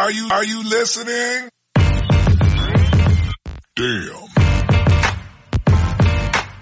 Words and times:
Are 0.00 0.10
you, 0.10 0.28
are 0.30 0.44
you 0.46 0.62
listening? 0.62 1.50
Damn. 3.76 4.16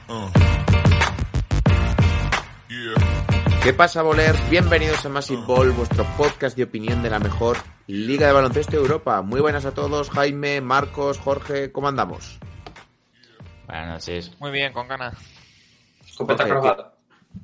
Uh. 0.09 0.31
Yeah. 2.69 3.61
¿Qué 3.63 3.73
pasa, 3.75 4.03
bolers? 4.03 4.51
Bienvenidos 4.51 5.07
a 5.07 5.09
Massive 5.09 5.43
Ball, 5.47 5.71
vuestro 5.71 6.05
podcast 6.17 6.57
de 6.57 6.65
opinión 6.65 7.01
de 7.01 7.11
la 7.11 7.21
mejor 7.21 7.59
liga 7.87 8.27
de 8.27 8.33
baloncesto 8.33 8.73
de 8.73 8.79
Europa. 8.79 9.23
Muy 9.23 9.41
buenas 9.41 9.65
a 9.67 9.73
todos, 9.73 10.11
Jaime, 10.11 10.61
Marcos, 10.61 11.21
Jorge, 11.21 11.71
¿cómo 11.71 11.87
andamos? 11.87 12.41
Buenas 13.69 13.89
noches. 13.89 14.33
Muy 14.41 14.51
bien, 14.51 14.73
con 14.73 14.89
ganas. 14.89 15.15
Escopeta 16.05 16.43
Jorge, 16.43 16.59
cruzada. 16.59 16.95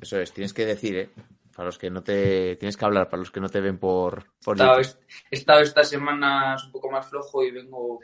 Eso 0.01 0.19
es, 0.19 0.33
tienes 0.33 0.53
que 0.53 0.67
decir, 0.67 0.97
¿eh? 0.97 1.11
Para 1.55 1.67
los 1.67 1.79
que 1.79 1.91
no 1.91 2.03
te... 2.03 2.57
Tienes 2.57 2.77
que 2.77 2.85
hablar, 2.85 3.09
para 3.09 3.21
los 3.21 3.31
que 3.31 3.41
no 3.41 3.49
te 3.49 3.61
ven 3.61 3.79
por... 3.79 4.25
por 4.45 4.57
He 4.57 4.63
estado, 4.63 4.81
YouTube. 4.81 4.99
he 5.31 5.37
estado 5.37 5.61
esta 5.61 5.85
semana 5.85 6.57
un 6.65 6.73
poco 6.73 6.91
más 6.91 7.09
flojo 7.09 7.45
y 7.45 7.53
vengo. 7.53 8.01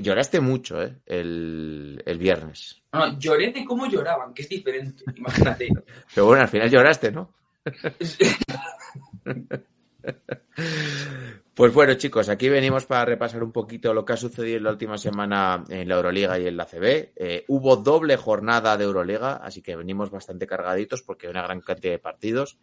Lloraste 0.00 0.40
mucho, 0.40 0.82
¿eh? 0.82 0.98
El, 1.06 2.02
el 2.04 2.18
viernes. 2.18 2.82
No, 2.92 3.06
no, 3.06 3.18
lloré 3.18 3.52
de 3.52 3.64
cómo 3.64 3.86
lloraban, 3.86 4.34
que 4.34 4.42
es 4.42 4.48
diferente. 4.48 5.04
Imagínate. 5.16 5.68
Pero 6.14 6.26
bueno, 6.26 6.42
al 6.42 6.48
final 6.48 6.70
lloraste, 6.70 7.12
¿no? 7.12 7.32
Pues 11.54 11.74
bueno, 11.74 11.92
chicos, 11.94 12.30
aquí 12.30 12.48
venimos 12.48 12.86
para 12.86 13.04
repasar 13.04 13.42
un 13.42 13.52
poquito 13.52 13.92
lo 13.92 14.06
que 14.06 14.14
ha 14.14 14.16
sucedido 14.16 14.56
en 14.56 14.64
la 14.64 14.70
última 14.70 14.96
semana 14.96 15.62
en 15.68 15.86
la 15.86 15.96
Euroliga 15.96 16.38
y 16.38 16.46
en 16.46 16.56
la 16.56 16.64
CB. 16.64 17.12
Eh, 17.14 17.44
hubo 17.48 17.76
doble 17.76 18.16
jornada 18.16 18.76
de 18.78 18.84
Euroliga, 18.84 19.34
así 19.36 19.60
que 19.60 19.76
venimos 19.76 20.10
bastante 20.10 20.46
cargaditos 20.46 21.02
porque 21.02 21.26
hay 21.26 21.32
una 21.32 21.42
gran 21.42 21.60
cantidad 21.60 21.92
de 21.92 21.98
partidos. 21.98 22.56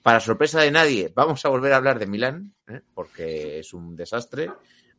Para 0.00 0.20
sorpresa 0.20 0.60
de 0.60 0.70
nadie, 0.70 1.10
vamos 1.12 1.44
a 1.44 1.48
volver 1.48 1.72
a 1.72 1.78
hablar 1.78 1.98
de 1.98 2.06
Milán, 2.06 2.54
¿eh? 2.68 2.82
porque 2.94 3.58
es 3.58 3.74
un 3.74 3.96
desastre. 3.96 4.52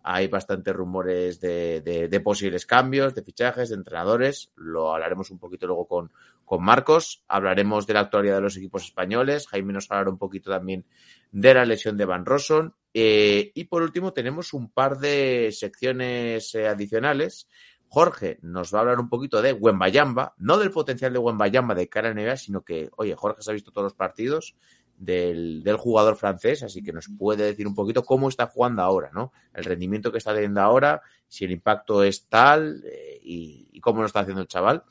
Hay 0.03 0.27
bastantes 0.27 0.75
rumores 0.75 1.39
de, 1.39 1.79
de- 1.81 2.09
de 2.09 2.19
posibles 2.19 2.65
cambios, 2.65 3.15
de 3.15 3.23
fichajes, 3.23 3.69
de 3.69 3.75
entrenadores. 3.75 4.51
Lo 4.55 4.93
hablaremos 4.93 5.31
un 5.31 5.39
poquito 5.39 5.67
luego 5.67 5.85
con, 5.87 6.11
con 6.47 6.63
Marcos. 6.63 7.25
Hablaremos 7.27 7.85
de 7.85 7.93
la 7.93 7.99
actualidad 7.99 8.35
de 8.35 8.41
los 8.41 8.55
equipos 8.55 8.85
españoles. 8.85 9.47
Jaime 9.49 9.73
nos 9.73 9.91
hablará 9.91 10.09
un 10.09 10.17
poquito 10.17 10.49
también 10.49 10.85
de 11.29 11.53
la 11.53 11.65
lesión 11.65 11.97
de 11.97 12.05
Van 12.05 12.25
Rosson. 12.25 12.73
Eh, 12.93 13.51
y 13.53 13.65
por 13.65 13.81
último, 13.81 14.13
tenemos 14.13 14.53
un 14.53 14.71
par 14.71 14.97
de 14.97 15.49
secciones 15.51 16.55
eh, 16.55 16.65
adicionales. 16.65 17.49
Jorge 17.89 18.39
nos 18.41 18.73
va 18.73 18.79
a 18.79 18.81
hablar 18.81 18.99
un 19.01 19.09
poquito 19.09 19.41
de 19.41 19.51
Wembayamba, 19.51 20.35
no 20.37 20.57
del 20.57 20.71
potencial 20.71 21.11
de 21.11 21.19
Wembayamba 21.19 21.75
de 21.75 21.89
cara 21.89 22.09
a 22.09 22.13
NBA, 22.13 22.37
sino 22.37 22.61
que, 22.61 22.89
oye, 22.95 23.13
Jorge 23.13 23.41
se 23.41 23.51
ha 23.51 23.53
visto 23.53 23.71
todos 23.71 23.83
los 23.83 23.93
partidos 23.93 24.55
del, 24.97 25.63
del 25.63 25.75
jugador 25.75 26.15
francés, 26.15 26.63
así 26.63 26.81
que 26.81 26.93
nos 26.93 27.09
puede 27.09 27.43
decir 27.43 27.67
un 27.67 27.75
poquito 27.75 28.03
cómo 28.03 28.29
está 28.29 28.47
jugando 28.47 28.83
ahora, 28.83 29.09
¿no? 29.13 29.33
El 29.53 29.65
rendimiento 29.65 30.13
que 30.13 30.17
está 30.17 30.33
teniendo 30.33 30.61
ahora, 30.61 31.01
si 31.27 31.43
el 31.43 31.51
impacto 31.51 32.03
es 32.03 32.27
tal 32.27 32.83
eh, 32.85 33.19
y, 33.21 33.67
y 33.73 33.79
cómo 33.81 33.99
lo 33.99 34.07
está 34.07 34.21
haciendo 34.21 34.41
el 34.41 34.47
chaval. 34.47 34.83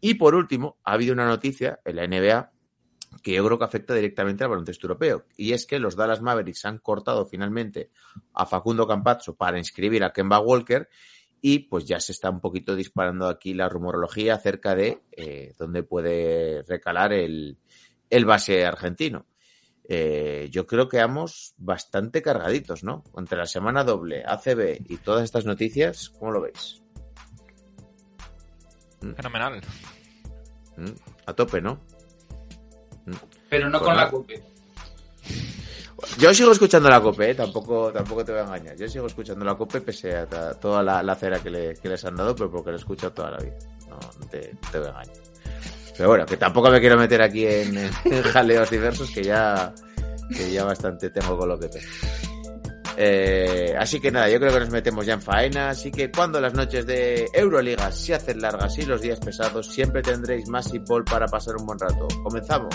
Y 0.00 0.14
por 0.14 0.34
último, 0.34 0.78
ha 0.84 0.92
habido 0.92 1.12
una 1.12 1.26
noticia 1.26 1.80
en 1.84 1.96
la 1.96 2.06
NBA 2.06 2.52
que 3.22 3.34
yo 3.34 3.44
creo 3.44 3.58
que 3.58 3.64
afecta 3.64 3.94
directamente 3.94 4.44
al 4.44 4.50
baloncesto 4.50 4.86
europeo. 4.86 5.26
Y 5.36 5.52
es 5.52 5.66
que 5.66 5.78
los 5.78 5.96
Dallas 5.96 6.22
Mavericks 6.22 6.64
han 6.64 6.78
cortado 6.78 7.26
finalmente 7.26 7.90
a 8.34 8.46
Facundo 8.46 8.86
Campazzo 8.86 9.36
para 9.36 9.58
inscribir 9.58 10.04
a 10.04 10.12
Kemba 10.12 10.40
Walker 10.40 10.88
y 11.42 11.60
pues 11.60 11.86
ya 11.86 12.00
se 12.00 12.12
está 12.12 12.30
un 12.30 12.40
poquito 12.40 12.76
disparando 12.76 13.26
aquí 13.26 13.54
la 13.54 13.68
rumorología 13.68 14.34
acerca 14.34 14.74
de 14.74 15.02
eh, 15.12 15.54
dónde 15.58 15.82
puede 15.82 16.62
recalar 16.62 17.12
el, 17.12 17.58
el 18.10 18.24
base 18.24 18.64
argentino. 18.64 19.26
Eh, 19.92 20.48
yo 20.52 20.66
creo 20.66 20.88
que 20.88 20.98
vamos 20.98 21.54
bastante 21.56 22.22
cargaditos, 22.22 22.84
¿no? 22.84 23.02
Entre 23.16 23.36
la 23.36 23.46
semana 23.46 23.82
doble, 23.82 24.22
ACB 24.24 24.82
y 24.88 24.98
todas 24.98 25.24
estas 25.24 25.46
noticias, 25.46 26.10
¿cómo 26.10 26.30
lo 26.30 26.42
veis? 26.42 26.80
Fenomenal. 29.16 29.60
¿Mm? 30.76 30.86
A 31.26 31.32
tope, 31.32 31.60
¿no? 31.60 31.78
Pero 33.48 33.68
no 33.68 33.78
Pues 33.78 33.82
con 33.88 33.94
nada. 33.96 34.04
la 34.06 34.10
CUPE. 34.10 34.42
Yo 36.18 36.32
sigo 36.32 36.52
escuchando 36.52 36.88
la 36.88 37.00
COPE, 37.00 37.30
¿eh? 37.30 37.34
tampoco, 37.34 37.92
tampoco 37.92 38.24
te 38.24 38.32
voy 38.32 38.40
a 38.40 38.44
engañar. 38.44 38.76
Yo 38.76 38.88
sigo 38.88 39.06
escuchando 39.06 39.44
la 39.44 39.54
COPE 39.54 39.82
pese 39.82 40.16
a 40.16 40.26
toda 40.54 40.82
la, 40.82 41.02
la 41.02 41.14
cera 41.14 41.40
que, 41.40 41.50
le- 41.50 41.74
que 41.74 41.88
les 41.90 42.02
han 42.04 42.16
dado, 42.16 42.34
pero 42.34 42.50
porque 42.50 42.70
la 42.70 42.76
he 42.76 42.78
escuchado 42.80 43.12
toda 43.12 43.32
la 43.32 43.38
vida. 43.38 43.56
No, 43.88 43.98
no 44.18 44.26
te, 44.28 44.52
no 44.54 44.70
te 44.70 44.78
voy 44.78 44.86
a 44.86 44.90
engañar. 44.90 45.16
Pero 45.96 46.08
bueno, 46.08 46.24
que 46.26 46.36
tampoco 46.38 46.70
me 46.70 46.80
quiero 46.80 46.96
meter 46.96 47.20
aquí 47.20 47.44
en, 47.46 47.76
en 47.76 48.22
jaleos 48.22 48.70
diversos, 48.70 49.10
que 49.10 49.22
ya, 49.22 49.74
que 50.34 50.50
ya 50.50 50.64
bastante 50.64 51.10
tengo 51.10 51.36
con 51.36 51.48
lo 51.50 51.58
que 51.58 51.68
tengo. 51.68 51.86
Eh, 53.02 53.74
así 53.78 53.98
que 53.98 54.10
nada, 54.10 54.28
yo 54.28 54.38
creo 54.38 54.52
que 54.52 54.60
nos 54.60 54.70
metemos 54.70 55.06
ya 55.06 55.14
en 55.14 55.22
faena. 55.22 55.70
Así 55.70 55.90
que 55.90 56.10
cuando 56.10 56.38
las 56.40 56.52
noches 56.52 56.86
de 56.86 57.28
Euroliga 57.32 57.90
se 57.92 58.14
hacen 58.14 58.40
largas 58.40 58.76
y 58.78 58.84
los 58.84 59.00
días 59.00 59.18
pesados, 59.20 59.66
siempre 59.68 60.02
tendréis 60.02 60.48
más 60.48 60.70
ball 60.86 61.04
para 61.04 61.26
pasar 61.26 61.56
un 61.56 61.66
buen 61.66 61.78
rato. 61.78 62.06
Comenzamos. 62.22 62.74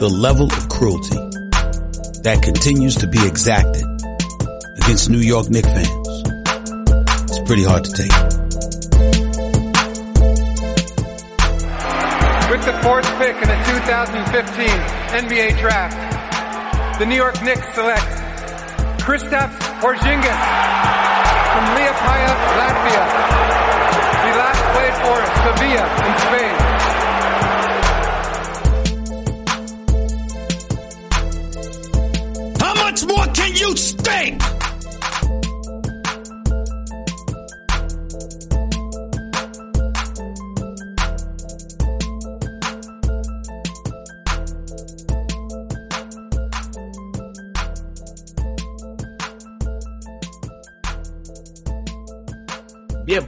the 0.00 0.08
level 0.08 0.46
of 0.46 0.68
cruelty 0.68 1.18
that 2.22 2.40
continues 2.40 2.94
to 2.94 3.08
be 3.08 3.18
exacted 3.26 3.82
against 4.84 5.10
New 5.10 5.18
York 5.18 5.50
Knicks 5.50 5.66
fans. 5.66 6.22
It's 7.26 7.40
pretty 7.40 7.64
hard 7.64 7.82
to 7.82 7.90
take. 7.90 8.14
With 12.48 12.62
the 12.64 12.78
fourth 12.78 13.10
pick 13.18 13.34
in 13.42 13.48
the 13.50 13.58
2015 13.66 14.68
NBA 15.18 15.58
Draft, 15.58 16.07
the 16.98 17.06
New 17.06 17.14
York 17.14 17.40
Knicks 17.44 17.74
select 17.74 18.02
Kristaps 18.98 19.56
Porzingis 19.78 20.40
from 21.52 21.64
Liepaja, 21.76 22.34
Latvia. 22.58 23.04
He 24.24 24.30
last 24.34 24.62
played 24.74 24.96
for 25.04 25.18
Sevilla 25.44 25.86
in 26.08 26.14
Spain. 26.26 26.56
How 32.60 32.74
much 32.74 33.00
more 33.06 33.26
can 33.32 33.54
you 33.54 33.76
stink? 33.76 34.57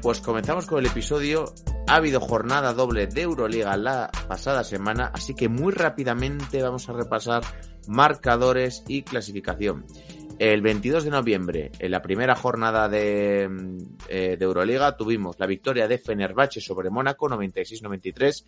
Pues 0.02 0.20
comenzamos 0.20 0.66
con 0.66 0.78
el 0.78 0.86
episodio. 0.86 1.52
Ha 1.88 1.96
habido 1.96 2.20
jornada 2.20 2.72
doble 2.72 3.06
de 3.06 3.22
Euroliga 3.22 3.76
la 3.76 4.10
pasada 4.28 4.64
semana, 4.64 5.10
así 5.12 5.34
que 5.34 5.48
muy 5.48 5.72
rápidamente 5.72 6.62
vamos 6.62 6.88
a 6.88 6.92
repasar 6.92 7.42
marcadores 7.86 8.84
y 8.88 9.02
clasificación. 9.02 9.84
El 10.38 10.62
22 10.62 11.04
de 11.04 11.10
noviembre, 11.10 11.70
en 11.78 11.90
la 11.90 12.00
primera 12.00 12.34
jornada 12.34 12.88
de, 12.88 13.46
mm, 13.46 13.78
eh, 14.08 14.36
de 14.38 14.44
Euroliga, 14.44 14.96
tuvimos 14.96 15.38
la 15.38 15.46
victoria 15.46 15.86
de 15.86 15.98
Fenerbahce 15.98 16.62
sobre 16.62 16.88
Mónaco 16.88 17.28
96-93, 17.28 18.46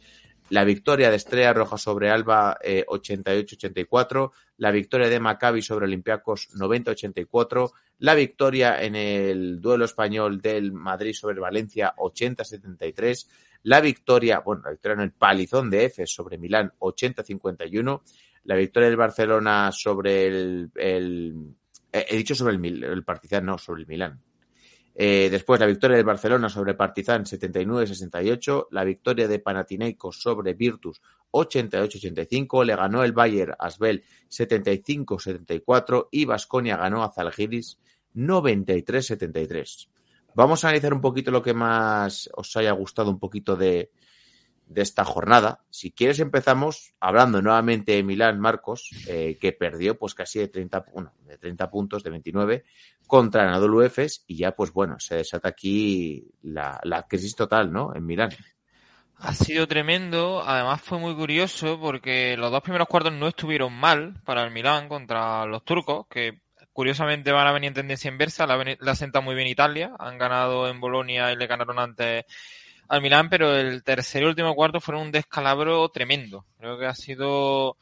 la 0.53 0.65
victoria 0.65 1.09
de 1.09 1.17
Estrella 1.17 1.55
Roja 1.55 1.79
sobre 1.79 2.11
Alba 2.11 2.59
eh, 2.63 2.85
88-84, 2.87 4.31
la 4.59 4.71
victoria 4.71 5.09
de 5.09 5.19
Maccabi 5.19 5.63
sobre 5.63 5.87
Olympiacos 5.87 6.51
90-84, 6.55 7.71
la 8.01 8.15
victoria 8.15 8.83
en 8.83 8.95
el 8.95 9.63
duelo 9.63 9.87
español 9.87 10.43
del 10.43 10.73
Madrid 10.73 11.15
sobre 11.15 11.41
Valencia 11.41 11.95
80-73, 11.97 13.29
la 13.63 13.81
victoria, 13.81 14.41
bueno, 14.41 14.63
la 14.65 14.73
victoria 14.73 14.95
en 14.97 15.01
el 15.01 15.13
palizón 15.13 15.71
de 15.71 15.87
Efes 15.87 16.13
sobre 16.13 16.37
Milán 16.37 16.71
80-51, 16.79 18.03
la 18.45 18.55
victoria 18.57 18.89
del 18.91 18.99
Barcelona 18.99 19.71
sobre 19.73 20.27
el, 20.27 20.71
el- 20.75 21.55
eh, 21.93 22.07
he 22.11 22.17
dicho 22.19 22.35
sobre 22.35 22.57
el, 22.57 22.85
el 22.85 23.05
Partizan, 23.05 23.47
no, 23.47 23.57
sobre 23.57 23.81
el 23.83 23.87
Milán. 23.87 24.21
Eh, 24.95 25.29
después 25.31 25.59
la 25.59 25.67
victoria 25.67 25.97
del 25.97 26.05
Barcelona 26.05 26.49
sobre 26.49 26.75
Partizan 26.75 27.25
79-68, 27.25 28.67
la 28.71 28.85
victoria 28.85 29.27
de 29.27 29.39
Panathinaikos 29.39 30.21
sobre 30.21 30.53
Virtus 30.55 31.01
88-85, 31.31 32.65
le 32.65 32.77
ganó 32.77 33.03
el 33.03 33.13
Bayer 33.13 33.57
Asbel 33.59 34.05
75-74 34.29 36.09
y 36.11 36.27
Vasconia 36.27 36.77
ganó 36.77 37.03
a 37.03 37.11
Zalgiris 37.11 37.79
93-73. 38.15 39.89
Vamos 40.35 40.65
a 40.65 40.69
analizar 40.69 40.93
un 40.93 41.01
poquito 41.01 41.31
lo 41.31 41.43
que 41.43 41.55
más 41.55 42.29
os 42.35 42.57
haya 42.57 42.73
gustado 42.73 43.11
un 43.11 43.19
poquito 43.19 43.57
de, 43.57 43.91
de 44.73 44.83
esta 44.83 45.05
jornada. 45.05 45.61
Si 45.71 45.93
quieres 45.93 46.19
empezamos 46.21 46.95
hablando 47.01 47.43
nuevamente 47.43 47.93
de 47.93 48.03
Milán 48.03 48.41
Marcos, 48.41 48.91
eh, 49.07 49.39
que 49.41 49.53
perdió 49.53 49.99
pues 49.99 50.15
casi 50.15 50.39
de 50.39 50.49
30, 50.49 50.87
bueno, 50.93 51.13
de 51.27 51.39
30 51.39 51.71
puntos, 51.71 52.03
de 52.03 52.11
29, 52.11 52.65
contra 53.07 53.43
Anadolu 53.43 53.83
Efes 53.83 54.25
y 54.27 54.37
ya 54.37 54.53
pues 54.53 54.73
bueno, 54.73 54.99
se 54.99 55.17
desata 55.17 55.49
aquí 55.49 56.29
la, 56.43 56.81
la 56.85 57.07
crisis 57.07 57.37
total, 57.37 57.73
¿no? 57.73 57.95
En 57.95 58.07
Milán. 58.07 58.31
Ha 59.17 59.35
sido 59.35 59.69
tremendo, 59.69 60.43
además 60.45 60.81
fue 60.81 60.99
muy 60.99 61.15
curioso 61.15 61.79
porque 61.79 62.37
los 62.37 62.51
dos 62.51 62.63
primeros 62.63 62.89
cuartos 62.89 63.13
no 63.13 63.29
estuvieron 63.29 63.73
mal 63.73 64.21
para 64.25 64.43
el 64.43 64.51
Milán 64.51 64.89
contra 64.89 65.47
los 65.47 65.65
turcos, 65.65 66.07
que 66.09 66.41
curiosamente 66.73 67.31
van 67.31 67.47
a 67.47 67.53
venir 67.53 67.69
en 67.69 67.75
tendencia 67.75 68.11
inversa, 68.11 68.47
la, 68.47 68.77
la 68.81 68.95
senta 68.97 69.21
muy 69.21 69.35
bien 69.35 69.47
Italia, 69.47 69.95
han 69.99 70.19
ganado 70.19 70.69
en 70.69 70.81
Bolonia 70.81 71.31
y 71.31 71.37
le 71.37 71.47
ganaron 71.47 71.79
antes 71.79 72.25
al 72.89 73.03
Milán, 73.03 73.29
pero 73.29 73.57
el 73.57 73.83
tercer 73.83 74.23
y 74.23 74.27
último 74.27 74.55
cuarto 74.55 74.81
fueron 74.81 75.05
un 75.05 75.13
descalabro 75.13 75.89
tremendo. 75.89 76.45
Creo 76.59 76.79
que 76.79 76.87
ha 76.87 76.95
sido 76.95 77.77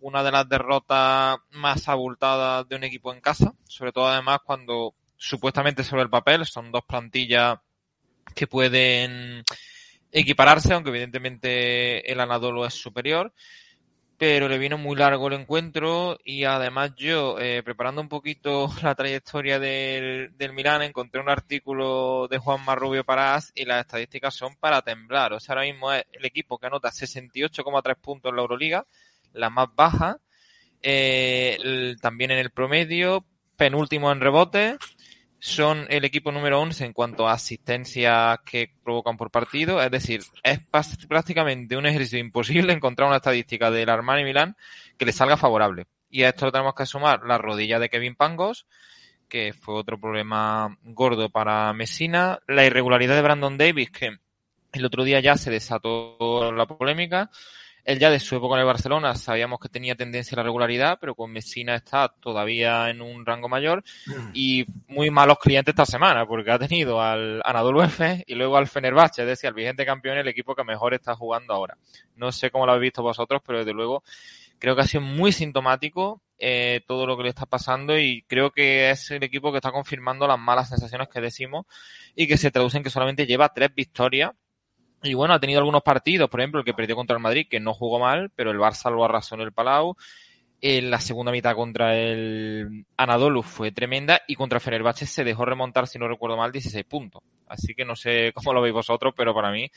una 0.00 0.22
de 0.22 0.32
las 0.32 0.48
derrotas 0.48 1.38
más 1.50 1.88
abultadas 1.88 2.68
de 2.68 2.76
un 2.76 2.84
equipo 2.84 3.12
en 3.12 3.20
casa, 3.20 3.52
sobre 3.64 3.92
todo 3.92 4.08
además 4.08 4.40
cuando 4.44 4.94
supuestamente 5.16 5.84
sobre 5.84 6.02
el 6.02 6.10
papel 6.10 6.46
son 6.46 6.72
dos 6.72 6.84
plantillas 6.86 7.58
que 8.34 8.46
pueden 8.46 9.42
equipararse, 10.10 10.72
aunque 10.72 10.90
evidentemente 10.90 12.10
el 12.10 12.20
Anadolu 12.20 12.64
es 12.64 12.74
superior, 12.74 13.32
pero 14.20 14.50
le 14.50 14.58
vino 14.58 14.76
muy 14.76 14.96
largo 14.96 15.28
el 15.28 15.32
encuentro 15.40 16.18
y 16.22 16.44
además 16.44 16.92
yo, 16.94 17.38
eh, 17.38 17.62
preparando 17.62 18.02
un 18.02 18.10
poquito 18.10 18.68
la 18.82 18.94
trayectoria 18.94 19.58
del, 19.58 20.36
del 20.36 20.52
Milán, 20.52 20.82
encontré 20.82 21.22
un 21.22 21.30
artículo 21.30 22.28
de 22.28 22.36
Juan 22.36 22.62
Marrubio 22.62 23.02
Parás 23.02 23.50
y 23.54 23.64
las 23.64 23.80
estadísticas 23.80 24.34
son 24.34 24.56
para 24.56 24.82
temblar. 24.82 25.32
O 25.32 25.40
sea, 25.40 25.54
ahora 25.54 25.64
mismo 25.64 25.90
es 25.90 26.04
el 26.12 26.26
equipo 26.26 26.58
que 26.58 26.66
anota 26.66 26.90
68,3 26.90 27.96
puntos 27.96 28.28
en 28.28 28.36
la 28.36 28.42
Euroliga, 28.42 28.86
la 29.32 29.48
más 29.48 29.68
baja, 29.74 30.18
eh, 30.82 31.96
también 32.02 32.30
en 32.30 32.40
el 32.40 32.50
promedio, 32.50 33.24
penúltimo 33.56 34.12
en 34.12 34.20
rebote, 34.20 34.76
son 35.40 35.86
el 35.88 36.04
equipo 36.04 36.30
número 36.30 36.60
11 36.60 36.84
en 36.84 36.92
cuanto 36.92 37.26
a 37.26 37.32
asistencias 37.32 38.38
que 38.44 38.70
provocan 38.84 39.16
por 39.16 39.30
partido. 39.30 39.82
Es 39.82 39.90
decir, 39.90 40.22
es 40.42 40.60
prácticamente 41.08 41.76
un 41.76 41.86
ejercicio 41.86 42.18
imposible 42.18 42.72
encontrar 42.72 43.08
una 43.08 43.16
estadística 43.16 43.70
del 43.70 43.88
Armani 43.88 44.22
Milán 44.22 44.56
que 44.98 45.06
le 45.06 45.12
salga 45.12 45.38
favorable. 45.38 45.86
Y 46.10 46.24
a 46.24 46.28
esto 46.28 46.44
lo 46.44 46.52
tenemos 46.52 46.74
que 46.74 46.86
sumar 46.86 47.22
la 47.24 47.38
rodilla 47.38 47.78
de 47.78 47.88
Kevin 47.88 48.16
Pangos, 48.16 48.66
que 49.28 49.54
fue 49.54 49.76
otro 49.76 49.98
problema 49.98 50.76
gordo 50.82 51.30
para 51.30 51.72
Messina, 51.72 52.40
la 52.46 52.66
irregularidad 52.66 53.14
de 53.14 53.22
Brandon 53.22 53.56
Davis, 53.56 53.90
que 53.90 54.18
el 54.72 54.84
otro 54.84 55.04
día 55.04 55.20
ya 55.20 55.36
se 55.36 55.50
desató 55.50 56.52
la 56.52 56.66
polémica, 56.66 57.30
él 57.84 57.98
ya 57.98 58.10
de 58.10 58.20
su 58.20 58.36
época 58.36 58.54
en 58.54 58.60
el 58.60 58.66
Barcelona 58.66 59.14
sabíamos 59.14 59.60
que 59.60 59.68
tenía 59.68 59.94
tendencia 59.94 60.34
a 60.34 60.38
la 60.38 60.44
regularidad, 60.44 60.98
pero 61.00 61.14
con 61.14 61.32
Messina 61.32 61.74
está 61.74 62.08
todavía 62.08 62.90
en 62.90 63.02
un 63.02 63.24
rango 63.26 63.48
mayor 63.48 63.82
Mm. 64.06 64.30
y 64.34 64.66
muy 64.88 65.10
malos 65.10 65.38
clientes 65.38 65.72
esta 65.72 65.86
semana, 65.86 66.26
porque 66.26 66.50
ha 66.50 66.58
tenido 66.58 67.00
al 67.00 67.40
Anadolu 67.44 67.82
F 67.82 68.24
y 68.26 68.34
luego 68.34 68.56
al 68.56 68.66
Fenerbahce, 68.68 69.22
es 69.22 69.28
decir, 69.28 69.48
al 69.48 69.54
vigente 69.54 69.86
campeón, 69.86 70.18
el 70.18 70.28
equipo 70.28 70.54
que 70.54 70.64
mejor 70.64 70.94
está 70.94 71.14
jugando 71.14 71.54
ahora. 71.54 71.76
No 72.16 72.32
sé 72.32 72.50
cómo 72.50 72.66
lo 72.66 72.72
habéis 72.72 72.90
visto 72.90 73.02
vosotros, 73.02 73.42
pero 73.46 73.58
desde 73.58 73.72
luego 73.72 74.02
creo 74.58 74.74
que 74.74 74.82
ha 74.82 74.86
sido 74.86 75.02
muy 75.02 75.32
sintomático 75.32 76.20
eh, 76.38 76.82
todo 76.86 77.06
lo 77.06 77.16
que 77.16 77.24
le 77.24 77.28
está 77.30 77.46
pasando 77.46 77.98
y 77.98 78.22
creo 78.22 78.50
que 78.50 78.90
es 78.90 79.10
el 79.10 79.22
equipo 79.22 79.50
que 79.52 79.58
está 79.58 79.72
confirmando 79.72 80.26
las 80.26 80.38
malas 80.38 80.68
sensaciones 80.68 81.08
que 81.08 81.20
decimos 81.20 81.66
y 82.14 82.26
que 82.26 82.36
se 82.36 82.50
traducen 82.50 82.82
que 82.82 82.90
solamente 82.90 83.26
lleva 83.26 83.52
tres 83.52 83.74
victorias 83.74 84.32
y 85.02 85.14
bueno, 85.14 85.34
ha 85.34 85.40
tenido 85.40 85.60
algunos 85.60 85.82
partidos, 85.82 86.28
por 86.28 86.40
ejemplo, 86.40 86.60
el 86.60 86.66
que 86.66 86.74
perdió 86.74 86.94
contra 86.94 87.16
el 87.16 87.22
Madrid, 87.22 87.46
que 87.48 87.60
no 87.60 87.72
jugó 87.72 87.98
mal, 87.98 88.30
pero 88.36 88.50
el 88.50 88.58
Barça 88.58 88.90
lo 88.90 89.04
arrasó 89.04 89.34
en 89.34 89.42
el 89.42 89.52
Palau. 89.52 89.96
En 90.62 90.90
la 90.90 91.00
segunda 91.00 91.32
mitad 91.32 91.54
contra 91.54 91.96
el 91.96 92.84
Anadolu 92.98 93.42
fue 93.42 93.72
tremenda 93.72 94.20
y 94.26 94.34
contra 94.34 94.60
Fenerbahce 94.60 95.06
se 95.06 95.24
dejó 95.24 95.46
remontar, 95.46 95.86
si 95.86 95.98
no 95.98 96.06
recuerdo 96.06 96.36
mal, 96.36 96.52
16 96.52 96.84
puntos. 96.84 97.22
Así 97.48 97.74
que 97.74 97.86
no 97.86 97.96
sé 97.96 98.32
cómo 98.34 98.52
lo 98.52 98.60
veis 98.60 98.74
vosotros, 98.74 99.14
pero 99.16 99.34
para 99.34 99.50
mí 99.50 99.70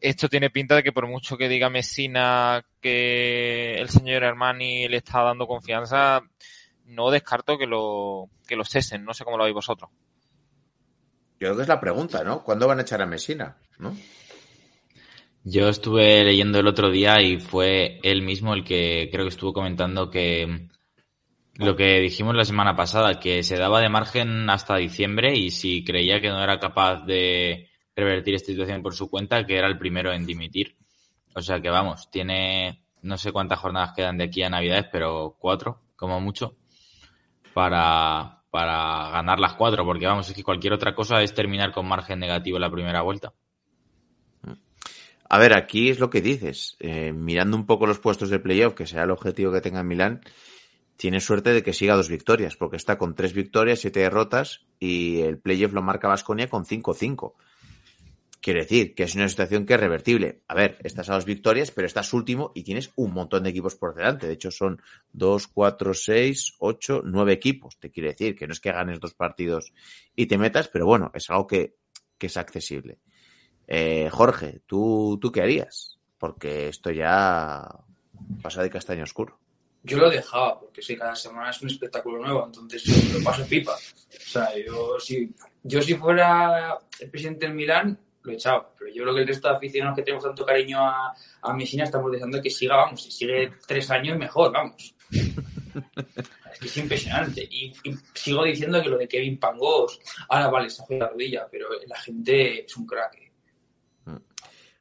esto 0.00 0.28
tiene 0.28 0.50
pinta 0.50 0.76
de 0.76 0.82
que 0.82 0.92
por 0.92 1.06
mucho 1.06 1.38
que 1.38 1.48
diga 1.48 1.70
Messina 1.70 2.62
que 2.80 3.80
el 3.80 3.88
señor 3.88 4.22
Armani 4.22 4.86
le 4.86 4.98
está 4.98 5.22
dando 5.22 5.46
confianza, 5.46 6.20
no 6.84 7.10
descarto 7.10 7.56
que 7.56 7.66
lo, 7.66 8.28
que 8.46 8.56
lo 8.56 8.64
cesen. 8.64 9.04
No 9.06 9.14
sé 9.14 9.24
cómo 9.24 9.38
lo 9.38 9.44
veis 9.44 9.54
vosotros. 9.54 9.90
Yo 11.40 11.48
creo 11.48 11.56
que 11.56 11.62
es 11.62 11.68
la 11.68 11.80
pregunta, 11.80 12.22
¿no? 12.22 12.42
¿Cuándo 12.42 12.66
van 12.66 12.80
a 12.80 12.82
echar 12.82 13.00
a 13.00 13.06
Messina? 13.06 13.56
¿No? 13.78 13.96
Yo 15.50 15.70
estuve 15.70 16.24
leyendo 16.24 16.58
el 16.58 16.66
otro 16.66 16.90
día 16.90 17.22
y 17.22 17.40
fue 17.40 18.00
él 18.02 18.20
mismo 18.20 18.52
el 18.52 18.64
que 18.64 19.08
creo 19.10 19.24
que 19.24 19.30
estuvo 19.30 19.54
comentando 19.54 20.10
que 20.10 20.68
lo 21.54 21.74
que 21.74 22.00
dijimos 22.00 22.34
la 22.34 22.44
semana 22.44 22.76
pasada, 22.76 23.18
que 23.18 23.42
se 23.42 23.56
daba 23.56 23.80
de 23.80 23.88
margen 23.88 24.50
hasta 24.50 24.76
diciembre 24.76 25.34
y 25.38 25.50
si 25.50 25.84
creía 25.84 26.20
que 26.20 26.28
no 26.28 26.42
era 26.42 26.60
capaz 26.60 27.06
de 27.06 27.70
revertir 27.96 28.34
esta 28.34 28.48
situación 28.48 28.82
por 28.82 28.94
su 28.94 29.08
cuenta, 29.08 29.46
que 29.46 29.56
era 29.56 29.68
el 29.68 29.78
primero 29.78 30.12
en 30.12 30.26
dimitir. 30.26 30.76
O 31.34 31.40
sea 31.40 31.62
que 31.62 31.70
vamos, 31.70 32.10
tiene 32.10 32.84
no 33.00 33.16
sé 33.16 33.32
cuántas 33.32 33.58
jornadas 33.58 33.94
quedan 33.96 34.18
de 34.18 34.24
aquí 34.24 34.42
a 34.42 34.50
Navidades, 34.50 34.88
pero 34.92 35.38
cuatro, 35.38 35.80
como 35.96 36.20
mucho, 36.20 36.56
para, 37.54 38.42
para 38.50 39.08
ganar 39.12 39.40
las 39.40 39.54
cuatro, 39.54 39.86
porque 39.86 40.06
vamos, 40.06 40.28
es 40.28 40.36
que 40.36 40.44
cualquier 40.44 40.74
otra 40.74 40.94
cosa 40.94 41.22
es 41.22 41.32
terminar 41.32 41.72
con 41.72 41.88
margen 41.88 42.18
negativo 42.18 42.58
la 42.58 42.70
primera 42.70 43.00
vuelta. 43.00 43.32
A 45.28 45.38
ver, 45.38 45.54
aquí 45.54 45.90
es 45.90 45.98
lo 45.98 46.08
que 46.08 46.22
dices. 46.22 46.76
Eh, 46.80 47.12
mirando 47.12 47.56
un 47.56 47.66
poco 47.66 47.86
los 47.86 47.98
puestos 47.98 48.30
de 48.30 48.38
playoff, 48.38 48.74
que 48.74 48.86
sea 48.86 49.04
el 49.04 49.10
objetivo 49.10 49.52
que 49.52 49.60
tenga 49.60 49.82
Milán, 49.82 50.22
tiene 50.96 51.20
suerte 51.20 51.52
de 51.52 51.62
que 51.62 51.74
siga 51.74 51.96
dos 51.96 52.08
victorias, 52.08 52.56
porque 52.56 52.76
está 52.76 52.96
con 52.96 53.14
tres 53.14 53.34
victorias, 53.34 53.80
siete 53.80 54.00
derrotas, 54.00 54.66
y 54.80 55.20
el 55.20 55.38
playoff 55.38 55.72
lo 55.72 55.82
marca 55.82 56.08
Vasconia 56.08 56.48
con 56.48 56.64
5-5. 56.64 57.34
Quiero 58.40 58.60
decir 58.60 58.94
que 58.94 59.02
es 59.02 59.14
una 59.16 59.28
situación 59.28 59.66
que 59.66 59.74
es 59.74 59.80
revertible. 59.80 60.40
A 60.48 60.54
ver, 60.54 60.78
estás 60.82 61.10
a 61.10 61.14
dos 61.14 61.24
victorias, 61.24 61.72
pero 61.72 61.86
estás 61.86 62.12
último 62.14 62.52
y 62.54 62.62
tienes 62.62 62.90
un 62.96 63.12
montón 63.12 63.42
de 63.42 63.50
equipos 63.50 63.74
por 63.74 63.94
delante. 63.94 64.26
De 64.26 64.32
hecho, 64.32 64.50
son 64.50 64.80
dos, 65.12 65.48
cuatro, 65.48 65.92
seis, 65.92 66.54
ocho, 66.58 67.02
nueve 67.04 67.32
equipos. 67.32 67.78
Te 67.78 67.90
quiere 67.90 68.10
decir 68.10 68.34
que 68.34 68.46
no 68.46 68.52
es 68.52 68.60
que 68.60 68.72
ganes 68.72 69.00
dos 69.00 69.14
partidos 69.14 69.72
y 70.16 70.26
te 70.26 70.38
metas, 70.38 70.68
pero 70.68 70.86
bueno, 70.86 71.10
es 71.14 71.28
algo 71.30 71.46
que, 71.46 71.74
que 72.16 72.28
es 72.28 72.36
accesible. 72.36 72.98
Eh, 73.68 74.08
Jorge, 74.10 74.60
¿tú, 74.66 75.18
¿tú 75.20 75.30
qué 75.30 75.42
harías? 75.42 75.98
Porque 76.18 76.68
esto 76.68 76.90
ya 76.90 77.68
pasa 78.42 78.62
de 78.62 78.70
castaño 78.70 79.04
oscuro. 79.04 79.38
Yo 79.84 79.98
lo 79.98 80.10
dejaba, 80.10 80.58
porque 80.58 80.82
sí, 80.82 80.96
cada 80.96 81.14
semana 81.14 81.50
es 81.50 81.62
un 81.62 81.68
espectáculo 81.68 82.18
nuevo, 82.18 82.46
entonces 82.46 83.12
lo 83.12 83.22
paso 83.22 83.46
pipa. 83.46 83.74
O 83.74 84.30
sea, 84.30 84.48
yo 84.58 84.98
si, 84.98 85.32
yo 85.62 85.80
si 85.80 85.94
fuera 85.94 86.78
el 86.98 87.10
presidente 87.10 87.46
del 87.46 87.54
Milán, 87.54 87.98
lo 88.22 88.32
echaba. 88.32 88.70
Pero 88.76 88.90
yo 88.92 89.02
creo 89.02 89.14
que 89.14 89.20
el 89.20 89.28
resto 89.28 89.48
de 89.48 89.54
aficionados 89.54 89.96
que 89.96 90.02
tenemos 90.02 90.24
tanto 90.24 90.44
cariño 90.44 90.78
a, 90.80 91.14
a 91.42 91.52
Messina 91.52 91.84
estamos 91.84 92.10
deseando 92.10 92.42
que 92.42 92.50
siga, 92.50 92.76
vamos, 92.76 93.02
si 93.02 93.10
sigue 93.10 93.52
tres 93.66 93.90
años 93.90 94.18
mejor, 94.18 94.52
vamos. 94.52 94.94
Es 96.60 96.76
impresionante. 96.76 97.46
Y, 97.48 97.72
sigo 98.14 98.42
diciendo 98.42 98.82
que 98.82 98.88
lo 98.88 98.98
de 98.98 99.06
Kevin 99.06 99.38
Pangos, 99.38 100.00
ahora 100.28 100.48
vale, 100.48 100.70
se 100.70 100.82
ha 100.82 100.86
la 100.96 101.08
rodilla, 101.08 101.46
pero 101.48 101.68
la 101.86 101.96
gente 102.00 102.64
es 102.64 102.76
un 102.76 102.84
crack. 102.84 103.27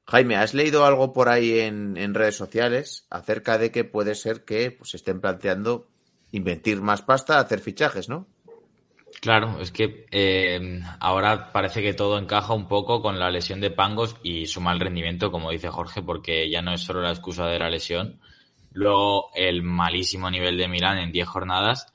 Jaime, 0.07 0.37
¿has 0.37 0.53
leído 0.53 0.85
algo 0.85 1.11
por 1.11 1.27
ahí 1.27 1.59
en, 1.59 1.97
en 1.97 2.13
redes 2.13 2.37
sociales 2.37 3.05
acerca 3.09 3.57
de 3.57 3.71
que 3.71 3.83
puede 3.83 4.15
ser 4.15 4.45
que 4.45 4.71
pues, 4.71 4.95
estén 4.95 5.19
planteando 5.19 5.87
invertir 6.31 6.81
más 6.81 7.01
pasta, 7.01 7.39
hacer 7.39 7.59
fichajes, 7.59 8.07
¿no? 8.07 8.27
Claro, 9.19 9.59
es 9.59 9.71
que 9.71 10.05
eh, 10.11 10.81
ahora 10.99 11.51
parece 11.51 11.81
que 11.81 11.93
todo 11.93 12.19
encaja 12.19 12.53
un 12.53 12.67
poco 12.67 13.01
con 13.01 13.19
la 13.19 13.31
lesión 13.31 13.59
de 13.59 13.71
Pangos 13.71 14.15
y 14.21 14.45
su 14.45 14.61
mal 14.61 14.79
rendimiento, 14.79 15.31
como 15.31 15.51
dice 15.51 15.69
Jorge, 15.69 16.01
porque 16.03 16.49
ya 16.49 16.61
no 16.61 16.73
es 16.73 16.81
solo 16.81 17.01
la 17.01 17.11
excusa 17.11 17.47
de 17.47 17.59
la 17.59 17.69
lesión, 17.69 18.19
luego 18.71 19.31
el 19.33 19.63
malísimo 19.63 20.29
nivel 20.29 20.57
de 20.57 20.67
Milán 20.67 20.99
en 20.99 21.11
10 21.11 21.27
jornadas 21.27 21.93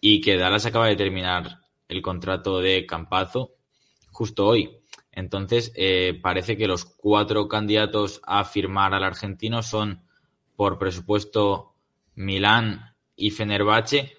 y 0.00 0.20
que 0.20 0.36
Dallas 0.36 0.66
acaba 0.66 0.88
de 0.88 0.96
terminar 0.96 1.60
el 1.88 2.02
contrato 2.02 2.60
de 2.60 2.86
Campazo 2.86 3.52
justo 4.10 4.46
hoy. 4.46 4.80
Entonces, 5.14 5.72
eh, 5.76 6.18
parece 6.20 6.56
que 6.56 6.66
los 6.66 6.84
cuatro 6.84 7.48
candidatos 7.48 8.20
a 8.24 8.44
firmar 8.44 8.94
al 8.94 9.04
argentino 9.04 9.62
son, 9.62 10.02
por 10.56 10.78
presupuesto, 10.78 11.74
Milán 12.14 12.94
y 13.16 13.30
Fenerbahce, 13.30 14.12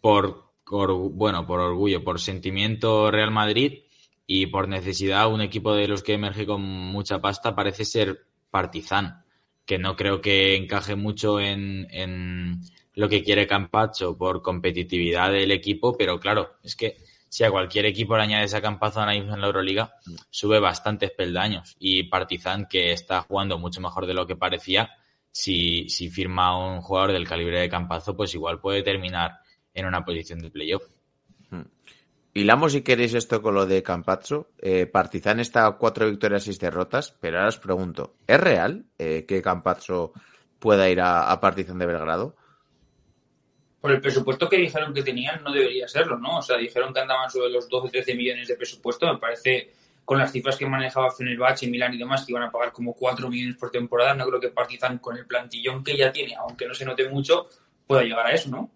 por, 0.00 0.52
bueno, 0.66 1.46
por 1.46 1.60
orgullo, 1.60 2.04
por 2.04 2.20
sentimiento 2.20 3.10
Real 3.10 3.30
Madrid. 3.30 3.80
Y 4.26 4.46
por 4.46 4.68
necesidad 4.68 5.30
un 5.30 5.42
equipo 5.42 5.74
de 5.74 5.86
los 5.86 6.02
que 6.02 6.14
emerge 6.14 6.46
con 6.46 6.62
mucha 6.62 7.20
pasta 7.20 7.54
parece 7.54 7.84
ser 7.84 8.26
Partizan, 8.50 9.22
que 9.66 9.78
no 9.78 9.96
creo 9.96 10.22
que 10.22 10.56
encaje 10.56 10.96
mucho 10.96 11.40
en, 11.40 11.86
en 11.90 12.62
lo 12.94 13.08
que 13.08 13.22
quiere 13.22 13.46
Campacho 13.46 14.16
por 14.16 14.40
competitividad 14.40 15.30
del 15.30 15.50
equipo, 15.50 15.96
pero 15.96 16.18
claro, 16.18 16.54
es 16.62 16.74
que 16.74 16.96
si 17.34 17.42
a 17.42 17.50
cualquier 17.50 17.84
equipo 17.86 18.16
le 18.16 18.22
añades 18.22 18.54
a 18.54 18.62
Campazo 18.62 19.00
ahora 19.00 19.14
mismo 19.14 19.34
en 19.34 19.40
la 19.40 19.48
Euroliga, 19.48 19.96
sube 20.30 20.60
bastantes 20.60 21.10
peldaños. 21.10 21.74
Y 21.80 22.04
Partizan, 22.04 22.66
que 22.66 22.92
está 22.92 23.22
jugando 23.22 23.58
mucho 23.58 23.80
mejor 23.80 24.06
de 24.06 24.14
lo 24.14 24.24
que 24.24 24.36
parecía, 24.36 24.90
si, 25.32 25.88
si 25.88 26.10
firma 26.10 26.56
un 26.56 26.80
jugador 26.80 27.10
del 27.10 27.26
calibre 27.26 27.58
de 27.58 27.68
Campazo, 27.68 28.16
pues 28.16 28.32
igual 28.36 28.60
puede 28.60 28.84
terminar 28.84 29.40
en 29.74 29.84
una 29.86 30.04
posición 30.04 30.38
de 30.38 30.50
playoff. 30.52 30.84
Hilamos 32.34 32.70
si 32.70 32.82
queréis 32.82 33.14
esto 33.14 33.42
con 33.42 33.56
lo 33.56 33.66
de 33.66 33.82
Campazzo. 33.82 34.50
Eh, 34.58 34.86
Partizan 34.86 35.40
está 35.40 35.66
a 35.66 35.72
cuatro 35.72 36.08
victorias, 36.08 36.44
seis 36.44 36.60
derrotas, 36.60 37.16
pero 37.18 37.38
ahora 37.38 37.48
os 37.48 37.58
pregunto, 37.58 38.14
¿es 38.28 38.38
real 38.38 38.84
eh, 38.96 39.24
que 39.26 39.42
Campazzo 39.42 40.12
pueda 40.60 40.88
ir 40.88 41.00
a, 41.00 41.32
a 41.32 41.40
Partizan 41.40 41.80
de 41.80 41.86
Belgrado? 41.86 42.36
Por 43.84 43.92
el 43.92 44.00
presupuesto 44.00 44.48
que 44.48 44.56
dijeron 44.56 44.94
que 44.94 45.02
tenían, 45.02 45.42
no 45.44 45.52
debería 45.52 45.86
serlo, 45.86 46.18
¿no? 46.18 46.38
O 46.38 46.42
sea, 46.42 46.56
dijeron 46.56 46.94
que 46.94 47.00
andaban 47.00 47.28
sobre 47.30 47.50
los 47.50 47.68
12 47.68 47.88
o 47.88 47.90
13 47.90 48.14
millones 48.14 48.48
de 48.48 48.56
presupuesto. 48.56 49.12
Me 49.12 49.18
parece, 49.18 49.72
con 50.06 50.16
las 50.16 50.32
cifras 50.32 50.56
que 50.56 50.64
manejaba 50.66 51.10
Fenerbahce, 51.10 51.66
Milán 51.66 51.92
y 51.92 51.98
demás, 51.98 52.24
que 52.24 52.32
iban 52.32 52.44
a 52.44 52.50
pagar 52.50 52.72
como 52.72 52.94
4 52.94 53.28
millones 53.28 53.58
por 53.58 53.70
temporada, 53.70 54.14
no 54.14 54.24
creo 54.26 54.40
que 54.40 54.48
Partizan, 54.48 55.00
con 55.00 55.18
el 55.18 55.26
plantillón 55.26 55.84
que 55.84 55.98
ya 55.98 56.10
tiene, 56.10 56.34
aunque 56.34 56.66
no 56.66 56.72
se 56.72 56.86
note 56.86 57.06
mucho, 57.10 57.46
pueda 57.86 58.02
llegar 58.04 58.24
a 58.26 58.32
eso, 58.32 58.48
¿no? 58.48 58.70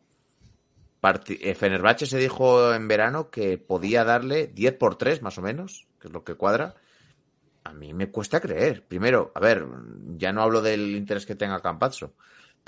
Parti- 1.01 1.39
eh, 1.41 1.55
Fenerbahce 1.55 2.05
se 2.05 2.19
dijo 2.19 2.75
en 2.75 2.87
verano 2.87 3.31
que 3.31 3.57
podía 3.57 4.05
darle 4.05 4.49
10 4.49 4.75
por 4.75 4.97
3 4.99 5.23
más 5.23 5.39
o 5.39 5.41
menos, 5.41 5.87
que 6.03 6.09
es 6.09 6.13
lo 6.13 6.23
que 6.23 6.35
cuadra. 6.35 6.75
A 7.65 7.73
mí 7.73 7.95
me 7.95 8.11
cuesta 8.11 8.41
creer. 8.43 8.85
Primero, 8.87 9.33
a 9.35 9.41
ver, 9.41 9.65
ya 10.19 10.35
no 10.35 10.43
hablo 10.43 10.61
del 10.61 10.95
interés 10.97 11.25
que 11.25 11.35
tenga 11.35 11.61
Campazzo, 11.61 12.13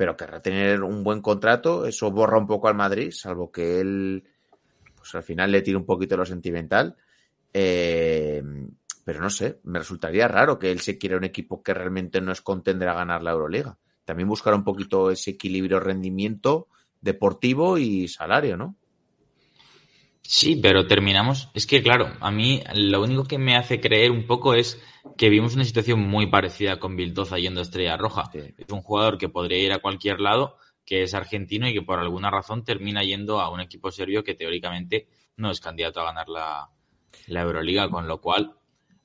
pero 0.01 0.17
querrá 0.17 0.41
tener 0.41 0.83
un 0.83 1.05
buen 1.05 1.21
contrato. 1.21 1.85
Eso 1.85 2.11
borra 2.11 2.39
un 2.39 2.47
poco 2.47 2.69
al 2.69 2.75
Madrid, 2.75 3.11
salvo 3.13 3.53
que 3.53 3.81
él, 3.81 4.25
pues 4.97 5.15
al 5.15 5.23
final 5.23 5.53
le 5.53 5.61
tire 5.61 5.77
un 5.77 5.85
poquito 5.85 6.17
lo 6.17 6.25
sentimental. 6.25 6.97
Eh, 7.53 8.43
pero 9.05 9.21
no 9.21 9.29
sé, 9.29 9.61
me 9.65 9.79
resultaría 9.79 10.27
raro 10.27 10.59
que 10.59 10.73
él 10.73 10.81
se 10.81 10.97
quiera 10.97 11.19
un 11.19 11.25
equipo 11.25 11.63
que 11.63 11.75
realmente 11.75 12.23
no 12.23 12.33
es 12.33 12.41
contender 12.41 12.89
a 12.89 12.95
ganar 12.95 13.23
la 13.23 13.33
Euroliga. 13.33 13.77
También 14.07 14.27
buscar 14.27 14.55
un 14.55 14.65
poquito 14.65 15.11
ese 15.11 15.33
equilibrio 15.33 15.81
rendimiento 15.81 16.69
deportivo 17.03 17.77
y 17.77 18.09
salario, 18.09 18.57
¿no? 18.57 18.77
Sí, 20.23 20.57
pero 20.57 20.87
terminamos. 20.87 21.49
Es 21.55 21.67
que, 21.67 21.83
claro, 21.83 22.13
a 22.21 22.31
mí 22.31 22.63
lo 22.75 23.03
único 23.03 23.25
que 23.25 23.39
me 23.39 23.57
hace 23.57 23.81
creer 23.81 24.11
un 24.11 24.27
poco 24.27 24.55
es 24.55 24.81
que 25.17 25.29
vimos 25.29 25.55
una 25.55 25.65
situación 25.65 26.01
muy 26.01 26.29
parecida 26.29 26.79
con 26.79 26.97
Vildoza 26.97 27.39
yendo 27.39 27.61
a 27.61 27.63
Estrella 27.65 27.97
Roja. 27.97 28.31
Sí. 28.33 28.55
Es 28.57 28.71
un 28.71 28.83
jugador 28.83 29.19
que 29.19 29.29
podría 29.29 29.59
ir 29.59 29.73
a 29.73 29.81
cualquier 29.81 30.21
lado, 30.21 30.57
que 30.85 31.03
es 31.03 31.15
argentino 31.15 31.69
y 31.69 31.75
que 31.75 31.83
por 31.83 31.99
alguna 31.99 32.31
razón 32.31 32.65
termina 32.65 33.03
yendo 33.03 33.41
a 33.41 33.51
un 33.51 33.61
equipo 33.61 33.91
serbio 33.91 34.23
que 34.23 34.35
teóricamente 34.35 35.09
no 35.37 35.51
es 35.51 35.61
candidato 35.61 36.01
a 36.01 36.05
ganar 36.05 36.29
la, 36.29 36.71
la 37.27 37.43
Euroliga, 37.43 37.89
con 37.89 38.07
lo 38.07 38.21
cual. 38.21 38.55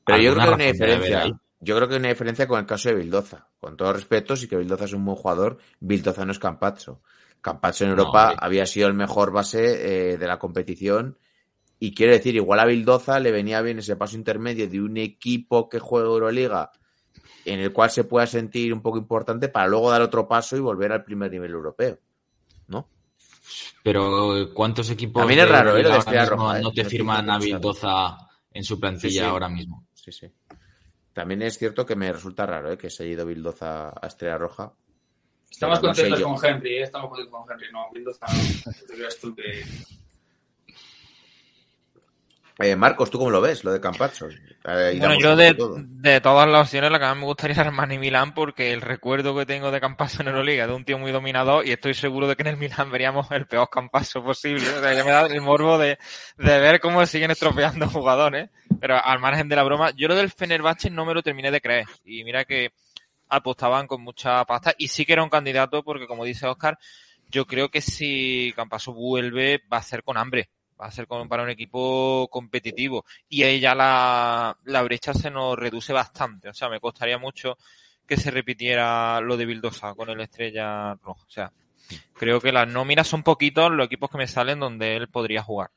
Pero 0.06 0.20
yo 0.20 0.34
creo 0.34 0.44
que 0.44 0.50
hay 0.50 0.56
una 0.56 0.72
diferencia. 0.72 1.40
Yo 1.60 1.76
creo 1.76 1.88
que 1.88 1.96
hay 1.96 2.00
una 2.00 2.10
diferencia 2.10 2.48
con 2.48 2.60
el 2.60 2.66
caso 2.66 2.90
de 2.90 2.96
Bildoza. 2.96 3.48
Con 3.60 3.76
todo 3.76 3.94
respeto, 3.94 4.36
sí 4.36 4.48
que 4.48 4.58
Bildoza 4.58 4.86
es 4.86 4.94
un 4.94 5.06
buen 5.06 5.18
jugador. 5.18 5.58
Bildoza 5.80 6.26
no 6.26 6.32
es 6.32 6.40
Campazzo. 6.40 7.02
Campazzo 7.46 7.84
en 7.84 7.92
No, 7.92 7.98
Europa 7.98 8.36
había 8.40 8.66
sido 8.66 8.88
el 8.88 8.96
mejor 8.96 9.32
base 9.32 9.60
eh, 10.14 10.18
de 10.18 10.28
la 10.28 10.40
competición. 10.40 11.20
Y 11.78 11.94
quiero 11.94 12.14
decir, 12.14 12.36
igual 12.36 12.60
a 12.60 12.66
Bildoza 12.66 13.20
le 13.20 13.32
venía 13.32 13.62
bien 13.62 13.78
ese 13.78 13.96
paso 13.96 14.16
intermedio 14.16 14.68
de 14.68 14.82
un 14.82 14.98
equipo 14.98 15.70
que 15.70 15.78
juega 15.78 16.08
Euroliga 16.08 16.72
en 17.46 17.60
el 17.60 17.72
cual 17.72 17.92
se 17.92 18.04
pueda 18.04 18.26
sentir 18.26 18.74
un 18.74 18.82
poco 18.82 18.98
importante 18.98 19.48
para 19.50 19.68
luego 19.68 19.92
dar 19.92 20.02
otro 20.02 20.28
paso 20.28 20.58
y 20.58 20.60
volver 20.60 20.92
al 20.92 21.04
primer 21.04 21.30
nivel 21.30 21.52
europeo. 21.52 22.00
¿No? 22.68 22.90
Pero 23.84 24.50
¿cuántos 24.52 24.90
equipos 24.90 25.22
También 25.22 25.42
es 25.42 25.50
raro, 25.50 25.78
¿eh? 25.78 25.84
de 25.84 25.92
ahora 25.92 26.26
Roja, 26.26 26.58
¿eh? 26.58 26.64
no 26.64 26.72
te 26.72 26.84
No 26.84 26.90
firman 26.90 27.30
a. 27.30 27.38
Vildoza 27.38 28.18
en 28.52 28.64
su 28.64 28.80
plantilla 28.80 29.10
Sí, 29.12 29.20
sí. 29.20 29.24
ahora 29.24 29.50
mismo? 29.50 29.86
Sí, 29.94 30.12
sí. 30.12 30.32
También 31.14 31.44
es 31.44 31.60
cierto 31.60 31.86
que 31.86 31.96
me 31.96 32.12
resulta 32.12 32.48
raro 32.48 32.72
¿eh? 32.72 32.78
que 32.80 32.90
se 32.90 33.04
haya 33.04 33.12
ido 33.12 33.26
Bildoza 33.28 33.90
a 33.90 34.08
Estrella 34.08 34.40
Roja. 34.40 34.74
Estamos 35.56 35.80
Pero 35.80 35.88
no 35.88 35.96
sé 35.96 36.02
contentos 36.10 36.42
con 36.42 36.50
Henry, 36.50 36.78
¿eh? 36.78 36.84
estamos 36.84 37.10
contentos 37.10 37.32
con 37.32 37.52
Henry. 37.52 37.72
No, 37.72 37.90
Mendoza, 37.94 38.26
tú 39.22 39.34
que... 39.34 39.64
Eh, 42.60 42.76
Marcos, 42.76 43.10
¿tú 43.10 43.18
cómo 43.20 43.32
lo 43.32 43.42
ves, 43.42 43.64
lo 43.64 43.72
de 43.72 43.80
Campazzo? 43.82 44.28
Eh, 44.30 44.96
Bueno, 44.98 45.16
yo 45.20 45.36
de, 45.36 45.56
de 45.80 46.22
todas 46.22 46.48
las 46.48 46.64
opciones, 46.64 46.92
la 46.92 47.00
que 47.00 47.06
más 47.06 47.18
me 47.18 47.24
gustaría 47.26 47.54
es 47.54 47.60
Armani 47.60 47.98
Milán, 47.98 48.34
porque 48.34 48.72
el 48.74 48.82
recuerdo 48.82 49.36
que 49.36 49.46
tengo 49.46 49.72
de 49.72 49.82
Campaso 49.82 50.22
en 50.22 50.30
Euroliga, 50.30 50.68
de 50.68 50.74
un 50.74 50.86
tío 50.86 50.98
muy 50.98 51.12
dominador, 51.12 51.66
y 51.66 51.72
estoy 51.72 51.94
seguro 51.94 52.28
de 52.28 52.36
que 52.36 52.44
en 52.44 52.48
el 52.48 52.58
Milán 52.58 52.92
veríamos 52.92 53.30
el 53.32 53.46
peor 53.46 53.70
Campaso 53.70 54.24
posible. 54.24 54.70
O 54.70 54.82
sea, 54.82 54.94
ya 54.94 55.04
me 55.04 55.12
da 55.12 55.26
el 55.26 55.42
morbo 55.42 55.78
de, 55.78 55.98
de 56.38 56.60
ver 56.60 56.80
cómo 56.82 57.06
siguen 57.06 57.32
estropeando 57.32 57.90
jugadores. 57.90 58.50
Pero 58.80 59.04
al 59.04 59.20
margen 59.20 59.48
de 59.50 59.56
la 59.56 59.64
broma, 59.64 59.92
yo 59.96 60.08
lo 60.08 60.16
del 60.16 60.32
Fenerbahce 60.32 60.90
no 60.90 61.06
me 61.06 61.14
lo 61.14 61.24
terminé 61.24 61.52
de 61.52 61.62
creer. 61.62 61.86
Y 62.04 62.24
mira 62.26 62.44
que 62.46 62.72
apostaban 63.30 63.88
con 63.88 64.02
mucha 64.02 64.44
pasta, 64.46 64.74
y 64.78 64.88
sí 64.88 65.06
que 65.06 65.14
era 65.14 65.24
un 65.24 65.30
candidato, 65.30 65.84
porque 65.84 66.08
como 66.08 66.26
dice 66.26 66.48
Oscar, 66.48 66.78
yo 67.30 67.46
creo 67.46 67.70
que 67.70 67.82
si 67.82 68.54
Campaso 68.56 68.94
vuelve, 68.94 69.62
va 69.72 69.78
a 69.78 69.84
ser 69.84 70.04
con 70.04 70.18
hambre. 70.18 70.50
Va 70.80 70.88
a 70.88 70.92
ser 70.92 71.08
con, 71.08 71.30
para 71.30 71.44
un 71.44 71.50
equipo 71.50 72.28
competitivo 72.30 73.06
y 73.30 73.44
ahí 73.44 73.62
ya 73.62 73.74
la, 73.74 74.58
la 74.66 74.84
brecha 74.84 75.14
se 75.14 75.32
nos 75.32 75.58
reduce 75.58 75.94
bastante. 75.94 76.50
O 76.50 76.54
sea, 76.54 76.68
me 76.68 76.82
costaría 76.82 77.18
mucho 77.18 77.58
que 78.06 78.18
se 78.18 78.30
repitiera 78.30 79.22
lo 79.22 79.38
de 79.38 79.46
Bildosa 79.46 79.94
con 79.96 80.10
el 80.10 80.20
Estrella 80.20 80.96
Roja. 80.96 81.24
O 81.26 81.30
sea, 81.30 81.52
creo 82.14 82.42
que 82.42 82.52
las 82.52 82.68
nóminas 82.68 83.08
son 83.08 83.24
poquitos 83.24 83.72
los 83.72 83.86
equipos 83.86 84.10
que 84.10 84.18
me 84.18 84.28
salen 84.28 84.60
donde 84.60 84.98
él 84.98 85.08
podría 85.08 85.44
jugar. 85.44 85.72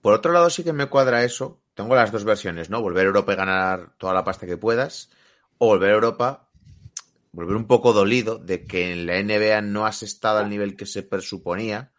Por 0.00 0.14
otro 0.14 0.32
lado, 0.32 0.48
sí 0.48 0.64
que 0.64 0.72
me 0.72 0.86
cuadra 0.86 1.22
eso. 1.24 1.60
Tengo 1.74 1.94
las 1.94 2.10
dos 2.10 2.24
versiones, 2.24 2.70
¿no? 2.70 2.80
Volver 2.80 3.04
a 3.04 3.08
Europa 3.08 3.34
y 3.34 3.36
ganar 3.36 3.92
toda 3.98 4.14
la 4.14 4.24
pasta 4.24 4.46
que 4.46 4.56
puedas. 4.56 5.10
O 5.62 5.66
volver 5.66 5.90
a 5.90 5.94
Europa, 5.94 6.48
volver 7.32 7.54
un 7.54 7.66
poco 7.66 7.92
dolido 7.92 8.38
de 8.38 8.64
que 8.64 8.92
en 8.92 9.06
la 9.06 9.22
NBA 9.22 9.60
no 9.60 9.84
has 9.84 10.02
estado 10.02 10.38
al 10.38 10.48
nivel 10.48 10.74
que 10.74 10.86
se 10.86 11.02
presuponía. 11.02 11.92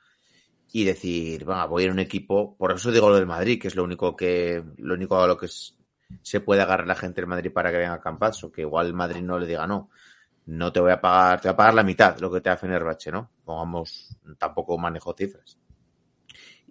Y 0.74 0.86
decir, 0.86 1.44
venga, 1.44 1.66
voy 1.66 1.84
a 1.84 1.86
ir 1.86 1.90
a 1.92 1.94
un 1.94 2.00
equipo. 2.00 2.56
Por 2.58 2.72
eso 2.72 2.92
digo 2.92 3.10
lo 3.10 3.16
del 3.16 3.28
Madrid, 3.28 3.62
que 3.62 3.68
es 3.68 3.76
lo 3.76 3.84
único 3.84 4.16
que, 4.16 4.64
lo 4.78 4.94
único 4.94 5.22
a 5.22 5.28
lo 5.28 5.38
que 5.38 5.48
se 5.48 6.40
puede 6.40 6.62
agarrar 6.62 6.88
la 6.88 6.96
gente 6.96 7.20
del 7.20 7.28
Madrid 7.28 7.52
para 7.52 7.72
que 7.72 7.78
venga 7.78 7.94
a 7.94 8.02
Campazzo. 8.02 8.52
Que 8.52 8.62
igual 8.62 8.88
el 8.88 8.94
Madrid 8.94 9.22
no 9.22 9.38
le 9.38 9.48
diga 9.48 9.68
no. 9.68 9.90
No 10.46 10.72
te 10.72 10.80
voy 10.80 10.92
a 10.92 11.02
pagar, 11.02 11.42
te 11.42 11.50
voy 11.50 11.54
a 11.54 11.58
pagar 11.58 11.74
la 11.74 11.84
mitad 11.84 12.20
lo 12.20 12.32
que 12.32 12.42
te 12.42 12.50
da 12.50 12.58
Fenerbahce, 12.58 13.12
¿no? 13.12 13.30
Pongamos, 13.44 14.18
tampoco 14.40 14.78
manejo 14.78 15.14
cifras 15.14 15.58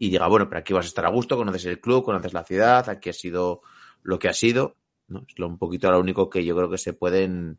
y 0.00 0.08
diga, 0.08 0.26
bueno, 0.28 0.48
pero 0.48 0.60
aquí 0.60 0.72
vas 0.72 0.86
a 0.86 0.88
estar 0.88 1.04
a 1.04 1.10
gusto, 1.10 1.36
conoces 1.36 1.66
el 1.66 1.78
club, 1.78 2.02
conoces 2.02 2.32
la 2.32 2.42
ciudad, 2.42 2.88
aquí 2.88 3.10
ha 3.10 3.12
sido 3.12 3.60
lo 4.02 4.18
que 4.18 4.30
ha 4.30 4.32
sido, 4.32 4.76
¿no? 5.10 5.24
Es 5.28 5.38
lo 5.38 5.46
un 5.48 5.58
poquito 5.58 5.90
lo 5.90 6.00
único 6.00 6.28
que 6.30 6.44
yo 6.44 6.56
creo 6.56 6.70
que 6.70 6.78
se 6.78 6.92
pueden 6.92 7.58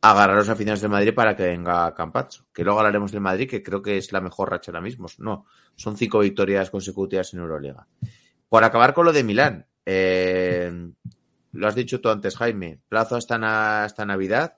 agarrar 0.00 0.36
los 0.36 0.48
aficionados 0.48 0.80
del 0.82 0.90
Madrid 0.90 1.14
para 1.14 1.34
que 1.36 1.44
venga 1.44 1.94
Campazzo. 1.94 2.46
Que 2.52 2.64
luego 2.64 2.78
hablaremos 2.80 3.12
del 3.12 3.20
Madrid, 3.20 3.48
que 3.48 3.62
creo 3.62 3.80
que 3.82 3.96
es 3.96 4.12
la 4.12 4.20
mejor 4.20 4.50
racha 4.50 4.70
ahora 4.70 4.80
mismo. 4.82 5.06
No, 5.18 5.46
son 5.74 5.96
cinco 5.96 6.18
victorias 6.20 6.70
consecutivas 6.70 7.32
en 7.34 7.40
Euroliga. 7.40 7.86
Por 8.48 8.62
acabar 8.64 8.92
con 8.94 9.06
lo 9.06 9.12
de 9.12 9.24
Milán, 9.24 9.66
eh, 9.84 10.90
lo 11.52 11.66
has 11.66 11.74
dicho 11.74 12.00
tú 12.00 12.08
antes, 12.10 12.36
Jaime, 12.36 12.80
plazo 12.88 13.16
hasta, 13.16 13.38
na- 13.38 13.84
hasta 13.84 14.04
Navidad 14.04 14.56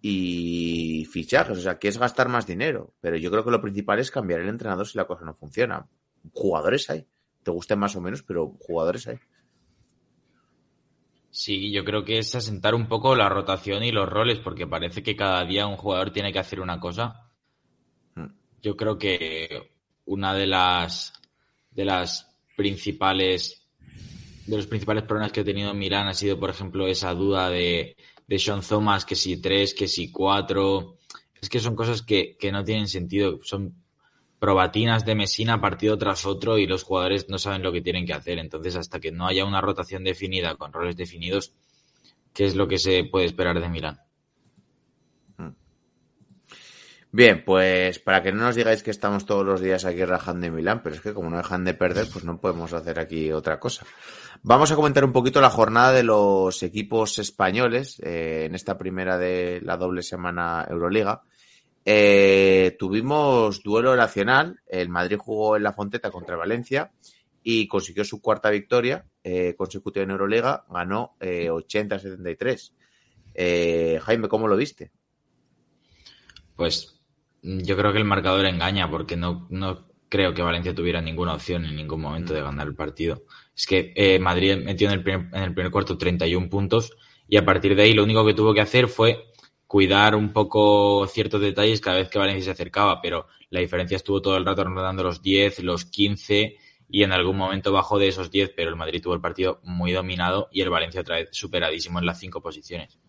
y 0.00 1.06
fichajes, 1.10 1.58
o 1.58 1.60
sea, 1.60 1.78
que 1.78 1.88
es 1.88 1.98
gastar 1.98 2.28
más 2.28 2.46
dinero, 2.46 2.92
pero 3.00 3.16
yo 3.16 3.30
creo 3.30 3.44
que 3.44 3.50
lo 3.50 3.60
principal 3.62 3.98
es 3.98 4.10
cambiar 4.10 4.40
el 4.40 4.48
entrenador 4.48 4.86
si 4.86 4.98
la 4.98 5.06
cosa 5.06 5.24
no 5.24 5.34
funciona. 5.34 5.86
Jugadores 6.32 6.88
hay, 6.90 7.06
te 7.42 7.50
gusten 7.50 7.78
más 7.78 7.96
o 7.96 8.00
menos, 8.00 8.22
pero 8.22 8.48
jugadores 8.60 9.06
hay. 9.08 9.18
Sí, 11.34 11.72
yo 11.72 11.84
creo 11.84 12.04
que 12.04 12.18
es 12.18 12.32
asentar 12.36 12.76
un 12.76 12.86
poco 12.86 13.16
la 13.16 13.28
rotación 13.28 13.82
y 13.82 13.90
los 13.90 14.08
roles, 14.08 14.38
porque 14.38 14.68
parece 14.68 15.02
que 15.02 15.16
cada 15.16 15.44
día 15.44 15.66
un 15.66 15.76
jugador 15.76 16.12
tiene 16.12 16.32
que 16.32 16.38
hacer 16.38 16.60
una 16.60 16.78
cosa. 16.78 17.28
Mm. 18.14 18.26
Yo 18.62 18.76
creo 18.76 18.96
que 18.96 19.72
una 20.04 20.32
de 20.32 20.46
las 20.46 21.12
de 21.72 21.84
las 21.86 22.32
principales 22.56 23.66
de 24.46 24.56
los 24.56 24.68
principales 24.68 25.02
problemas 25.02 25.32
que 25.32 25.40
ha 25.40 25.44
tenido 25.44 25.74
Milán 25.74 26.06
ha 26.06 26.14
sido, 26.14 26.38
por 26.38 26.50
ejemplo, 26.50 26.86
esa 26.86 27.12
duda 27.14 27.50
de, 27.50 27.96
de 28.28 28.38
Sean 28.38 28.60
Thomas, 28.60 29.04
que 29.04 29.16
si 29.16 29.42
tres, 29.42 29.74
que 29.74 29.88
si 29.88 30.12
cuatro. 30.12 30.98
Es 31.42 31.48
que 31.48 31.58
son 31.58 31.74
cosas 31.74 32.02
que, 32.02 32.36
que 32.38 32.52
no 32.52 32.62
tienen 32.62 32.86
sentido. 32.86 33.40
Son 33.42 33.83
probatinas 34.44 35.06
de 35.06 35.14
Mesina 35.14 35.58
partido 35.58 35.96
tras 35.96 36.26
otro 36.26 36.58
y 36.58 36.66
los 36.66 36.82
jugadores 36.82 37.30
no 37.30 37.38
saben 37.38 37.62
lo 37.62 37.72
que 37.72 37.80
tienen 37.80 38.04
que 38.04 38.12
hacer. 38.12 38.38
Entonces, 38.38 38.76
hasta 38.76 39.00
que 39.00 39.10
no 39.10 39.26
haya 39.26 39.46
una 39.46 39.62
rotación 39.62 40.04
definida 40.04 40.54
con 40.56 40.70
roles 40.70 40.98
definidos, 40.98 41.54
¿qué 42.34 42.44
es 42.44 42.54
lo 42.54 42.68
que 42.68 42.76
se 42.76 43.04
puede 43.04 43.24
esperar 43.24 43.58
de 43.58 43.70
Milán? 43.70 44.00
Bien, 47.10 47.42
pues 47.42 48.00
para 48.00 48.22
que 48.22 48.32
no 48.32 48.44
nos 48.44 48.54
digáis 48.54 48.82
que 48.82 48.90
estamos 48.90 49.24
todos 49.24 49.46
los 49.46 49.62
días 49.62 49.86
aquí 49.86 50.04
rajando 50.04 50.44
en 50.44 50.54
Milán, 50.54 50.82
pero 50.82 50.94
es 50.94 51.00
que 51.00 51.14
como 51.14 51.30
no 51.30 51.38
dejan 51.38 51.64
de 51.64 51.72
perder, 51.72 52.06
pues 52.12 52.26
no 52.26 52.38
podemos 52.38 52.74
hacer 52.74 52.98
aquí 52.98 53.32
otra 53.32 53.58
cosa. 53.58 53.86
Vamos 54.42 54.72
a 54.72 54.76
comentar 54.76 55.06
un 55.06 55.12
poquito 55.12 55.40
la 55.40 55.48
jornada 55.48 55.92
de 55.92 56.02
los 56.02 56.62
equipos 56.62 57.18
españoles 57.18 57.98
eh, 58.04 58.44
en 58.44 58.54
esta 58.54 58.76
primera 58.76 59.16
de 59.16 59.62
la 59.62 59.78
doble 59.78 60.02
semana 60.02 60.66
Euroliga. 60.68 61.22
Eh, 61.86 62.76
tuvimos 62.78 63.62
duelo 63.62 63.94
nacional, 63.94 64.60
el 64.66 64.88
Madrid 64.88 65.18
jugó 65.18 65.56
en 65.56 65.64
la 65.64 65.72
Fonteta 65.72 66.10
contra 66.10 66.36
Valencia 66.36 66.92
y 67.42 67.68
consiguió 67.68 68.04
su 68.04 68.22
cuarta 68.22 68.50
victoria 68.50 69.04
eh, 69.22 69.54
consecutiva 69.56 70.02
en 70.02 70.10
Euroliga, 70.10 70.64
ganó 70.68 71.14
eh, 71.20 71.50
80-73. 71.50 72.72
Eh, 73.34 74.00
Jaime, 74.02 74.28
¿cómo 74.28 74.48
lo 74.48 74.56
viste? 74.56 74.90
Pues 76.56 77.02
yo 77.42 77.76
creo 77.76 77.92
que 77.92 77.98
el 77.98 78.06
marcador 78.06 78.46
engaña, 78.46 78.90
porque 78.90 79.16
no, 79.16 79.46
no 79.50 79.86
creo 80.08 80.32
que 80.32 80.40
Valencia 80.40 80.74
tuviera 80.74 81.02
ninguna 81.02 81.34
opción 81.34 81.66
en 81.66 81.76
ningún 81.76 82.00
momento 82.00 82.32
de 82.32 82.40
ganar 82.40 82.66
el 82.66 82.74
partido. 82.74 83.24
Es 83.54 83.66
que 83.66 84.18
Madrid 84.20 84.56
metió 84.64 84.88
en 84.88 84.94
el, 84.94 85.02
primer, 85.02 85.26
en 85.34 85.42
el 85.42 85.52
primer 85.52 85.70
cuarto 85.70 85.98
31 85.98 86.48
puntos 86.48 86.92
y 87.28 87.36
a 87.36 87.44
partir 87.44 87.76
de 87.76 87.82
ahí 87.82 87.92
lo 87.92 88.04
único 88.04 88.24
que 88.24 88.34
tuvo 88.34 88.54
que 88.54 88.60
hacer 88.60 88.88
fue 88.88 89.26
cuidar 89.74 90.14
un 90.14 90.32
poco 90.32 91.04
ciertos 91.08 91.40
detalles 91.40 91.80
cada 91.80 91.96
vez 91.96 92.08
que 92.08 92.20
Valencia 92.20 92.44
se 92.44 92.50
acercaba, 92.52 93.00
pero 93.02 93.26
la 93.50 93.58
diferencia 93.58 93.96
estuvo 93.96 94.22
todo 94.22 94.36
el 94.36 94.44
rato 94.44 94.62
rondando 94.62 95.02
los 95.02 95.20
10, 95.20 95.64
los 95.64 95.84
15 95.86 96.56
y 96.88 97.02
en 97.02 97.10
algún 97.10 97.36
momento 97.36 97.72
bajó 97.72 97.98
de 97.98 98.06
esos 98.06 98.30
10, 98.30 98.52
pero 98.54 98.70
el 98.70 98.76
Madrid 98.76 99.02
tuvo 99.02 99.14
el 99.14 99.20
partido 99.20 99.58
muy 99.64 99.90
dominado 99.90 100.48
y 100.52 100.60
el 100.60 100.70
Valencia 100.70 101.00
otra 101.00 101.16
vez 101.16 101.30
superadísimo 101.32 101.98
en 101.98 102.06
las 102.06 102.20
cinco 102.20 102.40
posiciones. 102.40 103.00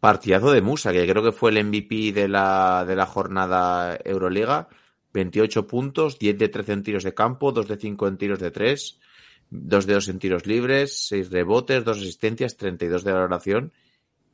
Partidazo 0.00 0.50
de 0.50 0.62
Musa, 0.62 0.94
que 0.94 1.06
creo 1.06 1.22
que 1.22 1.32
fue 1.32 1.50
el 1.50 1.62
MVP 1.62 2.12
de 2.12 2.28
la, 2.28 2.86
de 2.88 2.96
la 2.96 3.04
jornada 3.04 3.98
Euroliga. 4.02 4.70
28 5.12 5.66
puntos, 5.66 6.18
10 6.18 6.38
de 6.38 6.48
13 6.48 6.72
en 6.72 6.82
tiros 6.84 7.04
de 7.04 7.12
campo, 7.12 7.52
2 7.52 7.68
de 7.68 7.76
5 7.76 8.08
en 8.08 8.16
tiros 8.16 8.38
de 8.38 8.50
3, 8.50 8.98
2 9.50 9.86
de 9.86 9.92
2 9.92 10.08
en 10.08 10.18
tiros 10.18 10.46
libres, 10.46 11.06
6 11.08 11.30
rebotes, 11.30 11.84
2 11.84 11.98
asistencias, 11.98 12.56
32 12.56 13.04
de 13.04 13.12
valoración. 13.12 13.72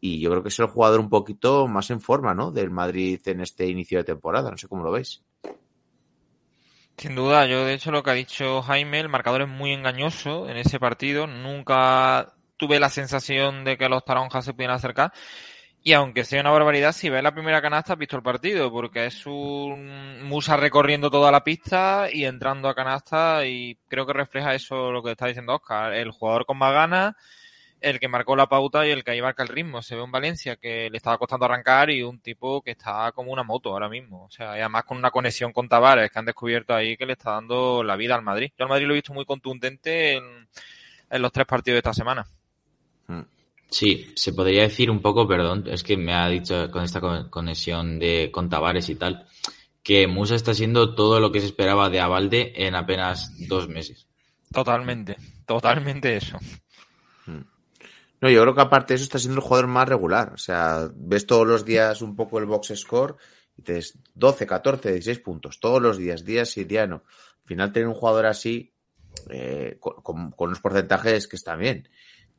Y 0.01 0.21
yo 0.21 0.31
creo 0.31 0.43
que 0.43 0.49
es 0.49 0.59
el 0.59 0.67
jugador 0.67 1.01
un 1.01 1.11
poquito 1.11 1.67
más 1.67 1.91
en 1.91 2.01
forma, 2.01 2.35
¿no? 2.35 2.53
Del 2.53 2.71
Madrid 2.71 3.21
en 3.27 3.41
este 3.41 3.67
inicio 3.67 3.99
de 3.99 4.05
temporada. 4.05 4.51
No 4.51 4.57
sé 4.57 4.69
cómo 4.69 4.85
lo 4.85 4.93
veis. 4.93 5.23
Sin 6.97 7.15
duda, 7.15 7.47
yo 7.47 7.65
de 7.65 7.75
hecho 7.75 7.93
lo 7.93 8.03
que 8.03 8.11
ha 8.11 8.15
dicho 8.15 8.61
Jaime, 8.63 8.99
el 9.01 9.09
marcador 9.09 9.43
es 9.43 9.49
muy 9.49 9.73
engañoso 9.73 10.49
en 10.49 10.57
ese 10.57 10.81
partido. 10.81 11.27
Nunca 11.27 12.35
tuve 12.57 12.81
la 12.81 12.89
sensación 12.89 13.65
de 13.65 13.79
que 13.79 13.89
los 13.89 14.05
taronjas 14.05 14.45
se 14.45 14.53
pudieran 14.53 14.77
acercar. 14.77 15.13
Y 15.83 15.93
aunque 15.93 16.25
sea 16.25 16.41
una 16.41 16.51
barbaridad, 16.51 16.93
si 16.93 17.09
ves 17.09 17.23
la 17.23 17.33
primera 17.33 17.63
canasta 17.63 17.93
has 17.93 17.99
visto 17.99 18.17
el 18.17 18.23
partido, 18.23 18.71
porque 18.71 19.07
es 19.07 19.25
un 19.27 20.23
Musa 20.25 20.57
recorriendo 20.57 21.09
toda 21.09 21.31
la 21.31 21.45
pista 21.45 22.09
y 22.13 22.25
entrando 22.25 22.69
a 22.69 22.75
canasta 22.75 23.47
y 23.47 23.79
creo 23.89 24.05
que 24.05 24.13
refleja 24.13 24.55
eso 24.55 24.91
lo 24.91 25.03
que 25.03 25.13
está 25.13 25.27
diciendo 25.27 25.55
Oscar. 25.55 25.95
El 25.95 26.11
jugador 26.11 26.47
con 26.47 26.59
más 26.59 26.73
ganas, 26.75 27.15
el 27.81 28.01
que 28.01 28.09
marcó 28.09 28.35
la 28.37 28.49
pauta 28.49 28.87
y 28.87 28.91
el 28.91 29.05
que 29.05 29.13
ahí 29.13 29.23
marca 29.23 29.43
el 29.43 29.49
ritmo. 29.49 29.83
Se 29.83 29.95
ve 29.95 30.03
un 30.03 30.11
Valencia 30.11 30.57
que 30.57 30.89
le 30.91 30.97
estaba 30.97 31.19
costando 31.19 31.45
arrancar 31.45 31.91
y 31.91 32.03
un 32.03 32.21
tipo 32.21 32.63
que 32.63 32.73
está 32.73 33.13
como 33.13 33.33
una 33.33 33.43
moto 33.43 33.71
ahora 33.71 33.89
mismo. 33.89 34.25
O 34.25 34.31
sea, 34.31 34.57
y 34.57 34.61
además 34.61 34.85
con 34.85 34.99
una 34.99 35.11
conexión 35.11 35.53
con 35.53 35.69
Tavares 35.69 36.11
que 36.11 36.19
han 36.19 36.25
descubierto 36.25 36.75
ahí 36.75 36.97
que 36.97 37.07
le 37.07 37.13
está 37.13 37.33
dando 37.33 37.83
la 37.83 37.97
vida 37.97 38.15
al 38.15 38.23
Madrid. 38.23 38.51
Yo 38.59 38.65
al 38.65 38.71
Madrid 38.71 38.87
lo 38.87 38.95
he 38.95 38.97
visto 38.97 39.15
muy 39.15 39.25
contundente 39.25 40.15
en, 40.15 40.49
en 41.11 41.23
los 41.23 41.33
tres 41.33 41.47
partidos 41.47 41.77
de 41.77 41.79
esta 41.79 41.95
semana. 41.95 42.27
Sí, 43.71 44.13
se 44.17 44.33
podría 44.33 44.63
decir 44.63 44.91
un 44.91 45.03
poco, 45.03 45.29
perdón, 45.29 45.65
es 45.69 45.83
que 45.83 45.97
me 45.99 46.15
ha 46.15 46.27
dicho 46.29 46.71
con 46.71 46.85
esta 46.85 47.29
conexión 47.29 47.99
de 47.99 48.31
con 48.33 48.49
Tavares 48.49 48.89
y 48.89 48.95
tal, 48.95 49.27
que 49.83 50.07
Musa 50.07 50.37
está 50.37 50.55
siendo 50.55 50.95
todo 50.95 51.21
lo 51.21 51.31
que 51.33 51.41
se 51.41 51.47
esperaba 51.47 51.91
de 51.91 52.01
Avalde 52.01 52.53
en 52.57 52.75
apenas 52.75 53.47
dos 53.47 53.69
meses. 53.69 54.07
Totalmente, 54.51 55.17
totalmente 55.45 56.17
eso. 56.17 56.39
No, 58.21 58.29
yo 58.29 58.43
creo 58.43 58.55
que 58.55 58.61
aparte 58.61 58.95
de 58.95 58.97
eso 58.97 59.05
está 59.05 59.19
siendo 59.19 59.41
el 59.41 59.47
jugador 59.47 59.69
más 59.69 59.89
regular. 59.89 60.33
O 60.35 60.39
sea, 60.39 60.91
ves 60.95 61.27
todos 61.27 61.47
los 61.47 61.65
días 61.65 62.03
un 62.03 62.17
poco 62.17 62.39
el 62.39 62.47
box 62.47 62.73
score 62.75 63.17
y 63.57 63.63
te 63.63 63.75
des 63.75 63.99
12, 64.15 64.47
14, 64.47 64.93
16 64.93 65.19
puntos. 65.21 65.61
Todos 65.61 65.81
los 65.81 65.99
días, 65.99 66.25
días 66.25 66.57
y 66.57 66.65
día 66.65 66.87
no. 66.87 66.97
Al 66.97 67.45
final 67.45 67.73
tener 67.73 67.89
un 67.89 67.95
jugador 67.95 68.27
así, 68.27 68.75
eh, 69.31 69.77
con, 69.81 70.03
con, 70.03 70.31
con 70.33 70.49
unos 70.49 70.61
porcentajes 70.61 71.29
que 71.29 71.37
están 71.37 71.61
bien 71.61 71.89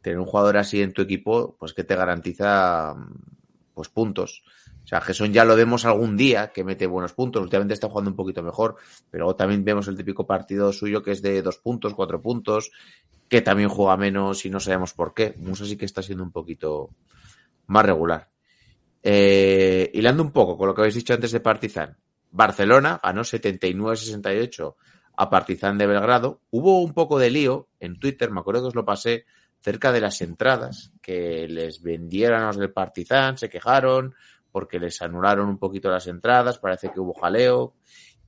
tener 0.01 0.19
un 0.19 0.25
jugador 0.25 0.57
así 0.57 0.81
en 0.81 0.93
tu 0.93 1.01
equipo, 1.01 1.55
pues 1.59 1.73
que 1.73 1.83
te 1.83 1.95
garantiza 1.95 2.95
pues 3.73 3.89
puntos. 3.89 4.43
O 4.83 4.87
sea, 4.89 5.01
Gesson 5.01 5.31
ya 5.31 5.45
lo 5.45 5.55
vemos 5.55 5.85
algún 5.85 6.17
día 6.17 6.51
que 6.51 6.63
mete 6.63 6.87
buenos 6.87 7.13
puntos. 7.13 7.43
Últimamente 7.43 7.73
está 7.73 7.89
jugando 7.89 8.11
un 8.11 8.15
poquito 8.15 8.41
mejor, 8.41 8.75
pero 9.11 9.35
también 9.35 9.63
vemos 9.63 9.87
el 9.87 9.95
típico 9.95 10.25
partido 10.25 10.73
suyo 10.73 11.03
que 11.03 11.11
es 11.11 11.21
de 11.21 11.41
dos 11.41 11.57
puntos, 11.57 11.93
cuatro 11.93 12.21
puntos, 12.21 12.71
que 13.29 13.41
también 13.41 13.69
juega 13.69 13.95
menos 13.95 14.45
y 14.45 14.49
no 14.49 14.59
sabemos 14.59 14.93
por 14.93 15.13
qué. 15.13 15.35
Musa 15.37 15.65
sí 15.65 15.77
que 15.77 15.85
está 15.85 16.01
siendo 16.01 16.23
un 16.23 16.31
poquito 16.31 16.89
más 17.67 17.85
regular. 17.85 18.29
Eh, 19.01 19.89
hilando 19.93 20.23
un 20.23 20.31
poco 20.31 20.57
con 20.57 20.67
lo 20.67 20.73
que 20.73 20.81
habéis 20.81 20.95
dicho 20.95 21.13
antes 21.13 21.31
de 21.31 21.39
Partizan. 21.39 21.95
Barcelona 22.31 22.99
ganó 23.01 23.21
79-68 23.21 24.75
a 25.15 25.29
Partizan 25.29 25.77
de 25.77 25.87
Belgrado. 25.87 26.41
Hubo 26.49 26.81
un 26.81 26.93
poco 26.93 27.19
de 27.19 27.29
lío 27.29 27.69
en 27.79 27.99
Twitter, 27.99 28.31
me 28.31 28.39
acuerdo 28.39 28.61
que 28.61 28.67
os 28.69 28.75
lo 28.75 28.85
pasé, 28.85 29.25
cerca 29.61 29.91
de 29.91 30.01
las 30.01 30.21
entradas 30.21 30.91
que 31.01 31.47
les 31.47 31.81
vendieron 31.81 32.41
a 32.41 32.47
los 32.47 32.57
del 32.57 32.71
Partizan, 32.71 33.37
se 33.37 33.49
quejaron 33.49 34.15
porque 34.51 34.79
les 34.79 35.01
anularon 35.01 35.47
un 35.47 35.59
poquito 35.59 35.91
las 35.91 36.07
entradas, 36.07 36.57
parece 36.57 36.91
que 36.91 36.99
hubo 36.99 37.13
jaleo 37.13 37.75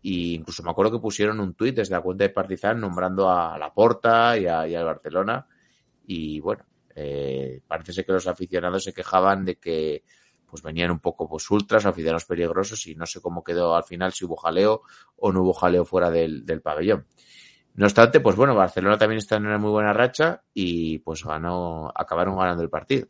y 0.01 0.35
incluso 0.35 0.63
me 0.63 0.71
acuerdo 0.71 0.93
que 0.93 0.99
pusieron 0.99 1.39
un 1.39 1.53
tuit 1.53 1.75
desde 1.75 1.93
la 1.93 2.01
cuenta 2.01 2.23
de 2.23 2.29
Partizan 2.29 2.79
nombrando 2.79 3.29
a 3.29 3.57
La 3.57 3.73
Porta 3.73 4.37
y 4.37 4.47
a, 4.47 4.67
y 4.67 4.73
Barcelona 4.75 5.45
y 6.05 6.39
bueno, 6.39 6.65
eh, 6.95 7.61
parece 7.67 7.93
ser 7.93 8.05
que 8.05 8.13
los 8.13 8.27
aficionados 8.27 8.83
se 8.83 8.93
quejaban 8.93 9.45
de 9.45 9.57
que 9.57 10.03
pues 10.45 10.63
venían 10.63 10.91
un 10.91 10.99
poco 10.99 11.29
pues 11.29 11.49
ultras, 11.49 11.85
aficionados 11.85 12.25
peligrosos 12.25 12.85
y 12.87 12.95
no 12.95 13.05
sé 13.05 13.21
cómo 13.21 13.43
quedó 13.43 13.75
al 13.75 13.85
final 13.85 14.11
si 14.11 14.25
hubo 14.25 14.35
jaleo 14.35 14.81
o 15.15 15.31
no 15.31 15.43
hubo 15.43 15.53
jaleo 15.53 15.85
fuera 15.85 16.11
del, 16.11 16.45
del 16.45 16.61
pabellón. 16.61 17.07
No 17.73 17.85
obstante, 17.85 18.19
pues 18.19 18.35
bueno, 18.35 18.53
Barcelona 18.53 18.97
también 18.97 19.19
está 19.19 19.37
en 19.37 19.45
una 19.45 19.57
muy 19.57 19.71
buena 19.71 19.93
racha 19.93 20.43
y 20.53 20.99
pues 20.99 21.23
ganó, 21.23 21.89
acabaron 21.95 22.37
ganando 22.37 22.63
el 22.63 22.69
partido. 22.69 23.07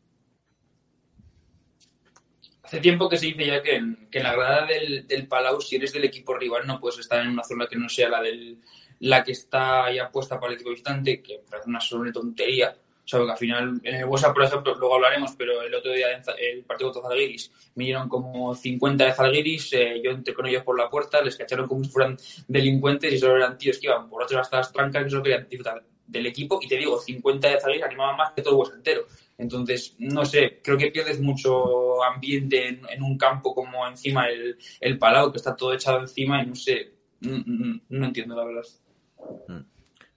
Hace 2.71 2.79
tiempo 2.79 3.09
que 3.09 3.17
se 3.17 3.25
dice 3.25 3.45
ya 3.45 3.61
que 3.61 3.75
en, 3.75 3.97
la 4.13 4.31
grada 4.31 4.65
del, 4.65 5.27
Palau, 5.27 5.59
si 5.59 5.75
eres 5.75 5.91
del 5.91 6.05
equipo 6.05 6.37
rival, 6.37 6.65
no 6.65 6.79
puedes 6.79 6.99
estar 6.99 7.19
en 7.19 7.27
una 7.27 7.43
zona 7.43 7.67
que 7.67 7.75
no 7.75 7.89
sea 7.89 8.07
la 8.07 8.21
del 8.21 8.59
la 9.01 9.25
que 9.25 9.33
está 9.33 9.91
ya 9.91 10.09
puesta 10.09 10.39
para 10.39 10.53
el 10.53 10.55
equipo 10.55 10.69
visitante, 10.69 11.21
que 11.21 11.41
parece 11.49 11.67
una 11.67 11.81
sola 11.81 12.13
tontería. 12.13 12.73
O 12.73 13.05
sea, 13.05 13.19
que 13.25 13.31
al 13.31 13.37
final, 13.37 13.81
en 13.83 13.95
el 13.95 14.05
WhatsApp, 14.05 14.33
por 14.33 14.43
ejemplo, 14.43 14.75
luego 14.75 14.95
hablaremos, 14.95 15.33
pero 15.37 15.61
el 15.61 15.75
otro 15.75 15.91
día 15.91 16.23
el 16.39 16.63
partido 16.63 16.93
contra 16.93 17.09
Zalgiris 17.09 17.51
vinieron 17.75 18.07
como 18.07 18.55
50 18.55 19.03
de 19.03 19.13
Zalgiris, 19.15 19.73
eh, 19.73 20.01
yo 20.01 20.11
entré 20.11 20.33
con 20.33 20.45
ellos 20.45 20.63
por 20.63 20.79
la 20.79 20.89
puerta, 20.89 21.21
les 21.21 21.35
cacharon 21.35 21.67
como 21.67 21.83
si 21.83 21.89
fueran 21.89 22.17
delincuentes 22.47 23.11
y 23.11 23.19
solo 23.19 23.35
eran 23.35 23.57
tíos 23.57 23.79
que 23.79 23.87
iban 23.87 24.09
por 24.09 24.23
otras 24.23 24.43
hasta 24.43 24.57
las 24.59 24.71
trancas 24.71 25.03
que 25.03 25.09
solo 25.09 25.23
querían 25.23 25.45
disfrutar 25.49 25.83
del 26.11 26.27
equipo. 26.27 26.59
Y 26.61 26.67
te 26.67 26.77
digo, 26.77 26.99
50 26.99 27.47
de 27.47 27.59
Zalgiris 27.59 27.85
animaban 27.85 28.17
más 28.17 28.33
que 28.33 28.41
todo 28.41 28.53
el 28.53 28.59
WhatsApp 28.59 28.77
entero. 28.77 29.05
Entonces, 29.37 29.95
no 29.97 30.23
sé, 30.23 30.59
creo 30.63 30.77
que 30.77 30.91
pierdes 30.91 31.19
mucho 31.19 32.03
ambiente 32.03 32.67
en, 32.67 33.01
un 33.01 33.17
campo 33.17 33.55
como 33.55 33.87
encima 33.87 34.27
el, 34.27 34.57
el 34.79 34.99
Palau, 34.99 35.31
que 35.31 35.37
está 35.37 35.55
todo 35.55 35.73
echado 35.73 35.99
encima 35.99 36.43
y 36.43 36.45
no 36.45 36.55
sé, 36.55 36.91
no, 37.21 37.43
no, 37.45 37.81
no 37.89 38.05
entiendo 38.05 38.35
la 38.35 38.45
verdad. 38.45 38.63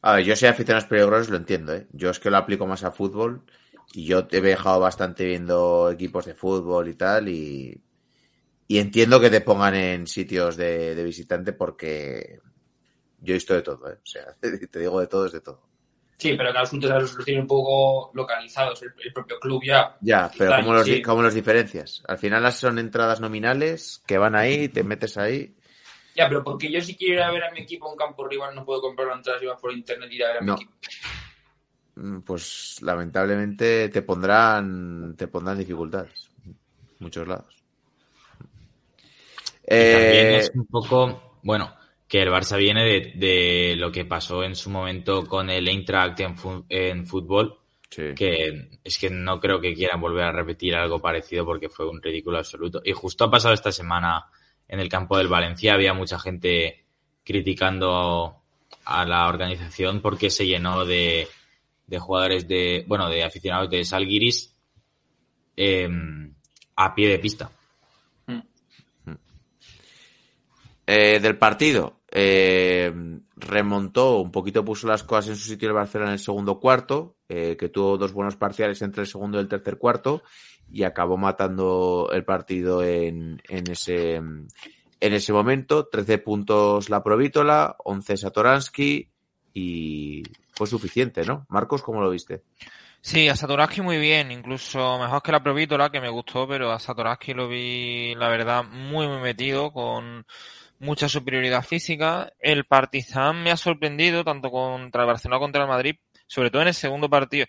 A 0.03 0.17
ver, 0.17 0.25
yo 0.25 0.37
soy 0.37 0.49
aficionado 0.49 0.85
a 0.85 0.89
peligrosos, 0.89 1.31
lo 1.31 1.39
entiendo, 1.39 1.75
¿eh? 1.75 1.87
Yo 1.93 2.11
es 2.11 2.19
que 2.19 2.31
lo 2.31 2.37
aplico 2.37 2.67
más 2.67 2.85
a 2.85 2.93
fútbol 2.93 3.43
y 3.95 4.05
yo 4.05 4.27
he 4.31 4.41
viajado 4.41 4.81
bastante 4.81 5.25
viendo 5.25 5.91
equipos 5.91 6.27
de 6.27 6.35
fútbol 6.35 6.89
y 6.89 6.95
tal 6.95 7.29
y, 7.31 7.83
y 8.69 8.79
entiendo 8.79 9.21
que 9.21 9.31
te 9.31 9.41
pongan 9.41 9.75
en 9.75 10.07
sitios 10.07 10.59
de, 10.59 10.95
de, 10.95 11.03
visitante 11.03 11.55
porque 11.55 12.41
yo 13.21 13.33
he 13.33 13.37
visto 13.37 13.55
de 13.55 13.63
todo, 13.63 13.91
¿eh? 13.91 13.97
O 14.03 14.07
sea, 14.07 14.35
te 14.71 14.79
digo 14.79 15.01
de 15.01 15.07
todo 15.07 15.25
es 15.25 15.33
de 15.33 15.41
todo. 15.41 15.74
Sí, 16.25 16.35
pero 16.39 16.53
que 16.53 16.59
los 16.59 16.69
asuntos 16.69 16.91
los 16.91 17.25
tiene 17.25 17.43
un 17.43 17.47
poco 17.47 18.11
localizados, 18.15 18.83
el, 18.83 18.95
el, 19.05 19.13
propio 19.13 19.39
club 19.39 19.63
ya. 19.63 19.95
Ya, 20.01 20.31
pero 20.39 20.57
¿cómo 20.57 20.73
los, 20.73 20.87
sí. 20.87 21.03
¿cómo 21.03 21.21
los 21.21 21.35
diferencias? 21.35 22.03
Al 22.09 22.17
final 22.17 22.51
son 22.51 22.79
entradas 22.79 23.21
nominales 23.21 24.03
que 24.07 24.17
van 24.17 24.35
ahí, 24.35 24.69
te 24.69 24.85
metes 24.85 25.19
ahí 25.19 25.55
ya, 26.15 26.29
pero 26.29 26.45
porque 26.45 26.71
yo 26.71 26.81
si 26.81 26.97
quiero 26.97 27.15
ir 27.15 27.23
a 27.23 27.31
ver 27.31 27.45
a 27.45 27.51
mi 27.51 27.61
equipo 27.61 27.89
a 27.89 27.93
un 27.93 27.97
campo 27.99 28.27
rival 28.27 28.55
no 28.55 28.65
puedo 28.65 28.81
comprar 28.81 29.09
la 29.09 29.17
entrada 29.17 29.39
si 29.39 29.47
vas 29.47 29.61
por 29.61 29.73
internet 29.73 30.09
y 30.13 30.17
ir 30.17 30.25
a 30.25 30.29
ver 30.29 30.37
a 30.39 30.41
no. 30.41 30.57
mi 30.57 30.63
equipo. 30.63 32.23
Pues 32.25 32.79
lamentablemente 32.83 33.89
te 33.89 34.03
pondrán 34.03 35.15
te 35.17 35.29
pondrán 35.29 35.59
dificultades. 35.59 36.31
Muchos 37.01 37.27
lados. 37.27 37.55
Eh... 39.67 39.93
También 39.93 40.35
es 40.41 40.51
un 40.55 40.67
poco, 40.67 41.39
bueno, 41.43 41.75
que 42.15 42.23
el 42.23 42.29
Barça 42.29 42.57
viene 42.57 42.85
de, 42.85 43.13
de, 43.17 43.75
lo 43.75 43.91
que 43.91 44.05
pasó 44.05 44.45
en 44.45 44.55
su 44.55 44.71
momento 44.71 45.27
con 45.27 45.51
el 45.51 45.67
Eintracht 45.67 46.21
en, 46.21 46.37
en 46.69 47.09
fútbol, 47.09 47.59
sí. 47.91 48.15
que 48.15 48.79
es 48.85 48.99
que 49.01 49.11
no 49.11 49.41
creo 49.41 49.61
que 49.61 49.75
quieran 49.75 50.01
volver 50.01 50.23
a 50.23 50.31
repetir 50.31 50.77
algo 50.77 51.03
parecido 51.03 51.45
porque 51.45 51.69
fue 51.69 51.91
un 51.91 52.01
ridículo 52.01 52.39
absoluto. 52.39 52.81
Y 52.85 52.93
justo 52.93 53.25
ha 53.25 53.33
pasado 53.33 53.53
esta 53.53 53.73
semana 53.73 54.27
en 54.69 54.79
el 54.79 54.89
campo 54.89 55.19
del 55.19 55.27
Valencia 55.27 55.75
había 55.75 55.93
mucha 55.93 56.21
gente 56.21 56.85
criticando 57.25 58.45
a 58.85 59.05
la 59.05 59.27
organización 59.27 60.01
porque 60.01 60.31
se 60.31 60.47
llenó 60.47 60.85
de, 60.85 61.27
de 61.89 61.99
jugadores 61.99 62.47
de, 62.47 62.85
bueno, 62.87 63.11
de 63.11 63.25
aficionados 63.25 63.71
de 63.71 63.85
Salguiris 63.85 64.55
eh, 65.57 65.89
a 66.77 66.95
pie 66.95 67.09
de 67.09 67.19
pista. 67.19 67.51
Eh, 70.87 71.19
del 71.19 71.39
partido, 71.39 72.03
eh, 72.17 72.93
remontó 73.35 74.21
un 74.21 74.31
poquito, 74.31 74.65
puso 74.65 74.87
las 74.87 75.03
cosas 75.03 75.31
en 75.31 75.37
su 75.37 75.49
sitio 75.49 75.69
el 75.69 75.75
Barcelona 75.75 76.11
en 76.11 76.15
el 76.15 76.21
segundo 76.21 76.61
cuarto, 76.61 77.17
eh, 77.29 77.57
que 77.59 77.69
tuvo 77.69 77.99
dos 77.99 78.13
buenos 78.13 78.37
parciales 78.37 78.81
entre 78.83 79.03
el 79.03 79.09
segundo 79.09 79.37
y 79.37 79.41
el 79.41 79.49
tercer 79.49 79.79
cuarto, 79.79 80.23
y 80.71 80.85
acabó 80.85 81.17
matando 81.17 82.09
el 82.13 82.25
partido 82.25 82.85
en, 82.85 83.43
en 83.49 83.69
ese, 83.69 84.15
en 84.15 84.47
ese 85.01 85.33
momento, 85.33 85.89
13 85.89 86.19
puntos 86.19 86.89
la 86.89 87.03
Provítola, 87.03 87.75
11 87.85 88.17
Satoransky 88.17 89.09
y 89.53 90.23
fue 90.53 90.69
suficiente, 90.69 91.25
¿no? 91.25 91.47
Marcos, 91.49 91.83
¿cómo 91.83 92.01
lo 92.01 92.11
viste? 92.11 92.45
Sí, 93.01 93.29
a 93.29 93.35
Satoransky 93.35 93.83
muy 93.83 93.99
bien, 93.99 94.31
incluso 94.31 94.99
mejor 95.01 95.21
que 95.21 95.33
la 95.33 95.43
Provítola, 95.43 95.91
que 95.91 96.01
me 96.01 96.09
gustó, 96.09 96.47
pero 96.47 96.71
a 96.71 96.79
Satoransky 96.79 97.35
lo 97.35 97.49
vi, 97.49 98.15
la 98.15 98.29
verdad, 98.29 98.63
muy, 98.65 99.09
muy 99.09 99.21
metido, 99.21 99.73
con 99.73 100.25
mucha 100.85 101.09
superioridad 101.09 101.65
física. 101.65 102.33
El 102.39 102.67
Partizan 102.67 103.43
me 103.43 103.51
ha 103.51 103.57
sorprendido, 103.57 104.23
tanto 104.23 104.51
contra 104.51 105.03
el 105.03 105.07
Barcelona 105.07 105.41
contra 105.41 105.63
el 105.63 105.69
Madrid, 105.69 105.97
sobre 106.27 106.51
todo 106.51 106.63
en 106.63 106.69
el 106.69 106.75
segundo 106.75 107.09
partido. 107.09 107.47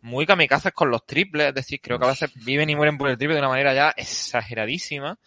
Muy 0.00 0.26
kamikazes 0.26 0.72
con 0.72 0.90
los 0.90 1.04
triples, 1.04 1.48
es 1.48 1.54
decir, 1.54 1.80
creo 1.80 1.98
que 1.98 2.04
a 2.04 2.10
veces 2.10 2.32
viven 2.44 2.70
y 2.70 2.76
mueren 2.76 2.98
por 2.98 3.08
el 3.08 3.18
triple 3.18 3.34
de 3.34 3.40
una 3.40 3.48
manera 3.48 3.74
ya 3.74 3.90
exageradísima. 3.96 5.18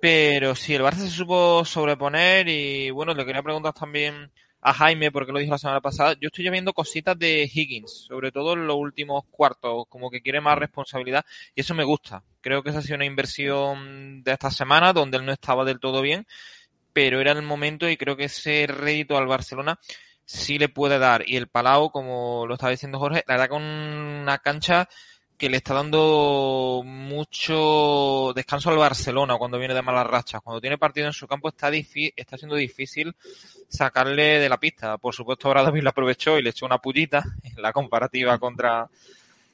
Pero 0.00 0.54
sí, 0.54 0.74
el 0.74 0.82
Barça 0.82 0.96
se 0.96 1.10
supo 1.10 1.64
sobreponer 1.64 2.48
y 2.48 2.90
bueno, 2.90 3.14
le 3.14 3.24
quería 3.24 3.42
preguntar 3.42 3.72
también 3.72 4.32
a 4.64 4.72
Jaime, 4.72 5.12
porque 5.12 5.30
lo 5.30 5.38
dijo 5.38 5.52
la 5.52 5.58
semana 5.58 5.82
pasada, 5.82 6.14
yo 6.18 6.28
estoy 6.28 6.46
ya 6.46 6.50
viendo 6.50 6.72
cositas 6.72 7.18
de 7.18 7.42
Higgins, 7.52 8.06
sobre 8.08 8.32
todo 8.32 8.54
en 8.54 8.66
los 8.66 8.76
últimos 8.76 9.24
cuartos, 9.30 9.84
como 9.90 10.10
que 10.10 10.22
quiere 10.22 10.40
más 10.40 10.58
responsabilidad 10.58 11.22
y 11.54 11.60
eso 11.60 11.74
me 11.74 11.84
gusta. 11.84 12.24
Creo 12.40 12.62
que 12.62 12.70
esa 12.70 12.78
ha 12.78 12.82
sido 12.82 12.96
una 12.96 13.04
inversión 13.04 14.22
de 14.24 14.32
esta 14.32 14.50
semana 14.50 14.94
donde 14.94 15.18
él 15.18 15.26
no 15.26 15.32
estaba 15.32 15.66
del 15.66 15.80
todo 15.80 16.00
bien, 16.00 16.26
pero 16.94 17.20
era 17.20 17.32
el 17.32 17.42
momento 17.42 17.90
y 17.90 17.98
creo 17.98 18.16
que 18.16 18.24
ese 18.24 18.66
rédito 18.66 19.18
al 19.18 19.26
Barcelona 19.26 19.78
sí 20.24 20.58
le 20.58 20.70
puede 20.70 20.98
dar. 20.98 21.28
Y 21.28 21.36
el 21.36 21.48
Palau, 21.48 21.90
como 21.90 22.46
lo 22.46 22.54
estaba 22.54 22.70
diciendo 22.70 22.98
Jorge, 22.98 23.22
la 23.26 23.34
verdad 23.34 23.50
con 23.50 23.62
una 23.62 24.38
cancha 24.38 24.88
que 25.36 25.48
le 25.50 25.56
está 25.56 25.74
dando 25.74 26.82
mucho 26.84 28.32
descanso 28.34 28.70
al 28.70 28.78
Barcelona 28.78 29.36
cuando 29.36 29.58
viene 29.58 29.74
de 29.74 29.82
malas 29.82 30.06
rachas. 30.06 30.40
Cuando 30.42 30.60
tiene 30.60 30.78
partido 30.78 31.06
en 31.06 31.12
su 31.12 31.26
campo 31.26 31.48
está, 31.48 31.70
está 31.70 32.38
siendo 32.38 32.56
difícil 32.56 33.14
sacarle 33.68 34.38
de 34.38 34.48
la 34.48 34.58
pista. 34.58 34.96
Por 34.98 35.14
supuesto, 35.14 35.48
ahora 35.48 35.64
David 35.64 35.82
lo 35.82 35.90
aprovechó 35.90 36.38
y 36.38 36.42
le 36.42 36.50
echó 36.50 36.66
una 36.66 36.78
pullita 36.78 37.24
en 37.42 37.60
la 37.60 37.72
comparativa 37.72 38.38
contra 38.38 38.88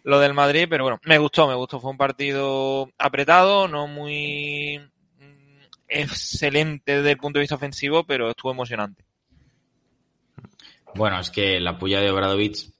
lo 0.02 0.18
del 0.18 0.34
Madrid, 0.34 0.66
pero 0.68 0.84
bueno, 0.84 1.00
me 1.04 1.18
gustó, 1.18 1.46
me 1.46 1.54
gustó. 1.54 1.80
Fue 1.80 1.90
un 1.90 1.96
partido 1.96 2.90
apretado, 2.98 3.68
no 3.68 3.86
muy 3.86 4.80
excelente 5.88 6.96
desde 6.96 7.10
el 7.10 7.18
punto 7.18 7.38
de 7.38 7.42
vista 7.42 7.56
ofensivo, 7.56 8.04
pero 8.04 8.30
estuvo 8.30 8.52
emocionante. 8.52 9.04
Bueno, 10.94 11.20
es 11.20 11.30
que 11.30 11.60
la 11.60 11.78
puya 11.78 12.00
de 12.00 12.10
Obradovich, 12.10 12.68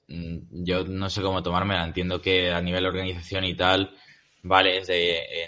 yo 0.51 0.83
no 0.85 1.09
sé 1.09 1.21
cómo 1.21 1.43
tomármela. 1.43 1.85
Entiendo 1.85 2.21
que 2.21 2.51
a 2.51 2.61
nivel 2.61 2.85
organización 2.85 3.45
y 3.45 3.55
tal, 3.55 3.95
vale, 4.43 4.81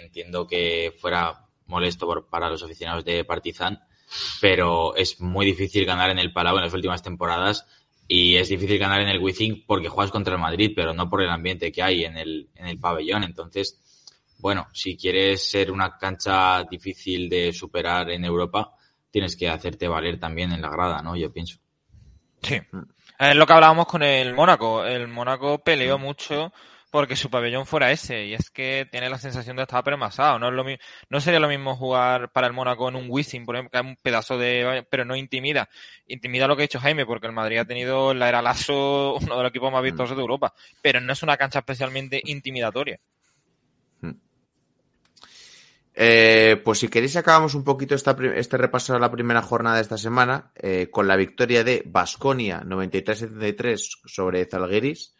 entiendo 0.02 0.46
que 0.46 0.94
fuera 0.98 1.46
molesto 1.66 2.06
por, 2.06 2.28
para 2.28 2.50
los 2.50 2.62
aficionados 2.62 3.04
de 3.04 3.24
Partizan, 3.24 3.80
pero 4.40 4.94
es 4.96 5.20
muy 5.20 5.46
difícil 5.46 5.84
ganar 5.84 6.10
en 6.10 6.18
el 6.18 6.32
Palau 6.32 6.56
en 6.56 6.64
las 6.64 6.74
últimas 6.74 7.02
temporadas 7.02 7.66
y 8.06 8.36
es 8.36 8.48
difícil 8.48 8.78
ganar 8.78 9.00
en 9.00 9.08
el 9.08 9.18
Wizzing 9.18 9.64
porque 9.66 9.88
juegas 9.88 10.10
contra 10.10 10.34
el 10.34 10.40
Madrid, 10.40 10.72
pero 10.76 10.92
no 10.92 11.08
por 11.08 11.22
el 11.22 11.30
ambiente 11.30 11.72
que 11.72 11.82
hay 11.82 12.04
en 12.04 12.18
el, 12.18 12.50
en 12.54 12.66
el 12.66 12.78
pabellón. 12.78 13.24
Entonces, 13.24 13.80
bueno, 14.38 14.68
si 14.72 14.96
quieres 14.96 15.48
ser 15.48 15.70
una 15.70 15.96
cancha 15.96 16.64
difícil 16.64 17.28
de 17.30 17.52
superar 17.52 18.10
en 18.10 18.24
Europa, 18.24 18.74
tienes 19.10 19.36
que 19.36 19.48
hacerte 19.48 19.88
valer 19.88 20.20
también 20.20 20.52
en 20.52 20.60
la 20.60 20.70
grada, 20.70 21.00
¿no? 21.00 21.16
Yo 21.16 21.32
pienso. 21.32 21.58
Sí. 22.42 22.56
Es 23.18 23.36
lo 23.36 23.46
que 23.46 23.52
hablábamos 23.52 23.86
con 23.86 24.02
el 24.02 24.34
Mónaco. 24.34 24.84
El 24.84 25.08
Mónaco 25.08 25.58
peleó 25.58 25.98
mucho 25.98 26.52
porque 26.90 27.16
su 27.16 27.30
pabellón 27.30 27.66
fuera 27.66 27.90
ese. 27.92 28.26
Y 28.26 28.34
es 28.34 28.50
que 28.50 28.86
tiene 28.90 29.08
la 29.08 29.18
sensación 29.18 29.56
de 29.56 29.62
estar 29.62 29.82
permasado. 29.84 30.38
No, 30.38 30.48
es 30.48 30.54
lo 30.54 30.64
no 31.08 31.20
sería 31.20 31.40
lo 31.40 31.48
mismo 31.48 31.76
jugar 31.76 32.30
para 32.30 32.46
el 32.46 32.52
Mónaco 32.52 32.88
en 32.88 32.96
un 32.96 33.06
Wizzing, 33.08 33.44
por 33.44 33.56
ejemplo, 33.56 33.70
que 33.70 33.78
es 33.78 33.84
un 33.84 33.96
pedazo 34.02 34.38
de. 34.38 34.86
Pero 34.90 35.04
no 35.04 35.16
intimida. 35.16 35.68
Intimida 36.06 36.46
lo 36.48 36.56
que 36.56 36.62
ha 36.62 36.68
dicho 36.68 36.80
Jaime, 36.80 37.06
porque 37.06 37.26
el 37.26 37.32
Madrid 37.32 37.58
ha 37.58 37.64
tenido 37.64 38.14
la 38.14 38.28
era 38.28 38.42
Lasso, 38.42 39.14
uno 39.20 39.36
de 39.36 39.42
los 39.42 39.50
equipos 39.50 39.72
más 39.72 39.82
vistosos 39.82 40.16
de 40.16 40.22
Europa. 40.22 40.52
Pero 40.82 41.00
no 41.00 41.12
es 41.12 41.22
una 41.22 41.36
cancha 41.36 41.60
especialmente 41.60 42.20
intimidatoria. 42.24 42.98
Eh, 45.96 46.60
pues 46.64 46.80
si 46.80 46.88
queréis 46.88 47.16
acabamos 47.16 47.54
un 47.54 47.62
poquito 47.62 47.94
esta, 47.94 48.16
este 48.34 48.56
repaso 48.56 48.92
de 48.92 48.98
la 48.98 49.12
primera 49.12 49.42
jornada 49.42 49.76
de 49.76 49.82
esta 49.82 49.96
semana 49.96 50.50
eh, 50.56 50.88
con 50.90 51.06
la 51.06 51.14
victoria 51.14 51.62
de 51.62 51.82
Basconia 51.86 52.62
93-73 52.64 54.00
sobre 54.06 54.44
Zalgiris. 54.46 55.14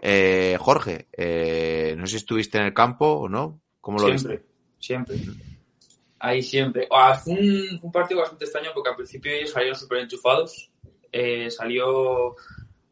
Eh, 0.00 0.56
Jorge, 0.60 1.08
eh, 1.12 1.94
no 1.96 2.06
sé 2.06 2.12
si 2.12 2.16
estuviste 2.18 2.58
en 2.58 2.64
el 2.64 2.74
campo 2.74 3.06
o 3.06 3.28
no. 3.28 3.60
¿Cómo 3.80 3.98
lo 3.98 4.06
siempre? 4.06 4.42
Siempre, 4.78 5.16
Ahí 6.18 6.42
siempre. 6.42 6.86
Ah, 6.90 7.14
fue, 7.14 7.34
un, 7.34 7.38
fue, 7.38 7.80
un, 7.82 7.92
partido 7.92 8.20
bastante 8.20 8.44
extraño 8.44 8.70
porque 8.74 8.90
al 8.90 8.96
principio 8.96 9.32
ellos 9.32 9.50
salieron 9.50 9.78
súper 9.78 9.98
enchufados. 9.98 10.70
Eh, 11.10 11.50
salió 11.50 12.34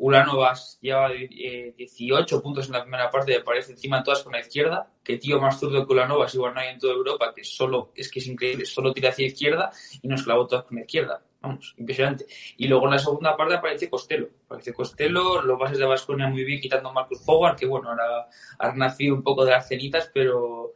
Ulanovas 0.03 0.81
lleva 0.81 1.13
eh, 1.13 1.75
18 1.77 2.43
puntos 2.43 2.67
en 2.67 2.73
la 2.73 2.83
primera 2.83 3.09
parte, 3.09 3.39
me 3.39 3.45
parece, 3.45 3.71
encima 3.71 4.03
todas 4.03 4.25
con 4.25 4.33
la 4.33 4.41
izquierda. 4.41 4.91
Que 5.05 5.17
tío 5.17 5.41
más 5.41 5.61
zurdo 5.61 5.87
que 5.87 5.93
Ulanovas, 5.93 6.35
igual 6.35 6.55
no 6.55 6.61
hay 6.61 6.71
en 6.71 6.81
toda 6.81 6.95
Europa, 6.95 7.33
que 7.33 7.45
solo, 7.45 7.93
es 7.95 8.11
que 8.11 8.19
es 8.19 8.27
increíble, 8.27 8.65
solo 8.67 8.93
tira 8.93 9.11
hacia 9.11 9.27
izquierda 9.27 9.71
y 10.03 10.09
nos 10.09 10.25
clavó 10.25 10.49
todas 10.49 10.65
con 10.65 10.79
la 10.79 10.81
izquierda. 10.81 11.23
Vamos, 11.41 11.77
impresionante. 11.79 12.27
Y 12.57 12.67
luego 12.67 12.87
en 12.87 12.91
la 12.91 12.99
segunda 12.99 13.37
parte 13.37 13.55
aparece 13.55 13.89
Costello. 13.89 14.29
Aparece 14.47 14.75
Costello, 14.75 15.41
los 15.41 15.57
bases 15.57 15.79
de 15.79 15.85
Vasconia 15.85 16.27
muy 16.27 16.43
bien, 16.43 16.61
quitando 16.61 16.89
a 16.89 16.93
Marcus 16.93 17.23
Howard, 17.25 17.55
que 17.55 17.67
bueno, 17.67 17.91
ahora 17.91 18.27
ha 18.59 18.73
nacido 18.73 19.15
un 19.15 19.23
poco 19.23 19.45
de 19.45 19.53
las 19.53 19.69
cenitas, 19.69 20.11
pero, 20.13 20.75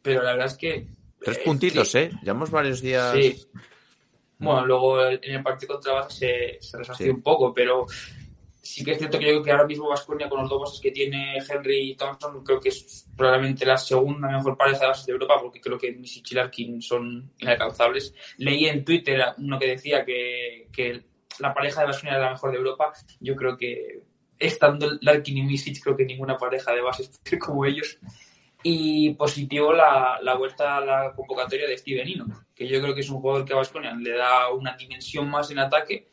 pero 0.00 0.22
la 0.22 0.32
verdad 0.32 0.46
es 0.46 0.56
que. 0.56 0.86
Tres 1.20 1.38
puntitos, 1.40 1.92
que, 1.92 2.04
¿eh? 2.04 2.10
Llevamos 2.22 2.50
varios 2.50 2.80
días. 2.80 3.12
Sí. 3.12 3.46
Bueno, 4.38 4.64
luego 4.64 5.06
en 5.06 5.20
el 5.22 5.42
partido 5.42 5.74
contra 5.74 6.08
se, 6.08 6.58
se 6.60 6.84
sí. 6.94 7.10
un 7.10 7.22
poco, 7.22 7.52
pero 7.52 7.86
sí 8.66 8.84
que 8.84 8.92
es 8.92 8.98
cierto 8.98 9.18
que 9.18 9.26
yo 9.26 9.30
creo 9.32 9.42
que 9.42 9.50
ahora 9.52 9.66
mismo 9.66 9.88
Vasconia 9.88 10.28
con 10.28 10.40
los 10.40 10.50
dos 10.50 10.60
bases 10.60 10.80
que 10.80 10.90
tiene 10.90 11.38
Henry 11.38 11.90
y 11.90 11.96
Thompson 11.96 12.42
creo 12.44 12.60
que 12.60 12.70
es 12.70 13.08
probablemente 13.16 13.64
la 13.64 13.76
segunda 13.76 14.28
mejor 14.28 14.56
pareja 14.56 14.80
de 14.80 14.86
bases 14.88 15.06
de 15.06 15.12
Europa 15.12 15.38
porque 15.40 15.60
creo 15.60 15.78
que 15.78 15.92
Misic 15.92 16.32
y 16.32 16.34
Larkin 16.34 16.82
son 16.82 17.32
inalcanzables. 17.38 18.14
Leí 18.38 18.66
en 18.66 18.84
Twitter 18.84 19.22
uno 19.38 19.58
que 19.58 19.68
decía 19.68 20.04
que, 20.04 20.68
que 20.72 21.04
la 21.38 21.54
pareja 21.54 21.80
de 21.80 21.86
Vasconia 21.86 22.16
era 22.16 22.26
la 22.26 22.32
mejor 22.32 22.50
de 22.50 22.58
Europa. 22.58 22.92
Yo 23.20 23.36
creo 23.36 23.56
que 23.56 24.02
estando 24.38 24.98
Larkin 25.00 25.38
y 25.38 25.42
Misic 25.42 25.82
creo 25.82 25.96
que 25.96 26.04
ninguna 26.04 26.36
pareja 26.36 26.72
de 26.72 26.82
bases 26.82 27.20
como 27.40 27.64
ellos. 27.64 27.98
Y 28.62 29.14
positivo 29.14 29.72
la, 29.72 30.18
la 30.22 30.34
vuelta 30.34 30.78
a 30.78 30.80
la 30.80 31.12
convocatoria 31.14 31.68
de 31.68 31.78
Steven 31.78 32.08
Ino, 32.08 32.26
que 32.52 32.66
yo 32.66 32.80
creo 32.80 32.94
que 32.94 33.02
es 33.02 33.10
un 33.10 33.20
jugador 33.20 33.44
que 33.44 33.52
a 33.52 33.56
Vasconia 33.56 33.94
le 33.94 34.10
da 34.10 34.50
una 34.50 34.76
dimensión 34.76 35.30
más 35.30 35.50
en 35.52 35.60
ataque 35.60 36.06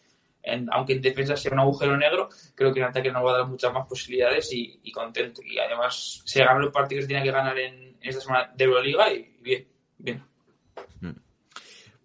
aunque 0.72 0.94
en 0.94 1.02
defensa 1.02 1.36
sea 1.36 1.54
un 1.54 1.60
agujero 1.60 1.98
negro, 1.98 2.30
creo 2.56 2.74
que 2.74 2.80
en 2.80 2.88
ataque 2.88 3.12
nos 3.12 3.26
va 3.26 3.32
a 3.32 3.38
dar 3.40 3.48
muchas 3.48 3.74
más 3.74 3.88
posibilidades 3.88 4.50
y, 4.52 4.92
contento. 4.92 5.42
Y 5.44 5.58
además 5.58 6.22
se 6.26 6.44
ganó 6.44 6.60
los 6.60 6.72
partidos 6.72 7.04
que 7.04 7.08
tenía 7.08 7.24
que 7.24 7.32
ganar 7.32 7.58
en, 7.58 7.98
esta 8.02 8.22
semana 8.22 8.52
de 8.54 8.64
Euroliga 8.64 9.12
y 9.12 9.38
bien, 9.42 9.68
bien. 9.98 10.24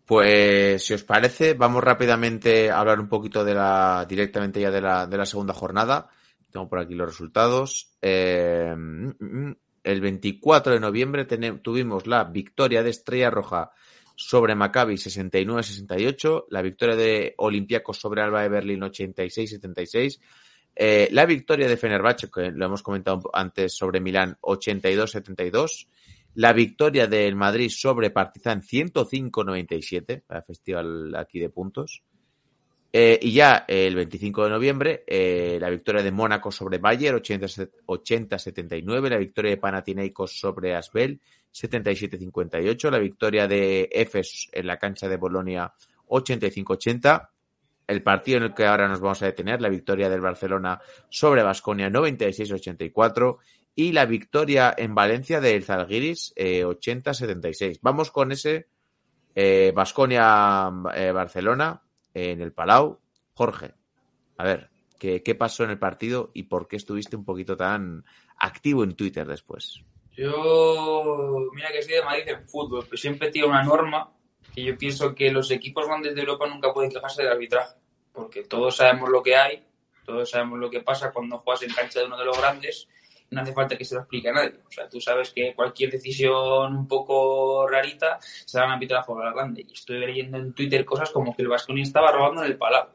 Pues 0.06 0.86
si 0.86 0.94
os 0.94 1.04
parece, 1.04 1.52
vamos 1.52 1.84
rápidamente 1.84 2.70
a 2.70 2.80
hablar 2.80 2.98
un 2.98 3.10
poquito 3.10 3.44
de 3.44 3.52
la, 3.52 4.06
directamente 4.08 4.58
ya 4.58 4.70
de 4.70 4.80
la, 4.80 5.06
de 5.06 5.18
la 5.18 5.26
segunda 5.26 5.52
jornada. 5.52 6.08
Tengo 6.50 6.66
por 6.66 6.78
aquí 6.78 6.94
los 6.94 7.08
resultados. 7.08 7.92
Eh, 8.00 8.74
el 9.84 10.00
24 10.00 10.72
de 10.72 10.80
noviembre 10.80 11.26
tuvimos 11.62 12.06
la 12.06 12.24
victoria 12.24 12.82
de 12.82 12.90
Estrella 12.90 13.28
Roja 13.28 13.70
sobre 14.18 14.56
Maccabi 14.56 14.94
69-68, 14.94 16.46
la 16.50 16.60
victoria 16.60 16.96
de 16.96 17.34
Olympiacos 17.36 17.98
sobre 17.98 18.20
Alba 18.20 18.42
de 18.42 18.48
Berlín 18.48 18.80
86-76, 18.80 20.18
eh, 20.74 21.08
la 21.12 21.24
victoria 21.24 21.68
de 21.68 21.76
Fenerbahce, 21.76 22.28
que 22.28 22.50
lo 22.50 22.66
hemos 22.66 22.82
comentado 22.82 23.30
antes, 23.32 23.76
sobre 23.76 24.00
Milán 24.00 24.36
82-72, 24.40 25.86
la 26.34 26.52
victoria 26.52 27.06
del 27.06 27.36
Madrid 27.36 27.70
sobre 27.70 28.10
Partizan 28.10 28.60
105-97, 28.60 30.24
el 30.28 30.42
festival 30.42 31.14
aquí 31.14 31.38
de 31.38 31.50
puntos, 31.50 32.02
eh, 32.90 33.18
y 33.20 33.32
ya 33.32 33.66
el 33.68 33.94
25 33.94 34.44
de 34.44 34.50
noviembre, 34.50 35.04
eh, 35.06 35.58
la 35.60 35.68
victoria 35.68 36.02
de 36.02 36.10
Mónaco 36.10 36.50
sobre 36.50 36.78
Bayer 36.78 37.14
80-79, 37.14 39.10
la 39.10 39.18
victoria 39.18 39.50
de 39.50 39.58
Panathinaikos 39.58 40.40
sobre 40.40 40.74
Asbel 40.74 41.20
77-58, 41.52 42.90
la 42.90 42.98
victoria 42.98 43.46
de 43.46 43.90
Efes 43.92 44.48
en 44.52 44.66
la 44.66 44.78
cancha 44.78 45.06
de 45.06 45.18
Bolonia 45.18 45.70
85-80, 46.06 47.28
el 47.88 48.02
partido 48.02 48.38
en 48.38 48.44
el 48.44 48.54
que 48.54 48.64
ahora 48.64 48.88
nos 48.88 49.00
vamos 49.00 49.22
a 49.22 49.26
detener, 49.26 49.60
la 49.60 49.68
victoria 49.68 50.08
del 50.08 50.22
Barcelona 50.22 50.80
sobre 51.10 51.42
Basconia 51.42 51.90
96-84 51.90 53.36
y 53.74 53.92
la 53.92 54.06
victoria 54.06 54.74
en 54.76 54.94
Valencia 54.94 55.42
del 55.42 55.62
Zalgiris 55.62 56.32
eh, 56.36 56.64
80-76. 56.64 57.80
Vamos 57.82 58.10
con 58.10 58.32
ese 58.32 58.68
Basconia-Barcelona 59.74 61.82
en 62.18 62.40
el 62.40 62.52
Palau. 62.52 62.98
Jorge, 63.34 63.74
a 64.36 64.44
ver, 64.44 64.70
¿qué, 64.98 65.22
¿qué, 65.22 65.34
pasó 65.34 65.64
en 65.64 65.70
el 65.70 65.78
partido 65.78 66.30
y 66.34 66.44
por 66.44 66.68
qué 66.68 66.76
estuviste 66.76 67.16
un 67.16 67.24
poquito 67.24 67.56
tan 67.56 68.04
activo 68.36 68.84
en 68.84 68.94
Twitter 68.96 69.26
después? 69.26 69.82
Yo, 70.18 71.48
mira 71.54 71.70
que 71.72 71.82
soy 71.82 71.94
de 71.94 72.04
Madrid 72.04 72.24
en 72.26 72.42
fútbol, 72.42 72.84
pero 72.84 72.96
siempre 72.96 73.30
tiro 73.30 73.48
una 73.48 73.62
norma 73.62 74.12
que 74.52 74.64
yo 74.64 74.76
pienso 74.76 75.14
que 75.14 75.30
los 75.30 75.50
equipos 75.52 75.86
grandes 75.86 76.14
de 76.16 76.22
Europa 76.22 76.48
nunca 76.48 76.74
pueden 76.74 76.90
quejarse 76.90 77.22
del 77.22 77.30
arbitraje, 77.30 77.76
porque 78.12 78.42
todos 78.42 78.76
sabemos 78.76 79.10
lo 79.10 79.22
que 79.22 79.36
hay, 79.36 79.64
todos 80.04 80.30
sabemos 80.30 80.58
lo 80.58 80.70
que 80.70 80.80
pasa 80.80 81.12
cuando 81.12 81.38
juegas 81.38 81.62
en 81.62 81.72
cancha 81.72 82.00
de 82.00 82.06
uno 82.06 82.18
de 82.18 82.24
los 82.24 82.36
grandes, 82.36 82.88
no 83.30 83.42
hace 83.42 83.52
falta 83.52 83.76
que 83.76 83.84
se 83.84 83.94
lo 83.94 84.00
explique 84.02 84.28
a 84.28 84.32
nadie. 84.32 84.60
O 84.66 84.70
sea, 84.70 84.88
tú 84.88 85.00
sabes 85.00 85.30
que 85.30 85.54
cualquier 85.54 85.90
decisión 85.90 86.74
un 86.74 86.88
poco 86.88 87.66
rarita 87.68 88.18
se 88.20 88.58
van 88.58 88.70
a 88.70 88.74
arbitrar 88.74 89.00
a 89.00 89.04
favor 89.04 89.24
del 89.24 89.34
grande. 89.34 89.64
Y 89.68 89.72
estoy 89.72 89.98
leyendo 89.98 90.38
en 90.38 90.54
Twitter 90.54 90.84
cosas 90.84 91.10
como 91.10 91.34
que 91.34 91.42
el 91.42 91.48
Vasconi 91.48 91.82
estaba 91.82 92.10
robando 92.12 92.42
en 92.42 92.50
el 92.50 92.56
palau. 92.56 92.88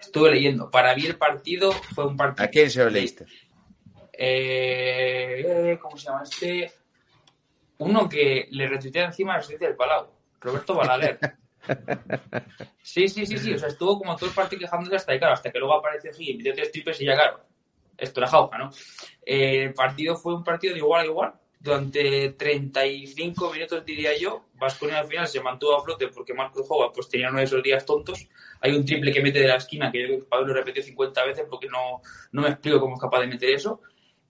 Estuve 0.00 0.30
leyendo. 0.30 0.70
Para 0.70 0.94
mí 0.94 1.04
el 1.04 1.16
partido 1.16 1.72
fue 1.72 2.06
un 2.06 2.16
partido. 2.16 2.46
¿A 2.46 2.48
quién 2.48 2.70
se 2.70 2.82
lo 2.82 2.90
leíste? 2.90 3.26
Eh, 4.12 5.78
¿Cómo 5.80 5.96
se 5.96 6.06
llama 6.06 6.22
este? 6.22 6.72
Uno 7.78 8.08
que 8.08 8.48
le 8.50 8.66
retuitea 8.66 9.06
encima 9.06 9.34
la 9.34 9.38
residencia 9.38 9.68
del 9.68 9.76
Palau. 9.76 10.10
Roberto 10.40 10.74
Balaguer. 10.74 11.18
Sí, 12.82 13.06
sí, 13.06 13.26
sí, 13.26 13.36
sí. 13.36 13.52
O 13.52 13.58
sea, 13.58 13.68
estuvo 13.68 13.98
como 13.98 14.16
todo 14.16 14.30
el 14.30 14.34
partido 14.34 14.60
quejándose 14.60 14.96
hasta 14.96 15.12
ahí, 15.12 15.18
claro, 15.18 15.34
hasta 15.34 15.52
que 15.52 15.58
luego 15.58 15.74
apareció 15.74 16.10
Gil, 16.14 16.38
metió 16.38 16.54
tres 16.54 16.72
triples 16.72 16.98
y 17.02 17.04
ya, 17.04 17.14
claro. 17.14 17.40
Esto 17.98 18.20
era 18.20 18.28
jauja, 18.28 18.56
¿no? 18.56 18.70
Eh, 19.26 19.64
el 19.64 19.74
partido 19.74 20.16
fue 20.16 20.34
un 20.34 20.44
partido 20.44 20.72
de 20.72 20.78
igual 20.78 21.02
a 21.02 21.04
igual. 21.04 21.34
Durante 21.60 22.30
35 22.30 23.52
minutos, 23.52 23.84
diría 23.84 24.16
yo, 24.16 24.44
Vasconia 24.54 25.00
al 25.00 25.08
final 25.08 25.26
se 25.26 25.40
mantuvo 25.40 25.76
a 25.76 25.82
flote 25.82 26.06
porque 26.06 26.32
Marcos 26.32 26.66
Jova 26.68 26.92
pues, 26.92 27.08
tenía 27.08 27.28
uno 27.28 27.38
de 27.38 27.44
esos 27.44 27.62
días 27.62 27.84
tontos. 27.84 28.28
Hay 28.60 28.76
un 28.76 28.86
triple 28.86 29.12
que 29.12 29.20
mete 29.20 29.40
de 29.40 29.48
la 29.48 29.56
esquina 29.56 29.90
que 29.90 30.00
yo 30.00 30.06
creo 30.06 30.18
que 30.20 30.26
Pablo 30.26 30.54
repetió 30.54 30.82
50 30.82 31.24
veces 31.26 31.46
porque 31.50 31.66
no, 31.66 32.00
no 32.30 32.42
me 32.42 32.50
explico 32.50 32.78
cómo 32.78 32.94
es 32.94 33.00
capaz 33.00 33.20
de 33.20 33.26
meter 33.26 33.50
eso. 33.50 33.80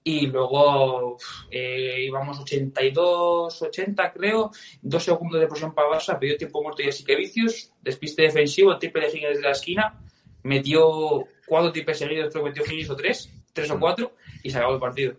Y 0.02 0.26
luego 0.28 1.18
eh, 1.50 2.04
íbamos 2.06 2.38
82-80, 2.40 4.12
creo. 4.14 4.50
Dos 4.80 5.04
segundos 5.04 5.38
de 5.38 5.46
presión 5.46 5.74
para 5.74 5.88
Barça, 5.88 6.18
pidió 6.18 6.38
tiempo 6.38 6.62
muerto 6.62 6.82
y 6.82 6.88
así 6.88 7.04
que 7.04 7.14
vicios. 7.14 7.72
Despiste 7.82 8.22
defensivo, 8.22 8.78
triple 8.78 9.02
de 9.02 9.08
Higgins 9.08 9.28
desde 9.28 9.42
la 9.42 9.50
esquina. 9.50 10.00
Metió 10.44 11.26
cuatro 11.46 11.72
triples 11.72 11.98
seguidos, 11.98 12.30
creo 12.32 12.44
que 12.44 12.50
metió 12.50 12.64
Higgins 12.64 12.88
o 12.88 12.96
tres, 12.96 13.30
tres 13.52 13.70
o 13.70 13.78
cuatro, 13.78 14.14
y 14.42 14.50
se 14.50 14.58
acabó 14.58 14.74
el 14.74 14.80
partido. 14.80 15.14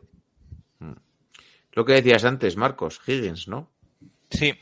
Lo 1.74 1.86
que 1.86 1.94
decías 1.94 2.26
antes, 2.26 2.58
Marcos, 2.58 3.00
Higgins, 3.06 3.48
¿no? 3.48 3.70
Sí. 4.30 4.54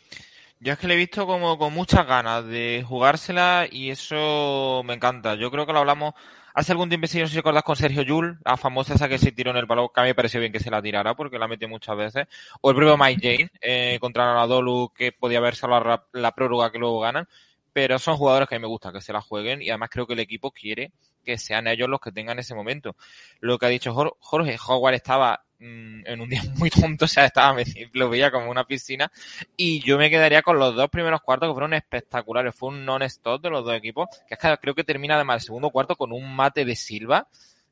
Yo 0.60 0.74
es 0.74 0.80
que 0.80 0.88
le 0.88 0.96
he 0.96 0.98
visto 0.98 1.28
como 1.28 1.58
con 1.58 1.74
muchas 1.74 2.06
ganas 2.08 2.46
de 2.46 2.84
jugársela 2.88 3.68
y 3.72 3.92
eso 3.92 4.82
me 4.86 4.96
encanta. 4.96 5.36
Yo 5.36 5.52
creo 5.52 5.66
que 5.66 5.74
lo 5.74 5.80
hablamos 5.80 6.16
hace 6.54 6.72
algún 6.72 6.90
tiempo, 6.90 7.06
si 7.08 7.20
no 7.20 7.28
sé 7.28 7.32
si 7.32 7.38
recuerdas, 7.38 7.64
con 7.64 7.76
Sergio 7.76 8.02
Yul, 8.02 8.40
la 8.44 8.58
famosa 8.58 8.96
esa 8.96 9.08
que 9.08 9.20
se 9.20 9.32
tiró 9.32 9.52
en 9.52 9.58
el 9.58 9.68
palo, 9.68 9.92
que 9.94 10.00
a 10.00 10.04
mí 10.04 10.10
me 10.10 10.16
pareció 10.16 10.40
bien 10.40 10.52
que 10.52 10.60
se 10.60 10.72
la 10.72 10.82
tirara 10.82 11.16
porque 11.16 11.38
la 11.38 11.48
metió 11.48 11.70
muchas 11.70 11.96
veces. 11.96 12.28
O 12.62 12.72
el 12.72 12.76
propio 12.76 12.98
Mike 12.98 13.38
Jane 13.38 13.52
eh, 13.62 13.98
contra 14.00 14.34
Nadolu, 14.34 14.92
que 14.96 15.12
podía 15.12 15.38
haber 15.38 15.56
salvado 15.56 15.86
la, 15.86 16.04
la 16.14 16.32
prórroga 16.34 16.72
que 16.72 16.80
luego 16.80 17.00
ganan. 17.00 17.28
Pero 17.72 18.00
son 18.00 18.18
jugadores 18.18 18.50
que 18.50 18.56
a 18.56 18.58
mí 18.58 18.64
me 18.64 18.68
gusta 18.68 18.92
que 18.92 19.02
se 19.02 19.14
la 19.14 19.22
jueguen 19.22 19.62
y 19.62 19.70
además 19.70 19.90
creo 19.92 20.08
que 20.08 20.14
el 20.14 20.20
equipo 20.20 20.50
quiere 20.50 20.92
que 21.28 21.38
sean 21.38 21.68
ellos 21.68 21.90
los 21.90 22.00
que 22.00 22.12
tengan 22.12 22.40
ese 22.40 22.56
momento. 22.56 22.96
Lo 23.42 23.58
que 23.58 23.66
ha 23.66 23.70
dicho 23.70 23.94
Jor- 23.94 24.16
Jorge, 24.20 24.58
Howard 24.68 24.96
estaba 24.96 25.44
mm, 25.60 26.08
en 26.08 26.22
un 26.22 26.30
día 26.30 26.42
muy 26.56 26.70
tonto, 26.70 27.06
o 27.06 27.08
sea, 27.08 27.26
estaba, 27.26 27.54
me- 27.54 27.66
lo 27.94 28.10
veía 28.10 28.32
como 28.32 28.50
una 28.50 28.64
piscina, 28.66 29.12
y 29.56 29.82
yo 29.82 29.98
me 29.98 30.10
quedaría 30.10 30.42
con 30.42 30.58
los 30.58 30.76
dos 30.76 30.90
primeros 30.90 31.22
cuartos 31.22 31.50
que 31.50 31.54
fueron 31.54 31.74
espectaculares. 31.74 32.56
Fue 32.56 32.70
un 32.70 32.86
non-stop 32.86 33.42
de 33.42 33.50
los 33.50 33.66
dos 33.66 33.76
equipos, 33.76 34.08
que 34.28 34.36
es 34.36 34.40
que 34.40 34.58
creo 34.62 34.74
que 34.74 34.84
termina 34.84 35.16
además 35.16 35.42
el 35.44 35.46
segundo 35.48 35.70
cuarto 35.70 35.96
con 35.96 36.12
un 36.14 36.36
mate 36.36 36.64
de 36.64 36.76
Silva 36.76 37.28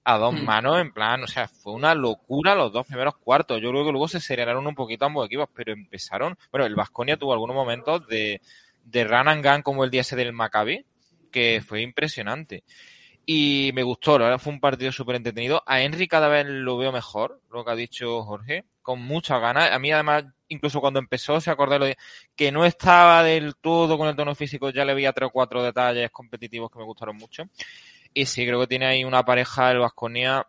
a 0.08 0.18
dos 0.18 0.34
Mm. 0.36 0.44
manos, 0.46 0.80
en 0.82 0.92
plan, 0.94 1.24
o 1.24 1.28
sea, 1.28 1.48
fue 1.48 1.74
una 1.74 1.96
locura 1.96 2.54
los 2.54 2.72
dos 2.72 2.86
primeros 2.86 3.16
cuartos. 3.18 3.60
Yo 3.62 3.72
creo 3.72 3.86
que 3.86 3.92
luego 3.92 4.08
se 4.08 4.20
serenaron 4.20 4.68
un 4.68 4.76
poquito 4.76 5.06
ambos 5.06 5.26
equipos, 5.26 5.50
pero 5.56 5.74
empezaron, 5.74 6.38
bueno, 6.52 6.66
el 6.68 6.76
Vasconia 6.76 7.18
tuvo 7.18 7.34
algunos 7.34 7.56
momentos 7.56 8.06
de, 8.08 8.40
de 8.84 9.04
run 9.04 9.28
and 9.30 9.44
gun 9.44 9.62
como 9.64 9.84
el 9.84 9.90
día 9.90 10.02
ese 10.02 10.16
del 10.16 10.32
Maccabi, 10.34 10.86
que 11.32 11.62
fue 11.66 11.82
impresionante. 11.82 12.64
Y 13.26 13.72
me 13.74 13.82
gustó, 13.82 14.20
la 14.20 14.26
verdad 14.26 14.40
fue 14.40 14.54
un 14.54 14.60
partido 14.60 14.92
súper 14.92 15.16
entretenido. 15.16 15.64
A 15.66 15.82
Henry 15.82 16.08
cada 16.08 16.28
vez 16.28 16.46
lo 16.48 16.78
veo 16.78 16.92
mejor, 16.92 17.42
lo 17.52 17.66
que 17.66 17.72
ha 17.72 17.76
dicho 17.76 18.22
Jorge, 18.24 18.66
con 18.84 19.02
muchas 19.02 19.42
ganas. 19.42 19.72
A 19.72 19.80
mí 19.80 19.92
además, 19.92 20.26
incluso 20.48 20.80
cuando 20.80 21.00
empezó, 21.00 21.42
se 21.42 21.50
acordó 21.50 21.80
de 21.80 21.98
que 22.36 22.52
no 22.52 22.66
estaba 22.66 23.24
del 23.24 23.56
todo 23.56 23.98
con 23.98 24.08
el 24.08 24.16
tono 24.16 24.36
físico, 24.36 24.70
ya 24.70 24.86
le 24.86 24.94
veía 24.94 25.12
tres 25.12 25.30
o 25.30 25.32
cuatro 25.32 25.64
detalles 25.64 26.12
competitivos 26.12 26.70
que 26.70 26.78
me 26.78 26.86
gustaron 26.86 27.18
mucho. 27.18 27.46
Y 28.14 28.26
sí, 28.28 28.46
creo 28.46 28.60
que 28.60 28.68
tiene 28.68 28.86
ahí 28.86 29.04
una 29.04 29.24
pareja, 29.26 29.72
el 29.72 29.80
Vasconia, 29.80 30.46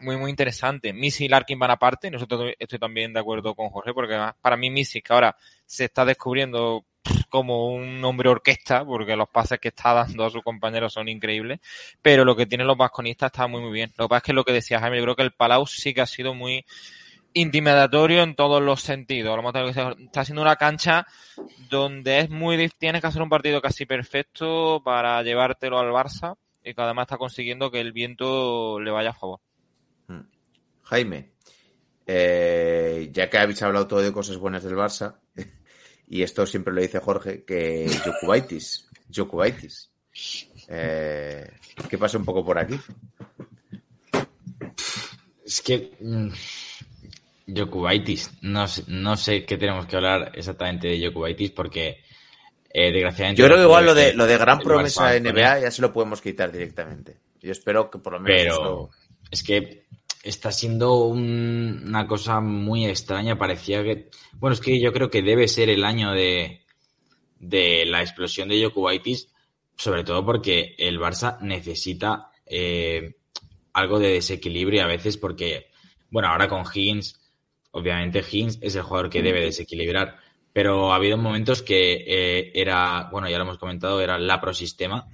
muy, 0.00 0.16
muy 0.16 0.30
interesante. 0.30 0.92
Missy 0.92 1.24
y 1.24 1.28
Larkin 1.28 1.58
van 1.58 1.70
aparte, 1.70 2.10
nosotros 2.10 2.52
estoy 2.58 2.78
también 2.78 3.12
de 3.14 3.20
acuerdo 3.20 3.54
con 3.54 3.70
Jorge, 3.70 3.94
porque 3.94 4.18
para 4.40 4.56
mí 4.56 4.70
Missy, 4.70 5.00
que 5.00 5.12
ahora 5.14 5.34
se 5.64 5.86
está 5.86 6.04
descubriendo 6.04 6.84
como 7.32 7.68
un 7.68 8.04
hombre 8.04 8.28
orquesta, 8.28 8.84
porque 8.84 9.16
los 9.16 9.28
pases 9.28 9.58
que 9.58 9.68
está 9.68 9.94
dando 9.94 10.26
a 10.26 10.30
sus 10.30 10.42
compañeros 10.42 10.92
son 10.92 11.08
increíbles, 11.08 11.60
pero 12.02 12.26
lo 12.26 12.36
que 12.36 12.44
tienen 12.44 12.66
los 12.66 12.76
vasconistas 12.76 13.32
está 13.32 13.46
muy 13.46 13.62
muy 13.62 13.72
bien. 13.72 13.90
Lo 13.96 14.04
que 14.04 14.10
pasa 14.10 14.18
es 14.18 14.22
que 14.24 14.32
lo 14.34 14.44
que 14.44 14.52
decía 14.52 14.78
Jaime, 14.80 14.98
yo 14.98 15.04
creo 15.04 15.16
que 15.16 15.22
el 15.22 15.32
Palau 15.32 15.66
sí 15.66 15.94
que 15.94 16.02
ha 16.02 16.06
sido 16.06 16.34
muy 16.34 16.66
intimidatorio 17.32 18.22
en 18.22 18.34
todos 18.34 18.62
los 18.62 18.82
sentidos. 18.82 19.38
Está 19.98 20.24
siendo 20.26 20.42
una 20.42 20.56
cancha 20.56 21.06
donde 21.70 22.20
es 22.20 22.30
muy 22.30 22.68
tienes 22.78 23.00
que 23.00 23.06
hacer 23.06 23.22
un 23.22 23.30
partido 23.30 23.62
casi 23.62 23.86
perfecto 23.86 24.82
para 24.84 25.22
llevártelo 25.22 25.78
al 25.78 25.90
Barça 25.90 26.36
y 26.62 26.74
que 26.74 26.82
además 26.82 27.04
está 27.04 27.16
consiguiendo 27.16 27.70
que 27.70 27.80
el 27.80 27.92
viento 27.92 28.78
le 28.78 28.90
vaya 28.90 29.10
a 29.10 29.14
favor. 29.14 29.40
Jaime, 30.82 31.30
eh, 32.06 33.08
ya 33.12 33.30
que 33.30 33.38
habéis 33.38 33.62
hablado 33.62 33.86
todo 33.86 34.02
de 34.02 34.12
cosas 34.12 34.36
buenas 34.36 34.62
del 34.62 34.74
Barça, 34.74 35.16
y 36.14 36.22
esto 36.22 36.46
siempre 36.46 36.72
lo 36.74 36.80
dice 36.80 36.98
Jorge, 37.00 37.44
que 37.44 37.90
Jokubaitis, 38.04 38.88
Jokubaitis. 39.14 39.90
Eh, 40.68 41.50
¿Qué 41.88 41.98
pasa 41.98 42.18
un 42.18 42.24
poco 42.24 42.44
por 42.44 42.58
aquí? 42.58 42.78
Es 45.44 45.60
que. 45.62 45.92
mm, 46.00 46.28
Jokubaitis. 47.56 48.30
No, 48.42 48.66
sé- 48.68 48.84
no 48.88 49.16
sé 49.16 49.44
qué 49.44 49.56
tenemos 49.58 49.86
que 49.86 49.96
hablar 49.96 50.32
exactamente 50.34 50.88
de 50.88 51.04
Jokubaitis 51.06 51.50
porque. 51.50 52.02
eh, 52.70 52.92
desgraciadamente. 52.92 53.40
Yo 53.42 53.46
creo 53.46 53.58
que 53.58 53.64
igual 53.64 53.84
lo 53.86 53.94
de, 53.94 54.14
lo 54.14 54.26
de 54.26 54.38
gran 54.38 54.58
promesa 54.60 55.10
de 55.10 55.20
NBA 55.20 55.60
ya 55.60 55.70
se 55.70 55.82
lo 55.82 55.92
podemos 55.92 56.20
quitar 56.20 56.50
directamente. 56.52 57.16
Yo 57.40 57.52
espero 57.52 57.90
que 57.90 57.98
por 57.98 58.12
lo 58.14 58.20
menos 58.20 58.56
Pero 58.58 58.90
es 59.30 59.42
que 59.42 59.86
está 60.22 60.52
siendo 60.52 61.04
un- 61.04 61.82
una 61.86 62.06
cosa 62.06 62.40
muy 62.40 62.86
extraña. 62.86 63.38
Parecía 63.38 63.82
que. 63.82 64.10
Bueno, 64.34 64.54
es 64.54 64.60
que 64.60 64.80
yo 64.80 64.92
creo 64.92 65.10
que 65.10 65.22
debe 65.22 65.48
ser 65.48 65.68
el 65.70 65.84
año 65.84 66.12
de, 66.12 66.62
de 67.38 67.84
la 67.86 68.02
explosión 68.02 68.48
de 68.48 68.62
Jokubaitis, 68.64 69.28
sobre 69.76 70.04
todo 70.04 70.24
porque 70.24 70.74
el 70.78 70.98
Barça 71.00 71.38
necesita 71.40 72.30
eh, 72.46 73.16
algo 73.72 73.98
de 73.98 74.08
desequilibrio 74.14 74.82
a 74.84 74.86
veces, 74.86 75.16
porque, 75.16 75.68
bueno, 76.10 76.28
ahora 76.28 76.48
con 76.48 76.62
Higgins, 76.62 77.20
obviamente 77.72 78.20
Higgins 78.20 78.58
es 78.62 78.76
el 78.76 78.82
jugador 78.82 79.10
que 79.10 79.22
debe 79.22 79.40
desequilibrar. 79.42 80.18
Pero 80.52 80.92
ha 80.92 80.96
habido 80.96 81.16
momentos 81.16 81.62
que 81.62 82.04
eh, 82.06 82.52
era, 82.54 83.08
bueno, 83.10 83.28
ya 83.30 83.38
lo 83.38 83.44
hemos 83.44 83.58
comentado, 83.58 84.00
era 84.02 84.18
la 84.18 84.40
prosistema. 84.40 85.08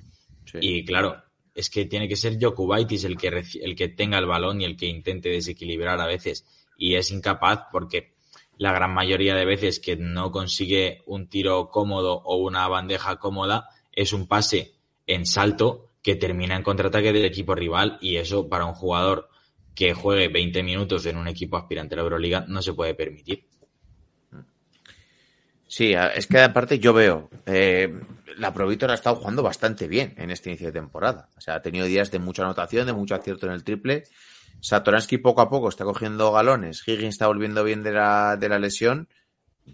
sí. 0.44 0.58
Y 0.60 0.84
claro, 0.84 1.22
es 1.58 1.70
que 1.70 1.86
tiene 1.86 2.06
que 2.06 2.14
ser 2.14 2.38
Jokubaitis 2.40 3.02
el 3.02 3.16
que, 3.16 3.42
el 3.60 3.74
que 3.74 3.88
tenga 3.88 4.16
el 4.18 4.26
balón 4.26 4.60
y 4.60 4.64
el 4.64 4.76
que 4.76 4.86
intente 4.86 5.28
desequilibrar 5.28 6.00
a 6.00 6.06
veces. 6.06 6.46
Y 6.76 6.94
es 6.94 7.10
incapaz 7.10 7.62
porque 7.72 8.14
la 8.58 8.72
gran 8.72 8.94
mayoría 8.94 9.34
de 9.34 9.44
veces 9.44 9.80
que 9.80 9.96
no 9.96 10.30
consigue 10.30 11.02
un 11.06 11.28
tiro 11.28 11.68
cómodo 11.68 12.22
o 12.24 12.36
una 12.36 12.68
bandeja 12.68 13.16
cómoda 13.16 13.70
es 13.90 14.12
un 14.12 14.28
pase 14.28 14.76
en 15.08 15.26
salto 15.26 15.90
que 16.00 16.14
termina 16.14 16.54
en 16.54 16.62
contraataque 16.62 17.12
del 17.12 17.24
equipo 17.24 17.56
rival 17.56 17.98
y 18.00 18.18
eso 18.18 18.48
para 18.48 18.64
un 18.64 18.74
jugador 18.74 19.28
que 19.74 19.94
juegue 19.94 20.28
20 20.28 20.62
minutos 20.62 21.06
en 21.06 21.16
un 21.16 21.26
equipo 21.26 21.56
aspirante 21.56 21.96
a 21.96 21.96
la 21.96 22.02
Euroliga 22.04 22.44
no 22.46 22.62
se 22.62 22.72
puede 22.72 22.94
permitir. 22.94 23.48
Sí, 25.68 25.92
es 25.92 26.26
que 26.26 26.40
aparte 26.40 26.78
yo 26.78 26.94
veo, 26.94 27.28
eh, 27.44 27.92
la 28.38 28.54
Provítor 28.54 28.90
ha 28.90 28.94
estado 28.94 29.16
jugando 29.16 29.42
bastante 29.42 29.86
bien 29.86 30.14
en 30.16 30.30
este 30.30 30.48
inicio 30.48 30.68
de 30.68 30.72
temporada. 30.72 31.28
O 31.36 31.40
sea, 31.42 31.56
ha 31.56 31.62
tenido 31.62 31.84
días 31.84 32.10
de 32.10 32.18
mucha 32.18 32.42
anotación, 32.42 32.86
de 32.86 32.94
mucho 32.94 33.14
acierto 33.14 33.46
en 33.46 33.52
el 33.52 33.64
triple. 33.64 34.04
Satoransky 34.60 35.18
poco 35.18 35.42
a 35.42 35.50
poco 35.50 35.68
está 35.68 35.84
cogiendo 35.84 36.32
galones. 36.32 36.82
Higgins 36.86 37.14
está 37.14 37.26
volviendo 37.26 37.62
bien 37.64 37.82
de 37.82 37.92
la, 37.92 38.36
de 38.36 38.48
la 38.48 38.58
lesión. 38.58 39.08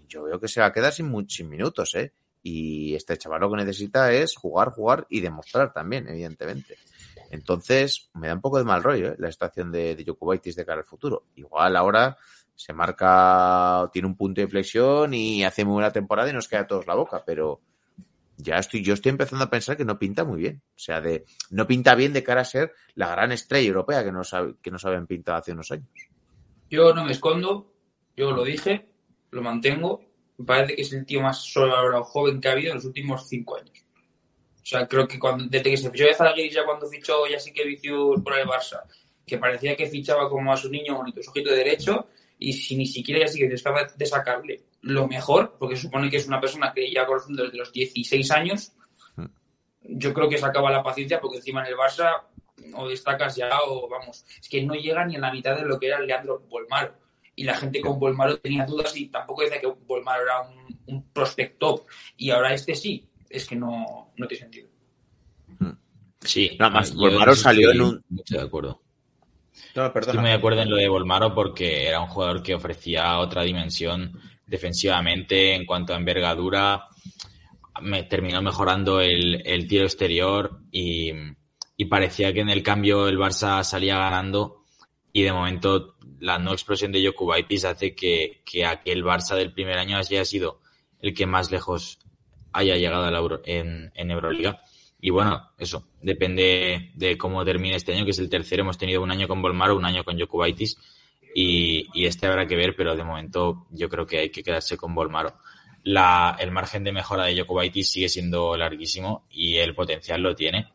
Yo 0.09 0.23
veo 0.23 0.39
que 0.39 0.49
se 0.49 0.59
va 0.59 0.67
a 0.67 0.73
quedar 0.73 0.91
sin 0.91 1.07
muchos 1.07 1.47
minutos, 1.47 1.95
¿eh? 1.95 2.11
Y 2.43 2.93
este 2.93 3.17
chaval 3.17 3.39
lo 3.39 3.49
que 3.49 3.57
necesita 3.57 4.11
es 4.11 4.35
jugar, 4.35 4.71
jugar 4.71 5.07
y 5.09 5.21
demostrar 5.21 5.71
también, 5.71 6.09
evidentemente. 6.09 6.77
Entonces, 7.31 8.09
me 8.13 8.27
da 8.27 8.33
un 8.33 8.41
poco 8.41 8.57
de 8.57 8.65
mal 8.65 8.83
rollo, 8.83 9.13
¿eh? 9.13 9.15
La 9.17 9.31
situación 9.31 9.71
de, 9.71 9.95
de 9.95 10.03
de 10.03 10.65
cara 10.65 10.79
al 10.79 10.85
futuro. 10.85 11.27
Igual 11.35 11.75
ahora 11.77 12.17
se 12.55 12.73
marca, 12.73 13.89
tiene 13.91 14.07
un 14.07 14.15
punto 14.15 14.39
de 14.39 14.45
inflexión 14.45 15.13
y 15.13 15.43
hace 15.43 15.65
muy 15.65 15.73
buena 15.73 15.91
temporada 15.91 16.29
y 16.29 16.33
nos 16.33 16.47
queda 16.47 16.61
a 16.61 16.67
todos 16.67 16.87
la 16.87 16.95
boca, 16.95 17.23
pero 17.25 17.61
ya 18.37 18.57
estoy, 18.57 18.83
yo 18.83 18.93
estoy 18.93 19.11
empezando 19.11 19.45
a 19.45 19.49
pensar 19.49 19.77
que 19.77 19.85
no 19.85 19.99
pinta 19.99 20.23
muy 20.23 20.39
bien. 20.39 20.61
O 20.75 20.79
sea, 20.79 21.01
de, 21.01 21.25
no 21.51 21.67
pinta 21.67 21.95
bien 21.95 22.13
de 22.13 22.23
cara 22.23 22.41
a 22.41 22.45
ser 22.45 22.73
la 22.95 23.09
gran 23.09 23.31
estrella 23.31 23.67
europea 23.67 24.03
que 24.03 24.11
nos, 24.11 24.33
que 24.61 24.71
nos 24.71 24.85
habían 24.85 25.07
pintado 25.07 25.37
hace 25.37 25.51
unos 25.51 25.71
años. 25.71 25.89
Yo 26.69 26.93
no 26.93 27.05
me 27.05 27.11
escondo, 27.11 27.73
yo 28.15 28.31
lo 28.31 28.43
dije, 28.43 28.87
lo 29.31 29.41
mantengo. 29.41 30.01
me 30.37 30.45
parece 30.45 30.75
que 30.75 30.81
es 30.81 30.93
el 30.93 31.05
tío 31.05 31.21
más 31.21 31.39
solo 31.39 32.03
joven 32.03 32.41
que 32.41 32.47
ha 32.47 32.53
habido 32.53 32.71
en 32.71 32.75
los 32.75 32.85
últimos 32.85 33.27
cinco 33.27 33.57
años. 33.57 33.85
O 34.65 34.67
sea, 34.67 34.87
creo 34.87 35.07
que 35.07 35.19
cuando, 35.19 35.45
desde 35.45 35.69
que 35.69 35.77
se 35.77 35.91
fichó 35.91 36.05
de 36.05 36.49
ya 36.49 36.65
cuando 36.65 36.87
fichó 36.87 37.27
ya 37.27 37.39
sí 37.39 37.53
que 37.53 37.63
vició 37.63 38.15
por 38.23 38.37
el 38.37 38.47
Barça, 38.47 38.81
que 39.25 39.37
parecía 39.37 39.75
que 39.75 39.87
fichaba 39.87 40.27
como 40.27 40.51
a 40.51 40.57
su 40.57 40.69
niño 40.71 40.95
bonito, 40.95 41.21
su 41.21 41.29
ojito 41.29 41.51
de 41.51 41.57
derecho, 41.57 42.07
y 42.49 42.53
si 42.53 42.75
ni 42.75 42.85
siquiera 42.85 43.21
ya 43.21 43.27
sí 43.27 43.39
que 43.39 43.47
es 43.53 43.63
capaz 43.63 43.95
de 43.97 44.05
sacarle 44.05 44.63
lo 44.81 45.07
mejor, 45.07 45.55
porque 45.59 45.75
supone 45.75 46.09
que 46.09 46.17
es 46.17 46.27
una 46.27 46.39
persona 46.39 46.71
que 46.73 46.91
ya 46.91 47.05
conociendo 47.05 47.43
desde 47.43 47.57
los 47.57 47.71
16 47.71 48.31
años, 48.31 48.71
yo 49.81 50.13
creo 50.13 50.29
que 50.29 50.37
se 50.37 50.45
acaba 50.45 50.71
la 50.71 50.83
paciencia 50.83 51.19
porque 51.19 51.37
encima 51.37 51.61
en 51.61 51.67
el 51.67 51.75
Barça 51.77 52.23
o 52.75 52.87
destacas 52.87 53.35
ya 53.35 53.49
o 53.67 53.87
vamos, 53.89 54.25
es 54.41 54.49
que 54.49 54.63
no 54.63 54.73
llega 54.75 55.05
ni 55.05 55.15
a 55.15 55.19
la 55.19 55.31
mitad 55.31 55.55
de 55.55 55.65
lo 55.65 55.79
que 55.79 55.87
era 55.87 55.99
Leandro 55.99 56.39
Bolmaro. 56.49 56.93
Y 57.35 57.43
la 57.43 57.55
gente 57.55 57.81
con 57.81 57.99
Bolmaro 57.99 58.37
tenía 58.39 58.65
dudas 58.65 58.95
y 58.95 59.07
tampoco 59.07 59.41
decía 59.41 59.59
que 59.59 59.67
Bolmaro 59.67 60.23
era 60.23 60.41
un, 60.41 60.79
un 60.87 61.11
prospect 61.11 61.59
top. 61.59 61.85
Y 62.17 62.29
ahora 62.31 62.53
este 62.53 62.73
sí, 62.75 63.09
es 63.29 63.45
que 63.47 63.55
no, 63.57 64.11
no 64.15 64.27
tiene 64.27 64.43
sentido. 64.43 64.69
Sí, 66.21 66.55
Nada 66.57 66.71
más, 66.71 66.91
yo 66.93 66.97
Volmaro 66.99 67.33
eso 67.33 67.41
salió 67.43 67.71
en 67.71 67.81
un- 67.81 68.03
Mucho 68.09 68.37
de 68.37 68.41
acuerdo. 68.43 68.81
No, 69.75 69.87
Estoy 69.87 70.17
muy 70.19 70.29
de 70.29 70.35
acuerdo 70.35 70.61
en 70.61 70.69
lo 70.69 70.77
de 70.77 70.87
Volmaro 70.87 71.33
porque 71.33 71.87
era 71.87 71.99
un 71.99 72.07
jugador 72.07 72.41
que 72.41 72.55
ofrecía 72.55 73.19
otra 73.19 73.43
dimensión 73.43 74.19
defensivamente 74.45 75.53
en 75.55 75.65
cuanto 75.65 75.93
a 75.93 75.97
envergadura. 75.97 76.87
Me 77.81 78.03
terminó 78.03 78.41
mejorando 78.41 79.01
el, 79.01 79.67
tiro 79.67 79.83
exterior 79.83 80.61
y, 80.71 81.11
parecía 81.89 82.33
que 82.33 82.39
en 82.39 82.49
el 82.49 82.63
cambio 82.63 83.07
el 83.07 83.17
Barça 83.17 83.63
salía 83.63 83.97
ganando 83.97 84.63
y 85.11 85.23
de 85.23 85.33
momento 85.33 85.95
la 86.19 86.39
no 86.39 86.53
explosión 86.53 86.91
de 86.91 87.05
Jokubaitis 87.05 87.65
hace 87.65 87.93
que, 87.93 88.41
que 88.45 88.65
aquel 88.65 89.03
Barça 89.03 89.35
del 89.35 89.53
primer 89.53 89.77
año 89.77 89.97
haya 89.97 90.23
sido 90.23 90.61
el 90.99 91.13
que 91.13 91.25
más 91.25 91.51
lejos 91.51 91.99
haya 92.53 92.75
llegado 92.77 93.03
a 93.03 93.11
la 93.11 93.19
Euro- 93.19 93.41
en, 93.45 93.91
en 93.93 94.11
Euroliga. 94.11 94.61
Y 95.05 95.11
bueno, 95.11 95.51
eso, 95.59 95.89
depende 96.01 96.89
de 96.95 97.15
cómo 97.15 97.45
termine 97.45 97.75
este 97.75 97.93
año, 97.93 98.05
que 98.05 98.09
es 98.09 98.17
el 98.17 98.27
tercero. 98.27 98.63
Hemos 98.63 98.79
tenido 98.79 99.03
un 99.03 99.11
año 99.11 99.27
con 99.27 99.39
Volmaro, 99.39 99.77
un 99.77 99.85
año 99.85 100.03
con 100.03 100.19
Jokubaitis 100.19 100.79
y, 101.35 102.07
este 102.07 102.25
habrá 102.25 102.47
que 102.47 102.55
ver, 102.55 102.75
pero 102.75 102.95
de 102.95 103.03
momento 103.03 103.67
yo 103.69 103.87
creo 103.87 104.07
que 104.07 104.17
hay 104.17 104.29
que 104.31 104.41
quedarse 104.41 104.77
con 104.77 104.95
Volmaro. 104.95 105.35
La, 105.83 106.35
el 106.39 106.49
margen 106.49 106.83
de 106.83 106.91
mejora 106.91 107.25
de 107.25 107.39
Jokubaitis 107.39 107.87
sigue 107.87 108.09
siendo 108.09 108.57
larguísimo 108.57 109.27
y 109.29 109.57
el 109.57 109.75
potencial 109.75 110.23
lo 110.23 110.33
tiene. 110.33 110.73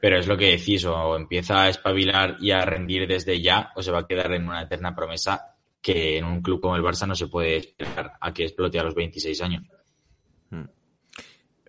Pero 0.00 0.16
es 0.20 0.28
lo 0.28 0.36
que 0.36 0.52
decís, 0.52 0.84
o 0.84 1.16
empieza 1.16 1.64
a 1.64 1.68
espabilar 1.68 2.36
y 2.40 2.52
a 2.52 2.64
rendir 2.64 3.08
desde 3.08 3.42
ya, 3.42 3.72
o 3.74 3.82
se 3.82 3.90
va 3.90 3.98
a 3.98 4.06
quedar 4.06 4.32
en 4.32 4.46
una 4.46 4.62
eterna 4.62 4.94
promesa 4.94 5.56
que 5.82 6.18
en 6.18 6.24
un 6.24 6.40
club 6.40 6.60
como 6.60 6.76
el 6.76 6.84
Barça 6.84 7.08
no 7.08 7.16
se 7.16 7.26
puede 7.26 7.56
esperar 7.56 8.12
a 8.20 8.32
que 8.32 8.44
explote 8.44 8.78
a 8.78 8.84
los 8.84 8.94
26 8.94 9.42
años. 9.42 9.64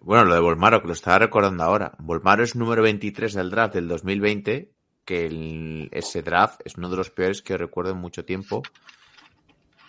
Bueno, 0.08 0.24
lo 0.24 0.36
de 0.36 0.40
Volmaro, 0.40 0.82
que 0.82 0.88
lo 0.88 0.94
estaba 0.94 1.20
recordando 1.20 1.66
ahora. 1.66 1.92
Volmaro 2.00 2.42
es 2.42 2.56
número 2.56 2.82
23 2.82 3.34
del 3.34 3.50
draft 3.50 3.74
del 3.74 3.90
2020, 3.90 4.72
que 5.04 5.90
ese 5.92 6.22
draft 6.22 6.62
es 6.64 6.78
uno 6.78 6.90
de 6.90 6.96
los 6.96 7.10
peores 7.10 7.42
que 7.42 7.58
recuerdo 7.58 7.92
en 7.92 7.98
mucho 7.98 8.24
tiempo. 8.24 8.64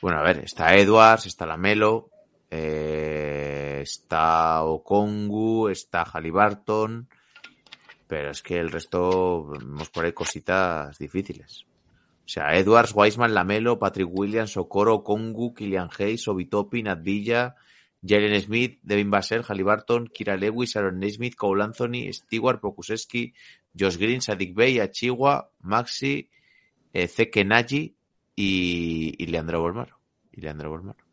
Bueno, 0.03 0.19
a 0.19 0.25
ver, 0.25 0.39
está 0.39 0.75
Edwards, 0.75 1.27
está 1.27 1.47
Lamelo, 1.47 2.11
eh, 2.51 3.79
está 3.81 4.65
Okongu, 4.65 5.69
está 5.69 6.03
Halliburton, 6.03 7.09
pero 8.09 8.33
es 8.33 8.43
que 8.43 8.59
el 8.59 8.73
resto 8.73 9.47
vemos 9.51 9.89
por 9.89 10.05
ahí 10.05 10.13
cositas 10.15 10.99
difíciles. 10.99 11.65
O 12.25 12.29
sea, 12.29 12.57
Edwards, 12.57 12.91
Wiseman, 12.93 13.35
Lamelo, 13.35 13.79
Patrick 13.79 14.09
Williams, 14.11 14.57
Okoro, 14.57 14.97
Okongu, 14.97 15.55
Killian 15.55 15.91
Hayes, 15.97 16.27
Obitopi, 16.27 16.83
Nat 16.83 17.05
Villa, 17.05 17.55
Jalen 18.03 18.41
Smith, 18.41 18.79
Devin 18.83 19.11
Vassell, 19.11 19.43
Halliburton, 19.43 20.09
Kira 20.09 20.37
Lewis, 20.37 20.77
Aaron 20.77 21.01
Naismith, 21.01 21.35
Cole 21.35 21.65
Anthony, 21.65 22.13
Stewart, 22.13 22.61
Pokusevski, 22.61 23.35
Josh 23.79 23.97
Green, 23.97 24.21
Sadik 24.21 24.55
Bey, 24.55 24.79
Achiwa, 24.79 25.51
Maxi, 25.61 26.31
eh, 26.93 27.09
Zeke 27.09 27.45
Nagy 27.45 27.97
y, 28.35 29.27
Leandro 29.27 29.61
Bolmaro. 29.61 29.99
Leandro 30.33 30.71
Bolmaro. 30.71 31.05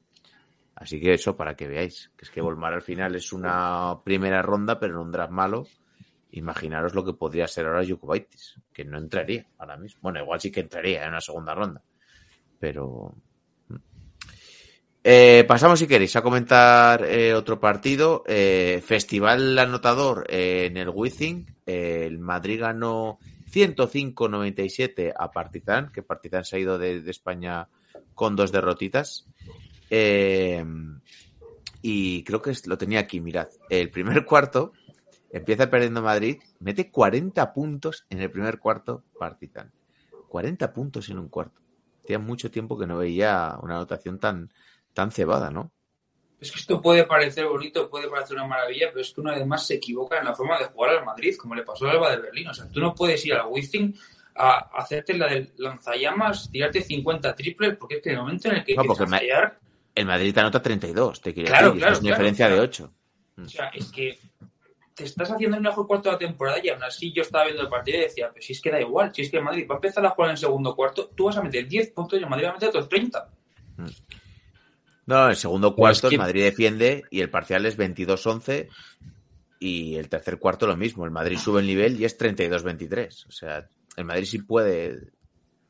Así 0.76 1.00
que 1.00 1.14
eso 1.14 1.36
para 1.36 1.56
que 1.56 1.68
veáis. 1.68 2.12
Que 2.16 2.26
es 2.26 2.32
que 2.32 2.42
Bolmaro 2.42 2.76
al 2.76 2.82
final 2.82 3.16
es 3.16 3.34
una 3.34 4.02
primera 4.04 4.42
ronda, 4.42 4.80
pero 4.80 4.94
en 4.94 5.00
un 5.00 5.12
draft 5.12 5.32
malo. 5.32 5.68
Imaginaros 6.32 6.94
lo 6.94 7.04
que 7.04 7.14
podría 7.14 7.48
ser 7.48 7.66
ahora 7.66 7.86
Jukubaitis, 7.88 8.60
que 8.74 8.84
no 8.84 8.98
entraría 8.98 9.48
ahora 9.58 9.78
mismo. 9.78 10.02
Bueno, 10.04 10.22
igual 10.22 10.40
sí 10.40 10.52
que 10.52 10.60
entraría 10.60 11.04
en 11.04 11.10
una 11.10 11.22
segunda 11.22 11.56
ronda. 11.56 11.82
Pero 12.60 13.16
eh, 15.08 15.46
pasamos, 15.48 15.78
si 15.78 15.86
queréis, 15.86 16.16
a 16.16 16.24
comentar 16.24 17.06
eh, 17.06 17.36
otro 17.36 17.60
partido. 17.60 18.24
Eh, 18.26 18.82
Festival 18.84 19.60
anotador 19.60 20.26
eh, 20.28 20.66
en 20.66 20.78
el 20.78 20.90
Wizzing. 20.90 21.46
El 21.64 22.18
Madrid 22.18 22.62
ganó 22.62 23.20
105-97 23.52 25.14
a 25.16 25.32
Partizan, 25.32 25.92
que 25.92 26.02
Partizan 26.02 26.44
se 26.44 26.56
ha 26.56 26.60
ido 26.60 26.80
de, 26.80 27.08
España 27.08 27.68
con 28.16 28.36
dos 28.36 28.52
derrotitas. 28.52 29.28
Y 31.84 32.24
creo 32.24 32.42
que 32.42 32.54
lo 32.66 32.78
tenía 32.80 33.02
aquí, 33.02 33.22
mirad. 33.22 33.50
El 33.70 33.92
primer 33.92 34.26
cuarto 34.32 34.74
empieza 35.32 35.70
perdiendo 35.70 36.02
Madrid, 36.02 36.38
mete 36.60 36.90
40 36.90 37.54
puntos 37.54 38.08
en 38.10 38.22
el 38.22 38.32
primer 38.32 38.58
cuarto 38.58 39.04
Partizan. 39.20 39.72
40 40.30 40.74
puntos 40.74 41.10
en 41.10 41.20
un 41.20 41.30
cuarto. 41.30 41.62
Hacía 42.04 42.18
mucho 42.18 42.50
tiempo 42.50 42.76
que 42.76 42.88
no 42.88 42.98
veía 42.98 43.56
una 43.62 43.76
anotación 43.76 44.18
tan, 44.18 44.50
tan 44.96 45.12
cebada, 45.12 45.52
¿no? 45.52 45.72
Es 46.40 46.52
que 46.52 46.60
esto 46.60 46.82
puede 46.82 47.04
parecer 47.06 47.46
bonito, 47.46 47.90
puede 47.90 48.08
parecer 48.10 48.36
una 48.38 48.48
maravilla, 48.48 48.88
pero 48.90 49.02
es 49.02 49.14
que 49.14 49.22
uno 49.22 49.32
además 49.32 49.66
se 49.68 49.76
equivoca 49.76 50.18
en 50.20 50.26
la 50.26 50.34
forma 50.34 50.58
de 50.58 50.66
jugar 50.66 50.96
al 50.98 51.06
Madrid, 51.06 51.36
como 51.38 51.54
le 51.56 51.64
pasó 51.64 51.86
al 51.86 51.92
Alba 51.92 52.12
de 52.12 52.22
Berlín. 52.22 52.48
O 52.48 52.54
sea, 52.54 52.68
tú 52.70 52.80
no 52.80 52.94
puedes 52.96 53.24
ir 53.26 53.34
al 53.34 53.48
Wizzing 53.48 53.96
a 54.36 54.70
hacerte 54.78 55.14
la 55.18 55.28
del 55.28 55.54
lanzallamas, 55.58 56.50
tirarte 56.52 56.82
50 56.82 57.36
triples, 57.36 57.78
porque 57.78 57.96
es 57.96 58.02
que 58.02 58.10
en 58.10 58.16
el 58.16 58.22
momento 58.22 58.50
en 58.50 58.56
el 58.58 58.64
que 58.66 58.76
No, 58.76 58.84
me- 58.84 58.96
fallar, 59.20 59.60
El 59.96 60.06
Madrid 60.06 60.34
te 60.34 60.40
anota 60.42 60.62
32, 60.62 61.22
te 61.22 61.34
quiero 61.34 61.48
Claro, 61.50 61.68
decir, 61.68 61.80
claro, 61.80 61.94
es 61.94 62.00
una 62.00 62.08
claro, 62.10 62.16
diferencia 62.24 62.46
de 62.48 62.52
claro. 62.56 62.70
8. 62.70 62.94
o 63.46 63.50
sea, 63.50 63.68
es 63.70 63.92
que 63.92 64.20
te 64.94 65.04
estás 65.06 65.32
haciendo 65.32 65.58
el 65.58 65.64
mejor 65.64 65.88
cuarto 65.88 66.10
de 66.10 66.14
la 66.14 66.20
temporada 66.20 66.60
y 66.64 66.70
aún 66.70 66.84
así 66.84 67.12
yo 67.14 67.22
estaba 67.22 67.46
viendo 67.46 67.64
el 67.64 67.70
partido 67.70 67.98
y 67.98 68.02
decía, 68.02 68.30
pero 68.34 68.46
si 68.46 68.54
es 68.54 68.62
que 68.62 68.72
da 68.72 68.80
igual, 68.82 69.14
si 69.16 69.22
es 69.24 69.32
que 69.32 69.38
el 69.38 69.44
Madrid 69.44 69.66
va 69.70 69.76
a 69.76 69.78
empezar 69.78 70.06
a 70.06 70.10
jugar 70.12 70.30
en 70.30 70.34
el 70.34 70.38
segundo 70.38 70.76
cuarto, 70.76 71.10
tú 71.16 71.26
vas 71.26 71.38
a 71.38 71.42
meter 71.42 71.66
10 71.68 71.92
puntos 71.92 72.20
y 72.20 72.24
el 72.24 72.30
Madrid 72.30 72.46
va 72.46 72.50
a 72.52 72.54
meter 72.54 72.70
otros 72.70 72.88
30. 72.90 73.30
No, 75.08 75.30
el 75.30 75.36
segundo 75.36 75.76
cuarto 75.76 76.08
es 76.08 76.10
que- 76.12 76.16
el 76.16 76.22
Madrid 76.22 76.44
defiende 76.44 77.04
y 77.12 77.22
el 77.22 77.30
parcial 77.30 77.66
es 77.66 77.78
22-11 77.78 78.70
y 79.60 79.96
el 79.96 80.10
tercer 80.10 80.38
cuarto 80.40 80.68
lo 80.68 80.76
mismo. 80.76 81.06
El 81.06 81.12
Madrid 81.12 81.38
sube 81.38 81.62
el 81.62 81.68
nivel 81.68 82.00
y 82.00 82.06
es 82.06 82.18
32-23. 82.18 83.26
O 83.28 83.32
sea, 83.32 83.68
el 83.96 84.06
Madrid 84.06 84.26
sí 84.26 84.40
puede 84.40 85.12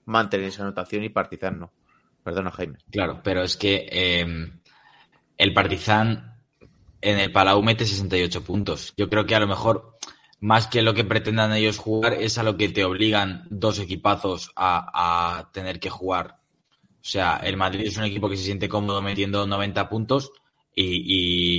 mantener 0.06 0.48
esa 0.48 0.64
anotación 0.64 1.04
y 1.04 1.10
Partizan 1.10 1.60
no. 1.60 1.74
Perdona, 2.24 2.52
Jaime. 2.52 2.78
Claro, 2.92 3.22
pero 3.24 3.44
es 3.44 3.56
que 3.58 3.88
eh, 3.92 4.52
el 5.38 5.54
Partizan 5.54 6.40
en 7.02 7.20
el 7.20 7.32
Palau 7.32 7.62
mete 7.62 7.86
68 7.86 8.44
puntos. 8.44 8.94
Yo 8.98 9.10
creo 9.10 9.26
que 9.26 9.36
a 9.36 9.40
lo 9.40 9.48
mejor, 9.48 9.98
más 10.40 10.66
que 10.68 10.82
lo 10.82 10.94
que 10.96 11.04
pretendan 11.04 11.54
ellos 11.54 11.78
jugar, 11.78 12.14
es 12.14 12.38
a 12.40 12.44
lo 12.44 12.58
que 12.58 12.70
te 12.70 12.84
obligan 12.84 13.46
dos 13.52 13.78
equipazos 13.80 14.52
a, 14.56 15.40
a 15.40 15.52
tener 15.52 15.80
que 15.80 15.90
jugar. 15.92 16.38
O 17.06 17.08
sea, 17.08 17.38
el 17.44 17.56
Madrid 17.58 17.86
es 17.86 17.98
un 17.98 18.04
equipo 18.06 18.30
que 18.30 18.38
se 18.38 18.44
siente 18.46 18.68
cómodo 18.68 19.02
metiendo 19.02 19.46
90 19.46 19.88
puntos 19.90 20.32
y, 20.74 20.84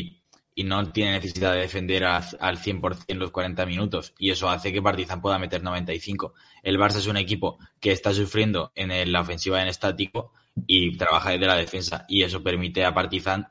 y- 0.07 0.23
y 0.59 0.65
no 0.65 0.91
tiene 0.91 1.13
necesidad 1.13 1.53
de 1.53 1.61
defender 1.61 2.03
al 2.05 2.59
100% 2.59 3.21
los 3.21 3.31
40 3.31 3.67
minutos. 3.67 4.15
Y 4.19 4.31
eso 4.31 4.49
hace 4.49 4.73
que 4.73 4.81
Partizan 4.83 5.21
pueda 5.21 5.39
meter 5.39 5.63
95. 5.63 6.33
El 6.63 6.79
Barça 6.79 6.97
es 6.97 7.07
un 7.07 7.19
equipo 7.19 7.59
que 7.79 7.93
está 7.93 8.13
sufriendo 8.15 8.73
en 8.75 9.13
la 9.13 9.21
ofensiva 9.21 9.61
en 9.61 9.69
estático 9.69 10.33
y 10.67 10.97
trabaja 10.97 11.31
desde 11.33 11.47
la 11.47 11.57
defensa. 11.57 12.07
Y 12.09 12.23
eso 12.23 12.43
permite 12.43 12.85
a 12.87 12.95
Partizan 12.95 13.47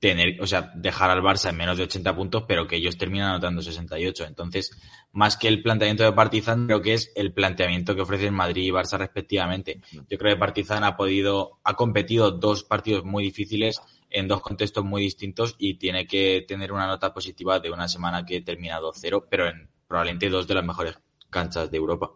tener, 0.00 0.40
o 0.40 0.46
sea, 0.46 0.72
dejar 0.74 1.10
al 1.10 1.22
Barça 1.22 1.50
en 1.50 1.56
menos 1.56 1.78
de 1.78 1.84
80 1.84 2.14
puntos, 2.14 2.44
pero 2.46 2.66
que 2.66 2.76
ellos 2.76 2.98
terminan 2.98 3.30
anotando 3.30 3.62
68. 3.62 4.24
Entonces, 4.26 4.70
más 5.12 5.36
que 5.36 5.48
el 5.48 5.62
planteamiento 5.62 6.04
de 6.04 6.12
Partizan, 6.12 6.66
creo 6.66 6.82
que 6.82 6.94
es 6.94 7.12
el 7.14 7.32
planteamiento 7.32 7.94
que 7.94 8.02
ofrecen 8.02 8.34
Madrid 8.34 8.64
y 8.64 8.70
Barça 8.70 8.98
respectivamente. 8.98 9.80
Yo 9.92 10.18
creo 10.18 10.34
que 10.34 10.38
Partizan 10.38 10.84
ha 10.84 10.96
podido, 10.96 11.58
ha 11.64 11.74
competido 11.74 12.30
dos 12.32 12.64
partidos 12.64 13.04
muy 13.04 13.24
difíciles 13.24 13.80
en 14.10 14.28
dos 14.28 14.40
contextos 14.42 14.84
muy 14.84 15.02
distintos 15.02 15.56
y 15.58 15.74
tiene 15.74 16.06
que 16.06 16.44
tener 16.46 16.72
una 16.72 16.86
nota 16.86 17.12
positiva 17.12 17.58
de 17.58 17.70
una 17.70 17.88
semana 17.88 18.24
que 18.24 18.40
termina 18.40 18.80
2-0, 18.80 19.26
pero 19.28 19.48
en 19.48 19.68
probablemente 19.88 20.28
dos 20.28 20.46
de 20.46 20.54
las 20.54 20.64
mejores 20.64 20.98
canchas 21.30 21.70
de 21.70 21.76
Europa. 21.76 22.12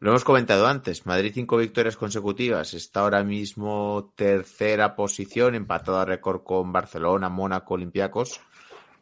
Lo 0.00 0.10
hemos 0.10 0.24
comentado 0.24 0.66
antes, 0.66 1.06
Madrid 1.06 1.32
cinco 1.32 1.56
victorias 1.56 1.96
consecutivas, 1.96 2.74
está 2.74 3.00
ahora 3.00 3.24
mismo 3.24 4.12
tercera 4.16 4.96
posición, 4.96 5.54
empatado 5.54 5.98
a 5.98 6.04
récord 6.04 6.42
con 6.42 6.72
Barcelona, 6.72 7.28
Mónaco, 7.28 7.74
Olympiacos, 7.74 8.40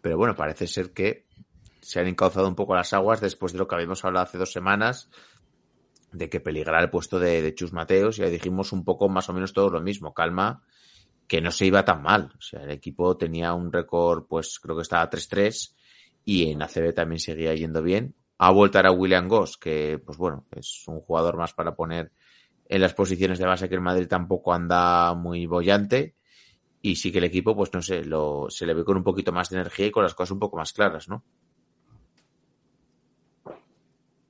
pero 0.00 0.16
bueno, 0.16 0.36
parece 0.36 0.66
ser 0.66 0.92
que 0.92 1.26
se 1.80 1.98
han 1.98 2.06
encauzado 2.06 2.46
un 2.46 2.54
poco 2.54 2.76
las 2.76 2.92
aguas 2.92 3.20
después 3.20 3.52
de 3.52 3.58
lo 3.58 3.66
que 3.66 3.74
habíamos 3.74 4.04
hablado 4.04 4.24
hace 4.24 4.38
dos 4.38 4.52
semanas, 4.52 5.08
de 6.12 6.28
que 6.28 6.40
peligrara 6.40 6.82
el 6.82 6.90
puesto 6.90 7.18
de, 7.18 7.42
de 7.42 7.54
Chus 7.54 7.72
Mateos, 7.72 8.18
y 8.18 8.22
ahí 8.22 8.30
dijimos 8.30 8.72
un 8.72 8.84
poco 8.84 9.08
más 9.08 9.28
o 9.28 9.32
menos 9.32 9.52
todo 9.52 9.70
lo 9.70 9.80
mismo, 9.80 10.14
calma, 10.14 10.62
que 11.26 11.40
no 11.40 11.50
se 11.50 11.66
iba 11.66 11.84
tan 11.84 12.02
mal. 12.02 12.30
O 12.36 12.40
sea, 12.42 12.62
el 12.62 12.70
equipo 12.70 13.16
tenía 13.16 13.54
un 13.54 13.72
récord, 13.72 14.26
pues 14.28 14.60
creo 14.60 14.76
que 14.76 14.82
estaba 14.82 15.08
3-3 15.08 15.74
y 16.24 16.50
en 16.50 16.62
ACB 16.62 16.94
también 16.94 17.18
seguía 17.18 17.54
yendo 17.54 17.82
bien. 17.82 18.14
Ha 18.44 18.50
vuelto 18.50 18.76
ahora 18.76 18.90
William 18.90 19.28
Goss, 19.28 19.56
que 19.56 20.00
pues 20.04 20.18
bueno, 20.18 20.46
es 20.50 20.82
un 20.88 21.00
jugador 21.00 21.36
más 21.36 21.52
para 21.52 21.76
poner 21.76 22.10
en 22.68 22.80
las 22.80 22.92
posiciones 22.92 23.38
de 23.38 23.46
base 23.46 23.68
que 23.68 23.76
el 23.76 23.80
Madrid 23.80 24.08
tampoco 24.08 24.52
anda 24.52 25.14
muy 25.14 25.46
bollante. 25.46 26.16
Y 26.80 26.96
sí 26.96 27.12
que 27.12 27.18
el 27.18 27.24
equipo, 27.24 27.54
pues 27.54 27.72
no 27.72 27.80
sé, 27.80 28.04
lo, 28.04 28.46
se 28.50 28.66
le 28.66 28.74
ve 28.74 28.84
con 28.84 28.96
un 28.96 29.04
poquito 29.04 29.30
más 29.30 29.48
de 29.48 29.58
energía 29.58 29.86
y 29.86 29.90
con 29.92 30.02
las 30.02 30.14
cosas 30.14 30.32
un 30.32 30.40
poco 30.40 30.56
más 30.56 30.72
claras, 30.72 31.08
¿no? 31.08 31.22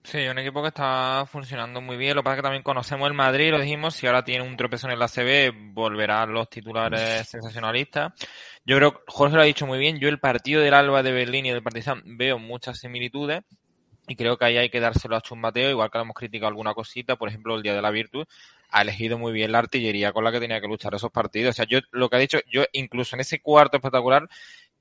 Sí, 0.03 0.19
un 0.27 0.39
equipo 0.41 0.61
que 0.61 0.69
está 0.69 1.25
funcionando 1.25 1.81
muy 1.81 1.97
bien. 1.97 2.15
Lo 2.15 2.21
que 2.21 2.25
pasa 2.25 2.35
es 2.35 2.39
que 2.41 2.43
también 2.43 2.63
conocemos 2.63 3.09
el 3.09 3.15
Madrid, 3.15 3.51
lo 3.51 3.61
dijimos, 3.61 3.95
si 3.95 4.07
ahora 4.07 4.23
tiene 4.23 4.47
un 4.47 4.59
tropezón 4.59 4.91
en 4.91 4.99
la 4.99 5.09
CB, 5.09 5.73
volverán 5.73 6.35
los 6.35 6.51
titulares 6.51 7.27
sensacionalistas. 7.31 8.13
Yo 8.67 8.77
creo, 8.77 9.01
Jorge 9.07 9.37
lo 9.37 9.41
ha 9.41 9.47
dicho 9.47 9.67
muy 9.67 9.79
bien, 9.79 9.99
yo 9.99 10.11
el 10.11 10.21
partido 10.21 10.61
del 10.61 10.75
Alba 10.75 11.03
de 11.03 11.13
Berlín 11.13 11.47
y 11.47 11.51
del 11.51 11.63
Partizan 11.63 12.03
veo 12.05 12.39
muchas 12.39 12.79
similitudes 12.79 13.43
y 14.13 14.17
creo 14.17 14.37
que 14.37 14.45
ahí 14.45 14.59
hay 14.59 14.69
que 14.69 14.79
dárselo 14.79 15.17
a 15.17 15.23
Chumbateo, 15.23 15.71
igual 15.71 15.91
que 15.91 15.97
le 15.97 16.05
hemos 16.05 16.15
criticado 16.15 16.49
alguna 16.49 16.75
cosita, 16.75 17.17
por 17.17 17.31
ejemplo, 17.31 17.57
el 17.57 17.63
Día 17.63 17.75
de 17.75 17.81
la 17.81 17.91
Virtud, 17.91 18.27
ha 18.69 18.83
elegido 18.83 19.17
muy 19.17 19.33
bien 19.33 19.53
la 19.53 19.61
artillería 19.61 20.13
con 20.13 20.23
la 20.23 20.31
que 20.31 20.39
tenía 20.39 20.61
que 20.61 20.69
luchar 20.69 20.95
esos 20.95 21.11
partidos. 21.11 21.55
O 21.55 21.57
sea, 21.57 21.65
yo 21.65 21.79
lo 21.93 22.11
que 22.11 22.17
ha 22.17 22.19
dicho, 22.19 22.39
yo 22.51 22.65
incluso 22.73 23.17
en 23.17 23.21
ese 23.21 23.41
cuarto 23.41 23.79
espectacular 23.79 24.29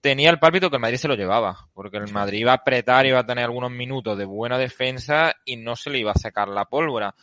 tenía 0.02 0.32
el 0.32 0.38
pálpito 0.38 0.70
que 0.70 0.76
el 0.76 0.82
Madrid 0.82 0.98
se 0.98 1.08
lo 1.08 1.16
llevaba, 1.16 1.70
porque 1.74 1.96
el 1.96 2.12
Madrid 2.12 2.40
iba 2.40 2.52
a 2.52 2.56
apretar, 2.56 3.06
iba 3.06 3.20
a 3.20 3.26
tener 3.26 3.46
algunos 3.46 3.72
minutos 3.72 4.18
de 4.18 4.26
buena 4.26 4.58
defensa 4.58 5.34
y 5.46 5.56
no 5.56 5.78
se 5.78 5.92
le 5.92 6.00
iba 6.00 6.12
a 6.12 6.20
sacar 6.20 6.50
la 6.50 6.66
pólvora. 6.66 7.16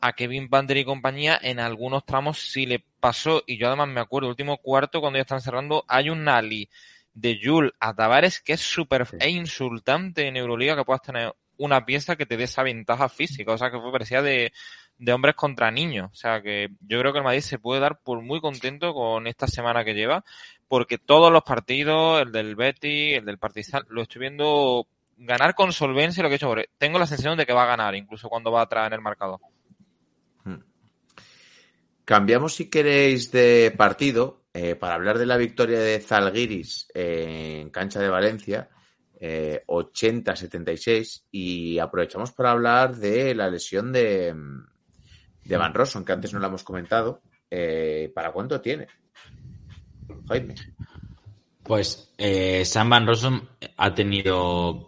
A 0.00 0.12
Kevin 0.12 0.48
Pander 0.48 0.76
y 0.76 0.84
compañía 0.84 1.36
en 1.42 1.58
algunos 1.58 2.06
tramos 2.06 2.38
sí 2.38 2.64
le 2.64 2.84
pasó, 3.00 3.42
y 3.44 3.58
yo 3.58 3.66
además 3.66 3.88
me 3.88 4.00
acuerdo, 4.00 4.28
el 4.28 4.34
último 4.34 4.58
cuarto 4.58 5.00
cuando 5.00 5.16
ya 5.16 5.22
están 5.22 5.40
cerrando, 5.40 5.84
hay 5.88 6.10
un 6.10 6.22
Nali 6.22 6.68
de 7.12 7.40
Jules 7.42 7.72
a 7.80 7.94
Tavares 7.94 8.40
que 8.40 8.52
es 8.54 8.60
súper 8.60 9.06
e 9.18 9.30
insultante 9.30 10.26
en 10.26 10.36
Euroliga 10.36 10.76
que 10.76 10.84
puedas 10.84 11.02
tener 11.02 11.34
una 11.60 11.84
pieza 11.84 12.16
que 12.16 12.24
te 12.24 12.38
dé 12.38 12.44
esa 12.44 12.62
ventaja 12.62 13.08
física, 13.08 13.52
o 13.52 13.58
sea 13.58 13.70
que 13.70 13.78
fue 13.78 13.92
parecía 13.92 14.22
de, 14.22 14.52
de 14.96 15.12
hombres 15.12 15.34
contra 15.34 15.70
niños. 15.70 16.10
O 16.10 16.14
sea 16.14 16.40
que 16.40 16.70
yo 16.80 16.98
creo 16.98 17.12
que 17.12 17.18
el 17.18 17.24
Madrid 17.24 17.42
se 17.42 17.58
puede 17.58 17.80
dar 17.80 18.00
por 18.00 18.22
muy 18.22 18.40
contento 18.40 18.94
con 18.94 19.26
esta 19.26 19.46
semana 19.46 19.84
que 19.84 19.94
lleva, 19.94 20.24
porque 20.68 20.96
todos 20.96 21.30
los 21.30 21.42
partidos, 21.42 22.22
el 22.22 22.32
del 22.32 22.56
Betty, 22.56 23.14
el 23.14 23.26
del 23.26 23.38
Partizan, 23.38 23.82
lo 23.88 24.02
estoy 24.02 24.20
viendo 24.20 24.86
ganar 25.18 25.54
con 25.54 25.72
solvencia 25.72 26.22
lo 26.22 26.30
que 26.30 26.34
he 26.34 26.36
hecho. 26.36 26.54
Tengo 26.78 26.98
la 26.98 27.06
sensación 27.06 27.36
de 27.36 27.44
que 27.44 27.52
va 27.52 27.64
a 27.64 27.76
ganar, 27.76 27.94
incluso 27.94 28.30
cuando 28.30 28.50
va 28.50 28.62
atrás 28.62 28.86
en 28.86 28.94
el 28.94 29.02
marcador. 29.02 29.40
Hmm. 30.44 30.62
Cambiamos, 32.06 32.54
si 32.54 32.70
queréis, 32.70 33.30
de 33.32 33.74
partido 33.76 34.44
eh, 34.54 34.76
para 34.76 34.94
hablar 34.94 35.18
de 35.18 35.26
la 35.26 35.36
victoria 35.36 35.78
de 35.78 36.00
Zalgiris 36.00 36.88
en 36.94 37.68
cancha 37.68 38.00
de 38.00 38.08
Valencia, 38.08 38.70
eh, 39.20 39.62
80-76, 39.66 41.24
y 41.30 41.78
aprovechamos 41.78 42.32
para 42.32 42.52
hablar 42.52 42.96
de 42.96 43.34
la 43.34 43.50
lesión 43.50 43.92
de, 43.92 44.34
de 45.44 45.56
Van 45.56 45.74
Rosson, 45.74 46.04
que 46.04 46.12
antes 46.12 46.32
no 46.32 46.40
lo 46.40 46.46
hemos 46.46 46.64
comentado. 46.64 47.22
Eh, 47.50 48.10
¿Para 48.14 48.32
cuánto 48.32 48.60
tiene? 48.60 48.86
Jaime. 50.26 50.54
Pues 51.62 52.14
eh, 52.16 52.64
Sam 52.64 52.88
Van 52.88 53.06
Rosson 53.06 53.48
ha 53.76 53.94
tenido 53.94 54.86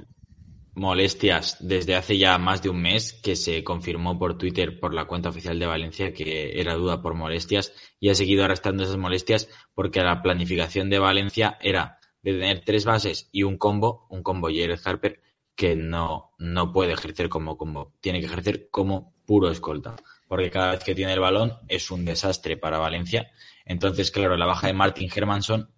molestias 0.74 1.58
desde 1.60 1.94
hace 1.94 2.16
ya 2.16 2.38
más 2.38 2.62
de 2.62 2.70
un 2.70 2.80
mes, 2.80 3.12
que 3.12 3.36
se 3.36 3.62
confirmó 3.62 4.18
por 4.18 4.38
Twitter 4.38 4.80
por 4.80 4.94
la 4.94 5.04
cuenta 5.04 5.28
oficial 5.28 5.58
de 5.58 5.66
Valencia 5.66 6.14
que 6.14 6.58
era 6.58 6.74
duda 6.74 7.02
por 7.02 7.14
molestias 7.14 7.74
y 8.00 8.08
ha 8.08 8.14
seguido 8.14 8.44
arrastrando 8.44 8.82
esas 8.82 8.96
molestias 8.96 9.48
porque 9.74 10.00
la 10.00 10.22
planificación 10.22 10.88
de 10.88 10.98
Valencia 10.98 11.58
era 11.60 11.98
de 12.22 12.32
tener 12.32 12.62
tres 12.64 12.84
bases 12.84 13.28
y 13.32 13.42
un 13.42 13.58
combo, 13.58 14.06
un 14.10 14.22
combo 14.22 14.48
Jared 14.48 14.80
Harper, 14.84 15.20
que 15.54 15.76
no, 15.76 16.32
no 16.38 16.72
puede 16.72 16.92
ejercer 16.92 17.28
como 17.28 17.56
combo, 17.56 17.92
tiene 18.00 18.20
que 18.20 18.26
ejercer 18.26 18.68
como 18.70 19.14
puro 19.26 19.50
escolta 19.50 19.96
porque 20.32 20.50
cada 20.50 20.70
vez 20.70 20.82
que 20.82 20.94
tiene 20.94 21.12
el 21.12 21.20
balón 21.20 21.58
es 21.68 21.90
un 21.90 22.06
desastre 22.06 22.56
para 22.56 22.78
Valencia. 22.78 23.30
Entonces, 23.66 24.10
claro, 24.10 24.34
la 24.34 24.46
baja 24.46 24.66
de 24.66 24.72
Martin 24.72 25.10
Hermanson, 25.14 25.68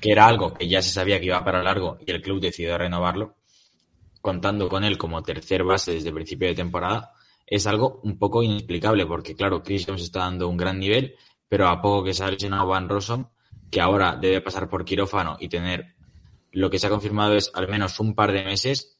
que 0.00 0.12
era 0.12 0.28
algo 0.28 0.54
que 0.54 0.68
ya 0.68 0.82
se 0.82 0.90
sabía 0.90 1.18
que 1.18 1.26
iba 1.26 1.44
para 1.44 1.64
largo 1.64 1.98
y 1.98 2.08
el 2.12 2.22
club 2.22 2.40
decidió 2.40 2.78
renovarlo, 2.78 3.34
contando 4.20 4.68
con 4.68 4.84
él 4.84 4.98
como 4.98 5.20
tercer 5.24 5.64
base 5.64 5.94
desde 5.94 6.10
el 6.10 6.14
principio 6.14 6.46
de 6.46 6.54
temporada, 6.54 7.12
es 7.44 7.66
algo 7.66 7.98
un 8.04 8.16
poco 8.16 8.44
inexplicable, 8.44 9.04
porque 9.04 9.34
claro, 9.34 9.64
Chris 9.64 9.84
Jones 9.84 10.02
está 10.02 10.20
dando 10.20 10.48
un 10.48 10.56
gran 10.56 10.78
nivel, 10.78 11.16
pero 11.48 11.66
a 11.66 11.82
poco 11.82 12.04
que 12.04 12.14
se 12.14 12.22
ha 12.22 12.30
lesionado 12.30 12.68
Van 12.68 12.88
Rossum, 12.88 13.26
que 13.68 13.80
ahora 13.80 14.14
debe 14.14 14.40
pasar 14.42 14.68
por 14.68 14.84
quirófano 14.84 15.36
y 15.40 15.48
tener 15.48 15.93
lo 16.54 16.70
que 16.70 16.78
se 16.78 16.86
ha 16.86 16.90
confirmado 16.90 17.34
es 17.34 17.50
al 17.54 17.68
menos 17.68 18.00
un 18.00 18.14
par 18.14 18.32
de 18.32 18.44
meses, 18.44 18.98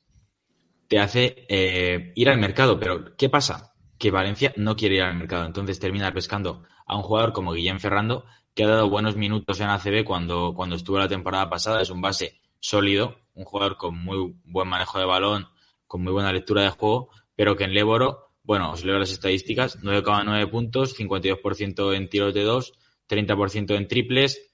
te 0.88 0.98
hace 0.98 1.46
eh, 1.48 2.12
ir 2.14 2.28
al 2.28 2.38
mercado. 2.38 2.78
Pero, 2.78 3.16
¿qué 3.16 3.28
pasa? 3.28 3.74
que 3.98 4.10
Valencia 4.10 4.52
no 4.56 4.76
quiere 4.76 4.96
ir 4.96 5.02
al 5.02 5.16
mercado. 5.16 5.46
Entonces 5.46 5.78
termina 5.78 6.12
pescando 6.12 6.64
a 6.86 6.96
un 6.96 7.02
jugador 7.02 7.32
como 7.32 7.52
Guillem 7.52 7.80
Ferrando, 7.80 8.24
que 8.54 8.64
ha 8.64 8.68
dado 8.68 8.90
buenos 8.90 9.16
minutos 9.16 9.60
en 9.60 9.68
ACB 9.68 10.04
cuando, 10.04 10.52
cuando 10.54 10.76
estuvo 10.76 10.98
la 10.98 11.08
temporada 11.08 11.48
pasada. 11.48 11.80
Es 11.80 11.90
un 11.90 12.00
base 12.00 12.40
sólido, 12.60 13.16
un 13.34 13.44
jugador 13.44 13.76
con 13.76 13.96
muy 13.96 14.34
buen 14.44 14.68
manejo 14.68 14.98
de 14.98 15.04
balón, 15.04 15.48
con 15.86 16.02
muy 16.02 16.12
buena 16.12 16.32
lectura 16.32 16.62
de 16.62 16.70
juego, 16.70 17.10
pero 17.34 17.56
que 17.56 17.64
en 17.64 17.74
Leboro, 17.74 18.32
bueno, 18.42 18.72
os 18.72 18.84
leo 18.84 18.98
las 18.98 19.10
estadísticas, 19.10 19.82
9,9 19.82 20.50
puntos, 20.50 20.98
52% 20.98 21.96
en 21.96 22.08
tiros 22.08 22.34
de 22.34 22.42
2, 22.42 22.72
30% 23.08 23.76
en 23.76 23.88
triples, 23.88 24.52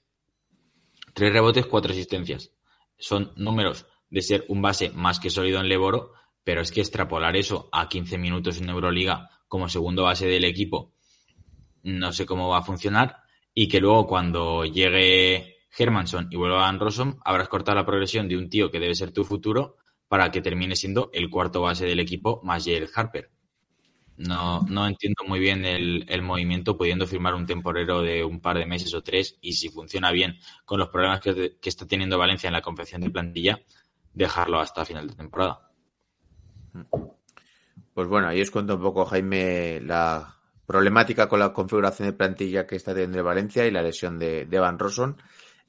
3 1.13 1.33
rebotes, 1.33 1.65
4 1.65 1.91
asistencias. 1.91 2.51
Son 3.01 3.33
números 3.35 3.87
de 4.09 4.21
ser 4.21 4.45
un 4.47 4.61
base 4.61 4.91
más 4.91 5.19
que 5.19 5.29
sólido 5.29 5.59
en 5.59 5.67
Leboro, 5.67 6.13
pero 6.43 6.61
es 6.61 6.71
que 6.71 6.81
extrapolar 6.81 7.35
eso 7.35 7.67
a 7.71 7.89
15 7.89 8.17
minutos 8.17 8.59
en 8.59 8.69
Euroliga 8.69 9.29
como 9.47 9.67
segundo 9.67 10.03
base 10.03 10.27
del 10.27 10.45
equipo, 10.45 10.93
no 11.83 12.13
sé 12.13 12.25
cómo 12.25 12.47
va 12.47 12.59
a 12.59 12.63
funcionar. 12.63 13.17
Y 13.53 13.67
que 13.67 13.81
luego 13.81 14.07
cuando 14.07 14.63
llegue 14.63 15.57
Hermanson 15.77 16.27
y 16.31 16.37
vuelva 16.37 16.69
a 16.69 16.71
Rossum, 16.77 17.17
habrás 17.25 17.49
cortado 17.49 17.75
la 17.75 17.85
progresión 17.85 18.27
de 18.29 18.37
un 18.37 18.49
tío 18.49 18.71
que 18.71 18.79
debe 18.79 18.95
ser 18.95 19.11
tu 19.11 19.25
futuro 19.25 19.77
para 20.07 20.31
que 20.31 20.41
termine 20.41 20.75
siendo 20.75 21.09
el 21.13 21.29
cuarto 21.29 21.61
base 21.61 21.85
del 21.85 21.99
equipo 21.99 22.39
más 22.43 22.63
Jared 22.65 22.89
Harper. 22.95 23.31
No, 24.27 24.61
no 24.69 24.87
entiendo 24.87 25.23
muy 25.27 25.39
bien 25.39 25.65
el, 25.65 26.05
el, 26.07 26.21
movimiento 26.21 26.77
pudiendo 26.77 27.07
firmar 27.07 27.33
un 27.33 27.45
temporero 27.45 28.01
de 28.01 28.23
un 28.23 28.39
par 28.39 28.57
de 28.57 28.65
meses 28.65 28.93
o 28.93 29.01
tres 29.01 29.37
y 29.41 29.53
si 29.53 29.69
funciona 29.69 30.11
bien 30.11 30.37
con 30.65 30.79
los 30.79 30.89
problemas 30.89 31.21
que, 31.21 31.57
está 31.63 31.87
teniendo 31.87 32.17
Valencia 32.17 32.47
en 32.47 32.53
la 32.53 32.61
confección 32.61 33.01
de 33.01 33.09
plantilla, 33.09 33.59
dejarlo 34.13 34.59
hasta 34.59 34.85
final 34.85 35.07
de 35.07 35.15
temporada. 35.15 35.71
Pues 37.93 38.07
bueno, 38.07 38.27
ahí 38.27 38.41
os 38.41 38.51
cuento 38.51 38.75
un 38.75 38.81
poco, 38.81 39.05
Jaime, 39.05 39.81
la 39.81 40.37
problemática 40.65 41.27
con 41.27 41.39
la 41.39 41.51
configuración 41.51 42.07
de 42.09 42.13
plantilla 42.13 42.67
que 42.67 42.75
está 42.75 42.93
teniendo 42.93 43.23
Valencia 43.23 43.65
y 43.65 43.71
la 43.71 43.81
lesión 43.81 44.19
de, 44.19 44.45
de 44.45 44.59
Van 44.59 44.77
Rosson. 44.77 45.17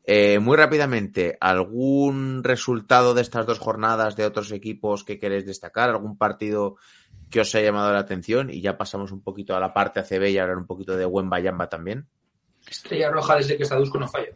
Eh, 0.05 0.41
muy 0.41 0.57
rápidamente, 0.57 1.39
¿algún 1.41 2.43
resultado 2.43 3.15
de 3.15 3.23
estas 3.23 3.47
dos 3.47 3.61
jornadas 3.61 4.17
de 4.17 4.27
otros 4.27 4.51
equipos 4.51 5.05
que 5.05 5.19
queréis 5.19 5.47
destacar? 5.47 5.91
¿Algún 5.91 6.19
partido 6.19 6.77
que 7.33 7.41
os 7.41 7.53
haya 7.57 7.67
llamado 7.67 7.93
la 7.93 7.99
atención? 7.99 8.51
Y 8.51 8.61
ya 8.61 8.79
pasamos 8.79 9.11
un 9.11 9.23
poquito 9.23 9.57
a 9.57 9.61
la 9.61 9.75
parte 9.75 9.99
ACB 9.99 10.29
y 10.29 10.39
hablar 10.39 10.59
un 10.59 10.67
poquito 10.67 10.97
de 10.97 11.05
buen 11.05 11.29
Bayamba 11.29 11.69
también. 11.69 12.07
Estrella 12.69 13.11
Roja 13.11 13.37
desde 13.37 13.57
que 13.57 13.65
está 13.65 13.77
Dusko 13.77 13.99
no 13.99 14.07
falla. 14.07 14.29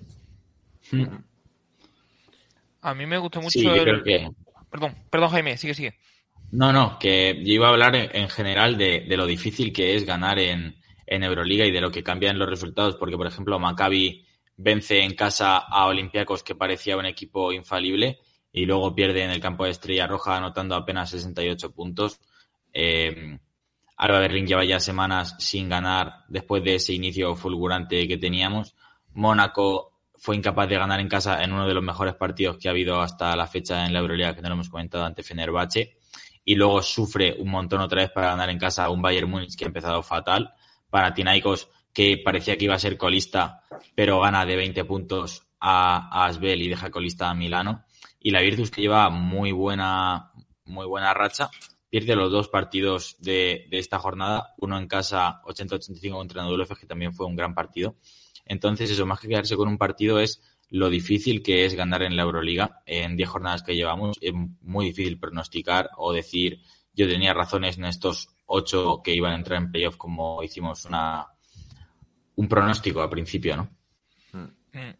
A 2.80 2.94
mí 2.94 3.06
me 3.06 3.18
gustó 3.18 3.40
mucho 3.40 3.58
sí, 3.58 3.66
el... 3.66 4.02
que... 4.02 4.28
Perdón, 4.70 4.96
perdón 5.10 5.30
Jaime, 5.30 5.56
sigue, 5.56 5.74
sigue. 5.74 5.94
No, 6.50 6.72
no, 6.72 6.98
que 6.98 7.42
yo 7.44 7.52
iba 7.54 7.68
a 7.68 7.70
hablar 7.70 7.94
en, 7.96 8.14
en 8.14 8.28
general 8.28 8.76
de, 8.76 9.04
de, 9.08 9.16
lo 9.16 9.26
difícil 9.26 9.72
que 9.72 9.96
es 9.96 10.04
ganar 10.04 10.38
en, 10.38 10.76
en, 11.06 11.22
Euroliga 11.22 11.64
y 11.66 11.72
de 11.72 11.80
lo 11.80 11.90
que 11.90 12.02
cambian 12.02 12.38
los 12.38 12.48
resultados, 12.48 12.96
porque 12.96 13.16
por 13.16 13.26
ejemplo 13.26 13.58
Maccabi 13.58 14.24
vence 14.56 15.00
en 15.00 15.14
casa 15.14 15.58
a 15.58 15.86
Olympiacos 15.86 16.42
que 16.42 16.54
parecía 16.54 16.96
un 16.96 17.06
equipo 17.06 17.52
infalible 17.52 18.20
y 18.52 18.64
luego 18.64 18.94
pierde 18.94 19.22
en 19.22 19.30
el 19.30 19.40
campo 19.40 19.64
de 19.64 19.70
Estrella 19.70 20.06
Roja 20.06 20.36
anotando 20.36 20.74
apenas 20.74 21.10
68 21.10 21.72
puntos. 21.72 22.20
Eh, 22.78 23.38
Alba 23.96 24.18
Berlín 24.18 24.46
lleva 24.46 24.62
ya 24.62 24.78
semanas 24.78 25.34
sin 25.38 25.70
ganar 25.70 26.24
después 26.28 26.62
de 26.62 26.74
ese 26.74 26.92
inicio 26.92 27.34
fulgurante 27.34 28.06
que 28.06 28.18
teníamos. 28.18 28.76
Mónaco 29.14 29.94
fue 30.14 30.36
incapaz 30.36 30.68
de 30.68 30.76
ganar 30.76 31.00
en 31.00 31.08
casa 31.08 31.42
en 31.42 31.54
uno 31.54 31.66
de 31.66 31.72
los 31.72 31.82
mejores 31.82 32.14
partidos 32.16 32.58
que 32.58 32.68
ha 32.68 32.72
habido 32.72 33.00
hasta 33.00 33.34
la 33.34 33.46
fecha 33.46 33.86
en 33.86 33.94
la 33.94 34.00
Euroliga, 34.00 34.34
que 34.34 34.42
no 34.42 34.48
lo 34.48 34.56
hemos 34.56 34.68
comentado 34.68 35.06
ante 35.06 35.22
Fenerbahce 35.22 35.96
y 36.44 36.54
luego 36.54 36.82
sufre 36.82 37.34
un 37.38 37.48
montón 37.50 37.80
otra 37.80 38.02
vez 38.02 38.10
para 38.10 38.28
ganar 38.28 38.50
en 38.50 38.58
casa 38.58 38.84
a 38.84 38.90
un 38.90 39.00
Bayern 39.00 39.30
Múnich 39.30 39.56
que 39.56 39.64
ha 39.64 39.68
empezado 39.68 40.02
fatal. 40.02 40.52
Para 40.90 41.14
Tinaikos, 41.14 41.70
que 41.94 42.20
parecía 42.22 42.58
que 42.58 42.66
iba 42.66 42.74
a 42.74 42.78
ser 42.78 42.98
colista, 42.98 43.62
pero 43.94 44.20
gana 44.20 44.44
de 44.44 44.54
20 44.54 44.84
puntos 44.84 45.46
a, 45.58 46.10
a 46.12 46.26
Asbel 46.26 46.60
y 46.60 46.68
deja 46.68 46.90
colista 46.90 47.30
a 47.30 47.34
Milano. 47.34 47.84
Y 48.20 48.32
la 48.32 48.42
Virtus, 48.42 48.70
que 48.70 48.82
lleva 48.82 49.08
muy 49.08 49.52
buena, 49.52 50.30
muy 50.66 50.86
buena 50.86 51.14
racha, 51.14 51.50
pierde 51.96 52.14
los 52.14 52.30
dos 52.30 52.48
partidos 52.50 53.16
de, 53.20 53.68
esta 53.70 53.98
jornada, 53.98 54.52
uno 54.58 54.76
en 54.76 54.86
casa 54.86 55.40
80-85 55.44 56.10
contra 56.10 56.42
Nodulef, 56.42 56.78
que 56.78 56.84
también 56.84 57.14
fue 57.14 57.24
un 57.24 57.34
gran 57.34 57.54
partido. 57.54 57.96
Entonces, 58.44 58.90
eso, 58.90 59.06
más 59.06 59.18
que 59.18 59.28
quedarse 59.28 59.56
con 59.56 59.66
un 59.66 59.78
partido, 59.78 60.20
es 60.20 60.42
lo 60.68 60.90
difícil 60.90 61.42
que 61.42 61.64
es 61.64 61.72
ganar 61.72 62.02
en 62.02 62.14
la 62.14 62.24
Euroliga. 62.24 62.82
En 62.84 63.16
10 63.16 63.26
jornadas 63.30 63.62
que 63.62 63.74
llevamos, 63.74 64.18
es 64.20 64.34
muy 64.60 64.84
difícil 64.84 65.18
pronosticar 65.18 65.88
o 65.96 66.12
decir, 66.12 66.60
yo 66.92 67.08
tenía 67.08 67.32
razones 67.32 67.78
en 67.78 67.86
estos 67.86 68.28
8 68.44 69.00
que 69.02 69.14
iban 69.14 69.32
a 69.32 69.36
entrar 69.36 69.62
en 69.62 69.70
playoff, 69.70 69.96
como 69.96 70.42
hicimos 70.42 70.84
una 70.84 71.28
un 72.34 72.46
pronóstico 72.46 73.00
al 73.00 73.08
principio, 73.08 73.56
¿no? 73.56 73.70
Mm. 74.32 74.90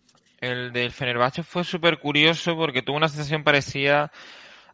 El 0.41 0.73
del 0.73 0.93
Fenerbahce 0.93 1.43
fue 1.43 1.63
súper 1.63 1.99
curioso 1.99 2.57
porque 2.57 2.81
tuvo 2.81 2.97
una 2.97 3.11
sensación 3.11 3.45
parecida 3.45 4.11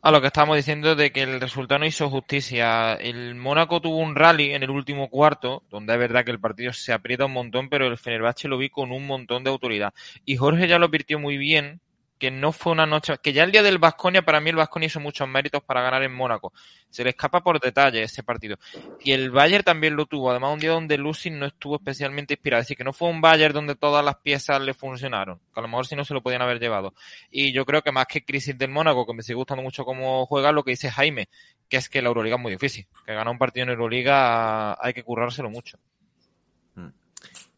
a 0.04 0.10
lo 0.10 0.20
que 0.20 0.26
estábamos 0.26 0.56
diciendo 0.56 0.96
de 0.96 1.12
que 1.12 1.22
el 1.22 1.40
resultado 1.40 1.78
no 1.78 1.86
hizo 1.86 2.10
justicia. 2.10 2.94
El 2.94 3.36
Mónaco 3.36 3.80
tuvo 3.80 3.98
un 3.98 4.16
rally 4.16 4.52
en 4.52 4.64
el 4.64 4.70
último 4.70 5.08
cuarto, 5.08 5.62
donde 5.70 5.92
es 5.92 5.98
verdad 5.98 6.24
que 6.24 6.32
el 6.32 6.40
partido 6.40 6.72
se 6.72 6.92
aprieta 6.92 7.26
un 7.26 7.32
montón, 7.32 7.68
pero 7.68 7.86
el 7.86 7.96
Fenerbahce 7.96 8.48
lo 8.48 8.58
vi 8.58 8.68
con 8.68 8.90
un 8.90 9.06
montón 9.06 9.44
de 9.44 9.50
autoridad. 9.50 9.94
Y 10.24 10.36
Jorge 10.36 10.66
ya 10.66 10.80
lo 10.80 10.86
advirtió 10.86 11.20
muy 11.20 11.36
bien, 11.36 11.80
que 12.22 12.30
no 12.30 12.52
fue 12.52 12.70
una 12.70 12.86
noche, 12.86 13.14
que 13.20 13.32
ya 13.32 13.42
el 13.42 13.50
día 13.50 13.64
del 13.64 13.78
Vasconia, 13.78 14.22
para 14.22 14.40
mí 14.40 14.50
el 14.50 14.54
Vasconia 14.54 14.86
hizo 14.86 15.00
muchos 15.00 15.26
méritos 15.26 15.60
para 15.64 15.82
ganar 15.82 16.04
en 16.04 16.14
Mónaco. 16.14 16.52
Se 16.88 17.02
le 17.02 17.10
escapa 17.10 17.42
por 17.42 17.58
detalle 17.58 18.00
ese 18.00 18.22
partido. 18.22 18.60
Y 19.00 19.10
el 19.10 19.32
Bayern 19.32 19.64
también 19.64 19.96
lo 19.96 20.06
tuvo, 20.06 20.30
además 20.30 20.52
un 20.52 20.60
día 20.60 20.70
donde 20.70 20.96
Lucy 20.98 21.30
no 21.30 21.46
estuvo 21.46 21.74
especialmente 21.74 22.34
inspirado. 22.34 22.60
Es 22.60 22.66
decir, 22.66 22.76
que 22.76 22.84
no 22.84 22.92
fue 22.92 23.08
un 23.08 23.20
Bayern 23.20 23.52
donde 23.52 23.74
todas 23.74 24.04
las 24.04 24.18
piezas 24.18 24.60
le 24.62 24.72
funcionaron, 24.72 25.40
que 25.52 25.58
a 25.58 25.62
lo 25.62 25.66
mejor 25.66 25.84
si 25.84 25.96
no 25.96 26.04
se 26.04 26.14
lo 26.14 26.22
podían 26.22 26.42
haber 26.42 26.60
llevado. 26.60 26.94
Y 27.28 27.50
yo 27.52 27.66
creo 27.66 27.82
que 27.82 27.90
más 27.90 28.06
que 28.06 28.24
crisis 28.24 28.56
del 28.56 28.70
Mónaco, 28.70 29.04
que 29.04 29.14
me 29.14 29.24
sigue 29.24 29.34
gustando 29.34 29.64
mucho 29.64 29.84
cómo 29.84 30.24
juega, 30.26 30.52
lo 30.52 30.62
que 30.62 30.70
dice 30.70 30.92
Jaime, 30.92 31.28
que 31.68 31.78
es 31.78 31.88
que 31.88 32.02
la 32.02 32.06
Euroliga 32.06 32.36
es 32.36 32.42
muy 32.42 32.52
difícil. 32.52 32.86
Que 33.04 33.14
ganar 33.14 33.32
un 33.32 33.38
partido 33.38 33.64
en 33.64 33.70
Euroliga 33.70 34.80
hay 34.80 34.94
que 34.94 35.02
currárselo 35.02 35.50
mucho. 35.50 35.76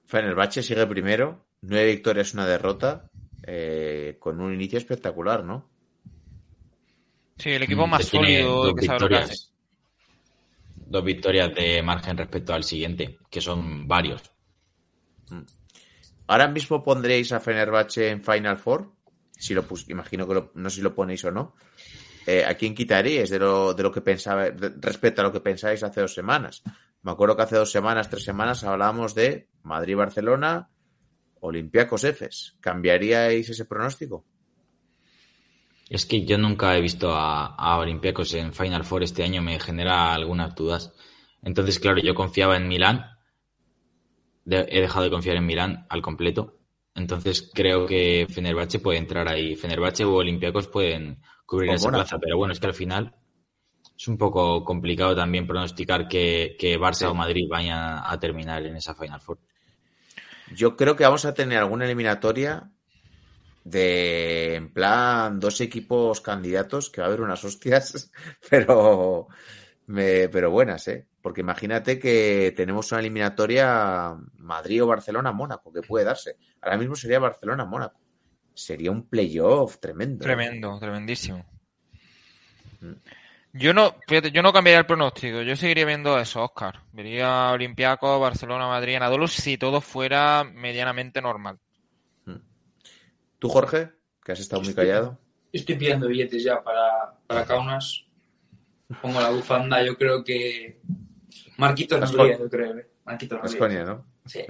Fenerbahce 0.06 0.62
sigue 0.62 0.86
primero, 0.86 1.44
nueve 1.60 1.84
victorias, 1.84 2.32
una 2.32 2.46
derrota, 2.46 3.10
eh, 3.46 4.16
con 4.18 4.40
un 4.40 4.52
inicio 4.54 4.78
espectacular, 4.78 5.44
¿no? 5.44 5.68
Sí, 7.38 7.50
el 7.50 7.62
equipo 7.64 7.86
más 7.86 8.08
Tiene 8.10 8.26
sólido 8.26 8.62
dos 8.64 8.74
que 8.74 8.80
victorias. 8.82 9.52
Dos 10.86 11.04
victorias 11.04 11.54
de 11.54 11.82
margen 11.82 12.16
respecto 12.16 12.54
al 12.54 12.62
siguiente, 12.64 13.18
que 13.30 13.40
son 13.40 13.88
varios. 13.88 14.22
Ahora 16.26 16.48
mismo 16.48 16.82
pondréis 16.82 17.32
a 17.32 17.40
Fenerbahce 17.40 18.10
en 18.10 18.22
Final 18.22 18.56
Four. 18.56 18.92
Si 19.32 19.52
lo 19.54 19.66
pus- 19.66 19.88
imagino 19.88 20.26
que 20.26 20.34
lo- 20.34 20.52
no 20.54 20.70
sé 20.70 20.76
si 20.76 20.82
lo 20.82 20.94
ponéis 20.94 21.24
o 21.24 21.30
no. 21.30 21.54
Eh, 22.26 22.44
¿A 22.46 22.54
quién 22.54 22.74
quitaríais 22.74 23.28
de 23.28 23.38
lo, 23.38 23.74
de 23.74 23.82
lo 23.82 23.92
que 23.92 24.00
pensaba 24.00 24.50
de- 24.50 24.72
respecto 24.80 25.20
a 25.20 25.24
lo 25.24 25.32
que 25.32 25.40
pensáis 25.40 25.82
hace 25.82 26.00
dos 26.00 26.14
semanas? 26.14 26.62
Me 27.02 27.10
acuerdo 27.10 27.36
que 27.36 27.42
hace 27.42 27.56
dos 27.56 27.70
semanas, 27.70 28.08
tres 28.08 28.24
semanas 28.24 28.64
hablábamos 28.64 29.14
de 29.14 29.48
Madrid-Barcelona, 29.62 30.70
Olympiacos 31.48 32.04
Efes. 32.04 32.36
¿Cambiaríais 32.60 33.48
ese 33.48 33.64
pronóstico? 33.70 34.16
Es 35.88 36.04
que 36.06 36.24
yo 36.26 36.36
nunca 36.38 36.76
he 36.76 36.80
visto 36.82 37.12
a, 37.14 37.46
a 37.54 37.78
Olympiacos 37.78 38.34
en 38.34 38.52
Final 38.52 38.84
Four 38.84 39.02
este 39.02 39.22
año, 39.22 39.40
me 39.42 39.58
genera 39.60 40.12
algunas 40.14 40.54
dudas. 40.54 40.92
Entonces, 41.42 41.78
claro, 41.78 42.00
yo 42.02 42.14
confiaba 42.14 42.56
en 42.56 42.68
Milán. 42.68 43.06
De- 44.44 44.66
he 44.70 44.80
dejado 44.80 45.04
de 45.04 45.10
confiar 45.10 45.36
en 45.36 45.46
Milán 45.46 45.86
al 45.88 46.02
completo. 46.02 46.58
Entonces 46.94 47.50
creo 47.52 47.86
que 47.86 48.26
Fenerbahce 48.30 48.78
puede 48.78 48.98
entrar 48.98 49.28
ahí. 49.28 49.56
Fenerbahce 49.56 50.04
o 50.04 50.14
Olympiacos 50.14 50.68
pueden 50.68 51.20
cubrir 51.46 51.70
O 51.70 51.74
esa 51.74 51.90
plaza. 51.90 52.18
Pero 52.18 52.36
bueno, 52.36 52.52
es 52.52 52.60
que 52.60 52.66
al 52.66 52.74
final 52.74 53.14
es 53.96 54.08
un 54.08 54.18
poco 54.18 54.64
complicado 54.64 55.14
también 55.16 55.46
pronosticar 55.46 56.08
que, 56.08 56.56
que 56.58 56.78
Barça 56.78 56.94
Sí. 56.94 57.04
o 57.08 57.14
Madrid 57.14 57.46
vayan 57.50 58.00
a 58.04 58.18
terminar 58.20 58.64
en 58.66 58.76
esa 58.76 58.94
Final 58.94 59.20
Four. 59.20 59.38
Yo 60.52 60.76
creo 60.76 60.96
que 60.96 61.04
vamos 61.04 61.24
a 61.24 61.34
tener 61.34 61.58
alguna 61.58 61.84
eliminatoria 61.84 62.70
de, 63.64 64.54
en 64.56 64.72
plan, 64.72 65.40
dos 65.40 65.60
equipos 65.60 66.20
candidatos, 66.20 66.90
que 66.90 67.00
va 67.00 67.06
a 67.06 67.08
haber 67.08 67.20
unas 67.22 67.44
hostias, 67.44 68.10
pero, 68.50 69.28
me- 69.86 70.28
pero 70.28 70.50
buenas, 70.50 70.86
¿eh? 70.88 71.06
Porque 71.22 71.40
imagínate 71.40 71.98
que 71.98 72.52
tenemos 72.54 72.92
una 72.92 73.00
eliminatoria 73.00 74.14
Madrid 74.36 74.82
o 74.84 74.86
Barcelona-Mónaco, 74.88 75.72
que 75.72 75.80
puede 75.80 76.04
darse. 76.04 76.36
Ahora 76.60 76.76
mismo 76.76 76.94
sería 76.94 77.18
Barcelona-Mónaco. 77.18 77.98
Sería 78.52 78.90
un 78.90 79.08
playoff 79.08 79.78
tremendo. 79.78 80.24
¿eh? 80.24 80.28
Tremendo, 80.28 80.78
tremendísimo. 80.78 81.44
Mm. 82.80 82.92
Yo 83.56 83.72
no, 83.72 83.94
fíjate, 84.08 84.32
yo 84.32 84.42
no 84.42 84.52
cambiaría 84.52 84.80
el 84.80 84.86
pronóstico, 84.86 85.42
yo 85.42 85.54
seguiría 85.54 85.84
viendo 85.84 86.18
eso, 86.18 86.42
Oscar. 86.42 86.80
Vería 86.92 87.52
Olympiacos, 87.52 88.20
Barcelona, 88.20 88.66
Madrid, 88.66 88.96
Anadolu 88.96 89.28
si 89.28 89.56
todo 89.56 89.80
fuera 89.80 90.42
medianamente 90.42 91.22
normal. 91.22 91.60
¿Tú, 93.38 93.48
Jorge? 93.48 93.90
Que 94.24 94.32
has 94.32 94.40
estado 94.40 94.60
muy 94.62 94.74
callado. 94.74 95.20
Estoy 95.52 95.76
pidiendo 95.76 96.08
billetes 96.08 96.42
ya 96.42 96.64
para, 96.64 97.14
para 97.28 97.44
Kaunas. 97.44 98.04
Pongo 99.00 99.20
la 99.20 99.30
bufanda, 99.30 99.84
yo 99.84 99.96
creo 99.96 100.24
que. 100.24 100.80
Marquitos 101.56 102.00
nos 102.00 102.12
lía, 102.12 102.36
yo 102.36 102.50
creo. 102.50 102.76
¿eh? 102.76 102.88
Nos. 103.04 103.40
Vasconia, 103.40 103.84
¿no? 103.84 104.04
Sí. 104.26 104.40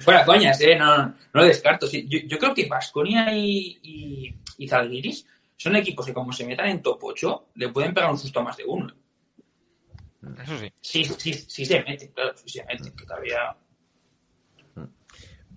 Fuera 0.00 0.24
coñas, 0.24 0.60
eh, 0.60 0.74
no, 0.76 0.96
no, 0.96 1.06
no 1.06 1.14
lo 1.32 1.44
descarto. 1.44 1.86
Sí, 1.86 2.06
yo, 2.08 2.18
yo 2.26 2.38
creo 2.38 2.52
que 2.52 2.66
Vasconia 2.66 3.32
y, 3.32 3.78
y, 3.82 4.36
y 4.58 4.68
Zalgiris 4.68 5.26
son 5.56 5.76
equipos 5.76 6.06
que 6.06 6.14
como 6.14 6.32
se 6.32 6.46
metan 6.46 6.68
en 6.68 6.82
top 6.82 7.02
8, 7.02 7.48
le 7.54 7.68
pueden 7.70 7.94
pegar 7.94 8.10
un 8.10 8.18
susto 8.18 8.40
a 8.40 8.44
más 8.44 8.56
de 8.56 8.64
uno. 8.64 8.92
Eso 10.42 10.58
sí. 10.58 10.72
Sí, 10.80 11.04
sí, 11.04 11.32
sí 11.32 11.64
se 11.64 11.82
meten, 11.82 12.12
claro, 12.12 12.36
sí 12.36 12.48
se 12.48 12.64
meten, 12.64 12.94
que 12.94 13.04
todavía... 13.04 13.56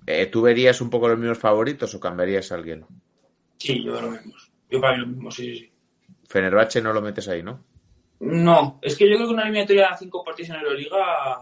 Eh, 0.06 0.26
¿Tú 0.28 0.42
verías 0.42 0.82
un 0.82 0.90
poco 0.90 1.08
los 1.08 1.20
mismos 1.20 1.38
favoritos 1.38 1.94
o 1.94 2.00
cambiarías 2.00 2.52
a 2.52 2.56
alguien? 2.56 2.86
Sí, 3.58 3.84
yo 3.84 4.00
lo 4.00 4.12
mismo. 4.12 4.34
Yo 4.70 4.82
para 4.82 4.96
mí 4.96 5.02
lo 5.02 5.08
mismo, 5.08 5.32
sí, 5.32 5.56
sí, 5.56 5.60
sí. 5.60 5.72
Fenerbahce 6.28 6.82
no 6.82 6.94
lo 6.94 7.02
metes 7.02 7.28
ahí, 7.28 7.44
¿no? 7.44 7.64
No, 8.20 8.80
es 8.82 8.98
que 8.98 9.10
yo 9.10 9.16
creo 9.16 9.28
que 9.28 9.34
una 9.34 9.44
eliminatoria 9.44 9.90
a 9.90 9.98
cinco 9.98 10.24
partidos 10.24 10.50
en 10.50 10.56
Euroliga, 10.58 11.40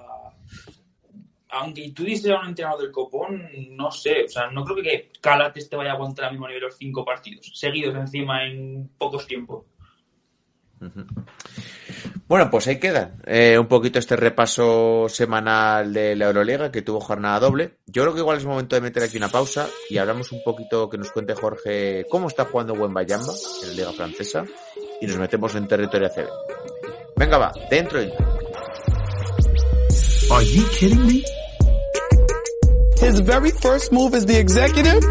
aunque 1.50 1.92
tú 1.92 2.04
dices 2.04 2.32
a 2.32 2.40
un 2.40 2.48
entrenador 2.48 2.82
del 2.82 2.92
copón, 2.92 3.50
no 3.72 3.92
sé, 3.92 4.26
o 4.26 4.30
sea, 4.30 4.50
no 4.52 4.64
creo 4.64 4.84
que 4.84 5.12
Calates 5.22 5.70
te 5.70 5.76
vaya 5.76 5.92
a 5.92 5.94
aguantar 5.94 6.26
al 6.26 6.32
mismo 6.32 6.48
nivel 6.48 6.64
los 6.64 6.78
cinco 6.78 7.06
partidos, 7.06 7.52
seguidos 7.54 7.96
encima 7.96 8.46
en 8.46 8.90
pocos 8.98 9.26
tiempos. 9.28 9.66
Bueno, 12.28 12.50
pues 12.52 12.68
ahí 12.68 12.78
queda 12.78 13.16
eh, 13.26 13.58
un 13.58 13.68
poquito 13.68 14.00
este 14.00 14.18
repaso 14.18 15.08
semanal 15.08 15.94
de 15.94 16.16
la 16.16 16.26
Euroliga 16.26 16.72
que 16.72 16.82
tuvo 16.82 17.00
jornada 17.00 17.40
doble. 17.40 17.78
Yo 17.86 18.04
creo 18.04 18.14
que 18.14 18.20
igual 18.20 18.38
es 18.38 18.46
momento 18.46 18.76
de 18.76 18.82
meter 18.82 19.04
aquí 19.04 19.16
una 19.16 19.30
pausa 19.30 19.68
y 19.90 19.98
hablamos 19.98 20.34
un 20.34 20.44
poquito 20.44 20.90
que 20.90 20.98
nos 20.98 21.12
cuente 21.12 21.34
Jorge 21.36 22.06
cómo 22.10 22.28
está 22.28 22.44
jugando 22.44 22.74
Wembayamba 22.74 23.34
en 23.64 23.70
la 23.70 23.76
Liga 23.76 23.94
Francesa 23.94 24.46
y 25.00 25.08
nos 25.08 25.18
metemos 25.18 25.56
en 25.56 25.68
territorio 25.68 26.08
ACB. 26.08 26.28
Venga, 27.16 27.38
va, 27.38 27.54
dentro 27.70 28.02
y 28.04 28.12
Are 30.30 30.44
you 30.44 30.68
kidding 30.70 31.08
me? 31.08 31.24
His 33.00 33.22
very 33.22 33.52
first 33.52 33.94
move 33.94 34.14
as 34.14 34.26
the 34.26 34.38
executive 34.38 35.02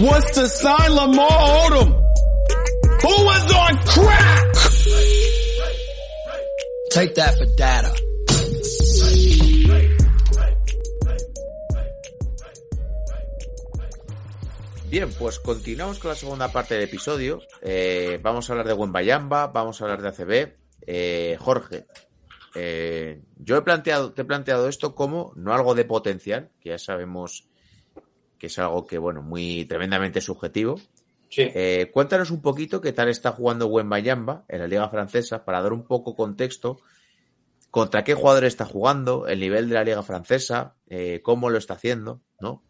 was 0.00 0.24
to 0.32 0.48
sign 0.48 0.94
Lamar 0.94 1.28
Odom, 1.28 1.88
who 3.02 3.24
was 3.24 3.54
on 3.54 3.76
crack. 3.84 4.54
Take 6.90 7.14
that 7.16 7.36
for 7.36 7.46
data. 7.56 7.92
Bien, 14.88 15.12
pues 15.18 15.38
continuamos 15.38 15.98
con 15.98 16.08
la 16.08 16.16
segunda 16.16 16.48
parte 16.50 16.74
del 16.74 16.84
episodio. 16.84 17.42
Eh, 17.60 18.18
vamos 18.22 18.48
a 18.48 18.54
hablar 18.54 18.66
de 18.66 18.72
Wembayamba, 18.72 19.48
vamos 19.48 19.80
a 19.80 19.84
hablar 19.84 20.00
de 20.00 20.08
ACB. 20.08 20.56
Eh, 20.86 21.36
Jorge, 21.38 21.84
eh, 22.54 23.22
yo 23.38 23.56
he 23.56 23.62
planteado, 23.62 24.12
te 24.12 24.22
he 24.22 24.24
planteado 24.24 24.68
esto 24.68 24.94
como 24.94 25.32
no 25.36 25.52
algo 25.54 25.74
de 25.74 25.84
potencial, 25.84 26.50
que 26.60 26.70
ya 26.70 26.78
sabemos 26.78 27.46
que 28.38 28.46
es 28.46 28.58
algo 28.58 28.86
que, 28.86 28.98
bueno, 28.98 29.22
muy 29.22 29.64
tremendamente 29.66 30.20
subjetivo. 30.20 30.80
Sí. 31.28 31.42
Eh, 31.54 31.90
cuéntanos 31.92 32.30
un 32.30 32.42
poquito 32.42 32.80
qué 32.80 32.92
tal 32.92 33.08
está 33.08 33.32
jugando 33.32 33.66
Wembayamba 33.68 34.44
en 34.48 34.60
la 34.60 34.66
Liga 34.66 34.88
Francesa 34.88 35.44
para 35.44 35.60
dar 35.62 35.72
un 35.72 35.84
poco 35.84 36.16
contexto 36.16 36.80
contra 37.70 38.02
qué 38.02 38.14
jugador 38.14 38.44
está 38.44 38.64
jugando, 38.64 39.28
el 39.28 39.38
nivel 39.38 39.68
de 39.68 39.74
la 39.76 39.84
Liga 39.84 40.02
Francesa, 40.02 40.74
eh, 40.88 41.20
cómo 41.22 41.50
lo 41.50 41.58
está 41.58 41.74
haciendo, 41.74 42.20
¿no? 42.40 42.64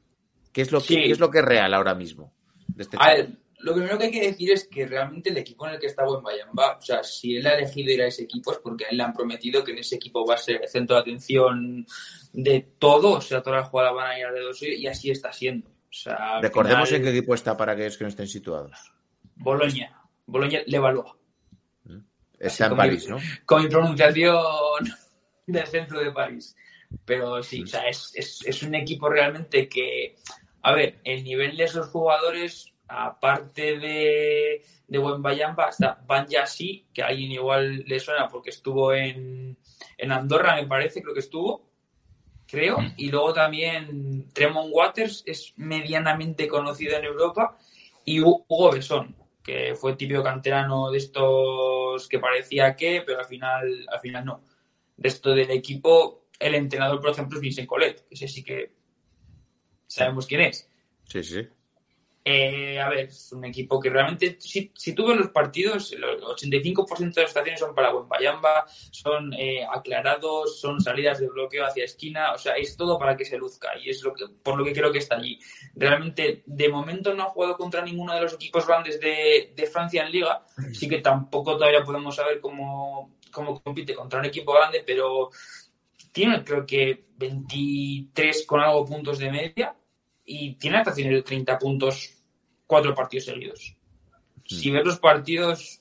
¿Qué 0.52 0.60
es 0.60 0.72
lo 0.72 0.80
que, 0.80 0.86
Sí. 0.88 0.94
qué 0.96 1.12
es 1.12 1.20
lo 1.20 1.30
que 1.30 1.38
es 1.38 1.44
real 1.44 1.72
ahora 1.72 1.94
mismo? 1.94 2.34
de 2.68 2.82
este 2.82 2.96
A 2.98 3.00
chaval? 3.00 3.16
ver, 3.16 3.30
lo 3.62 3.74
primero 3.74 3.98
que 3.98 4.04
hay 4.04 4.10
que 4.10 4.26
decir 4.26 4.50
es 4.52 4.66
que 4.68 4.86
realmente 4.86 5.30
el 5.30 5.36
equipo 5.36 5.66
en 5.66 5.74
el 5.74 5.80
que 5.80 5.86
está 5.86 6.04
Bayamba, 6.04 6.78
o 6.78 6.82
sea, 6.82 7.02
si 7.02 7.36
él 7.36 7.46
ha 7.46 7.54
elegido 7.54 7.92
ir 7.92 8.02
a 8.02 8.06
ese 8.06 8.22
equipo 8.22 8.52
es 8.52 8.58
porque 8.58 8.86
a 8.86 8.88
él 8.88 8.96
le 8.96 9.02
han 9.02 9.12
prometido 9.12 9.62
que 9.62 9.72
en 9.72 9.78
ese 9.78 9.96
equipo 9.96 10.26
va 10.26 10.34
a 10.34 10.38
ser 10.38 10.62
el 10.62 10.68
centro 10.68 10.96
de 10.96 11.02
atención 11.02 11.86
de 12.32 12.60
todo, 12.78 13.12
o 13.12 13.20
sea, 13.20 13.42
todas 13.42 13.62
las 13.62 13.70
jugadas 13.70 13.94
van 13.94 14.10
a 14.10 14.18
ir 14.18 14.24
alrededor 14.24 14.54
suyo 14.54 14.72
y 14.72 14.86
así 14.86 15.10
está 15.10 15.32
siendo. 15.32 15.68
O 15.68 15.92
sea, 15.92 16.36
al 16.36 16.42
Recordemos 16.42 16.88
final, 16.88 17.00
en 17.00 17.12
qué 17.12 17.18
equipo 17.18 17.34
está 17.34 17.56
para 17.56 17.72
aquellos 17.72 17.96
que 17.96 18.04
no 18.04 18.08
estén 18.08 18.28
situados. 18.28 18.92
Boloña. 19.36 20.00
Boloña 20.26 20.60
le 20.66 20.76
evalúa. 20.76 21.16
Está 22.38 22.66
en 22.66 22.76
París, 22.76 23.08
¿no? 23.08 23.18
Con 23.44 23.62
mi 23.62 23.68
pronunciación 23.68 24.34
del 25.46 25.66
centro 25.66 26.00
de 26.00 26.10
París. 26.10 26.56
Pero 27.04 27.42
sí, 27.42 27.62
o 27.62 27.66
sea, 27.66 27.88
es, 27.88 28.12
es, 28.14 28.42
es 28.46 28.62
un 28.62 28.74
equipo 28.74 29.08
realmente 29.08 29.68
que, 29.68 30.16
a 30.62 30.72
ver, 30.72 31.00
el 31.04 31.22
nivel 31.22 31.56
de 31.56 31.64
esos 31.64 31.88
jugadores, 31.88 32.72
aparte 32.90 33.78
de, 33.78 34.62
de 34.88 34.98
Buen 34.98 35.22
Bayamba, 35.22 35.68
está 35.68 36.02
Van 36.06 36.26
Yassi, 36.26 36.86
que 36.92 37.02
a 37.02 37.06
alguien 37.06 37.30
igual 37.32 37.84
le 37.86 38.00
suena 38.00 38.28
porque 38.28 38.50
estuvo 38.50 38.92
en, 38.92 39.56
en 39.96 40.12
Andorra, 40.12 40.56
me 40.56 40.66
parece, 40.66 41.00
creo 41.00 41.14
que 41.14 41.20
estuvo, 41.20 41.70
creo. 42.46 42.78
Y 42.96 43.10
luego 43.10 43.32
también 43.32 44.28
Tremont 44.32 44.70
Waters 44.72 45.22
es 45.26 45.52
medianamente 45.56 46.48
conocido 46.48 46.96
en 46.96 47.04
Europa. 47.04 47.56
Y 48.04 48.18
Hu- 48.20 48.44
Hugo 48.48 48.72
Besón, 48.72 49.14
que 49.42 49.74
fue 49.74 49.94
típico 49.94 50.22
canterano 50.22 50.90
de 50.90 50.98
estos 50.98 52.08
que 52.08 52.18
parecía 52.18 52.74
que, 52.74 53.02
pero 53.06 53.20
al 53.20 53.26
final, 53.26 53.86
al 53.88 54.00
final 54.00 54.24
no. 54.24 54.42
De 54.96 55.08
esto 55.08 55.30
del 55.30 55.50
equipo, 55.50 56.26
el 56.38 56.54
entrenador, 56.56 57.00
por 57.00 57.10
ejemplo, 57.10 57.38
es 57.38 57.42
Vincent 57.42 57.68
Collet, 57.68 58.06
que 58.08 58.14
ese 58.14 58.26
sí 58.26 58.42
que 58.42 58.72
sabemos 59.86 60.26
quién 60.26 60.40
es. 60.42 60.68
Sí, 61.04 61.22
sí. 61.22 61.46
Eh, 62.32 62.78
a 62.78 62.88
ver, 62.88 63.08
es 63.08 63.32
un 63.32 63.44
equipo 63.44 63.80
que 63.80 63.90
realmente, 63.90 64.36
si, 64.38 64.70
si 64.76 64.94
tú 64.94 65.08
ves 65.08 65.16
los 65.16 65.30
partidos, 65.30 65.92
el 65.92 66.04
85% 66.04 67.12
de 67.12 67.22
las 67.22 67.30
estaciones 67.30 67.58
son 67.58 67.74
para 67.74 67.90
Bayamba, 67.92 68.66
son 68.92 69.32
eh, 69.32 69.66
aclarados, 69.68 70.60
son 70.60 70.80
salidas 70.80 71.18
de 71.18 71.26
bloqueo 71.26 71.66
hacia 71.66 71.84
esquina, 71.84 72.32
o 72.32 72.38
sea, 72.38 72.54
es 72.54 72.76
todo 72.76 73.00
para 73.00 73.16
que 73.16 73.24
se 73.24 73.36
luzca 73.36 73.70
y 73.76 73.90
es 73.90 74.00
lo 74.04 74.14
que, 74.14 74.26
por 74.44 74.56
lo 74.56 74.64
que 74.64 74.72
creo 74.72 74.92
que 74.92 74.98
está 74.98 75.16
allí. 75.16 75.40
Realmente, 75.74 76.44
de 76.46 76.68
momento 76.68 77.12
no 77.14 77.24
ha 77.24 77.30
jugado 77.30 77.56
contra 77.56 77.82
ninguno 77.82 78.14
de 78.14 78.20
los 78.20 78.34
equipos 78.34 78.64
grandes 78.64 79.00
de, 79.00 79.52
de 79.56 79.66
Francia 79.66 80.04
en 80.04 80.12
Liga, 80.12 80.46
así 80.56 80.88
que 80.88 80.98
tampoco 80.98 81.56
todavía 81.56 81.82
podemos 81.82 82.14
saber 82.14 82.38
cómo, 82.38 83.16
cómo 83.32 83.60
compite 83.60 83.92
contra 83.92 84.20
un 84.20 84.26
equipo 84.26 84.52
grande, 84.52 84.84
pero 84.86 85.30
tiene 86.12 86.44
creo 86.44 86.64
que 86.64 87.06
23 87.16 88.46
con 88.46 88.60
algo 88.60 88.84
puntos 88.84 89.18
de 89.18 89.32
media 89.32 89.74
y 90.24 90.54
tiene 90.54 90.78
hasta 90.78 90.92
de 90.92 91.22
30 91.22 91.58
puntos 91.58 92.19
cuatro 92.70 92.94
partidos 92.94 93.24
seguidos. 93.24 93.76
Si 94.46 94.70
ves 94.70 94.84
los 94.84 95.00
partidos, 95.00 95.80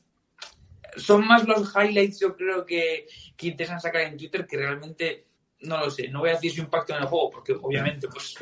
son 0.98 1.28
más 1.28 1.48
los 1.48 1.72
highlights, 1.76 2.20
yo 2.20 2.36
creo 2.36 2.66
que, 2.66 3.06
que 3.38 3.48
intentan 3.48 3.80
sacar 3.80 4.02
en 4.02 4.18
Twitter 4.18 4.48
que 4.48 4.58
realmente, 4.58 5.28
no 5.62 5.78
lo 5.78 5.92
sé, 5.92 6.08
no 6.08 6.22
voy 6.22 6.32
a 6.32 6.34
decir 6.34 6.52
su 6.52 6.62
impacto 6.62 6.96
en 6.96 7.04
el 7.04 7.08
juego, 7.08 7.30
porque 7.30 7.54
obviamente 7.54 8.08
pues 8.08 8.36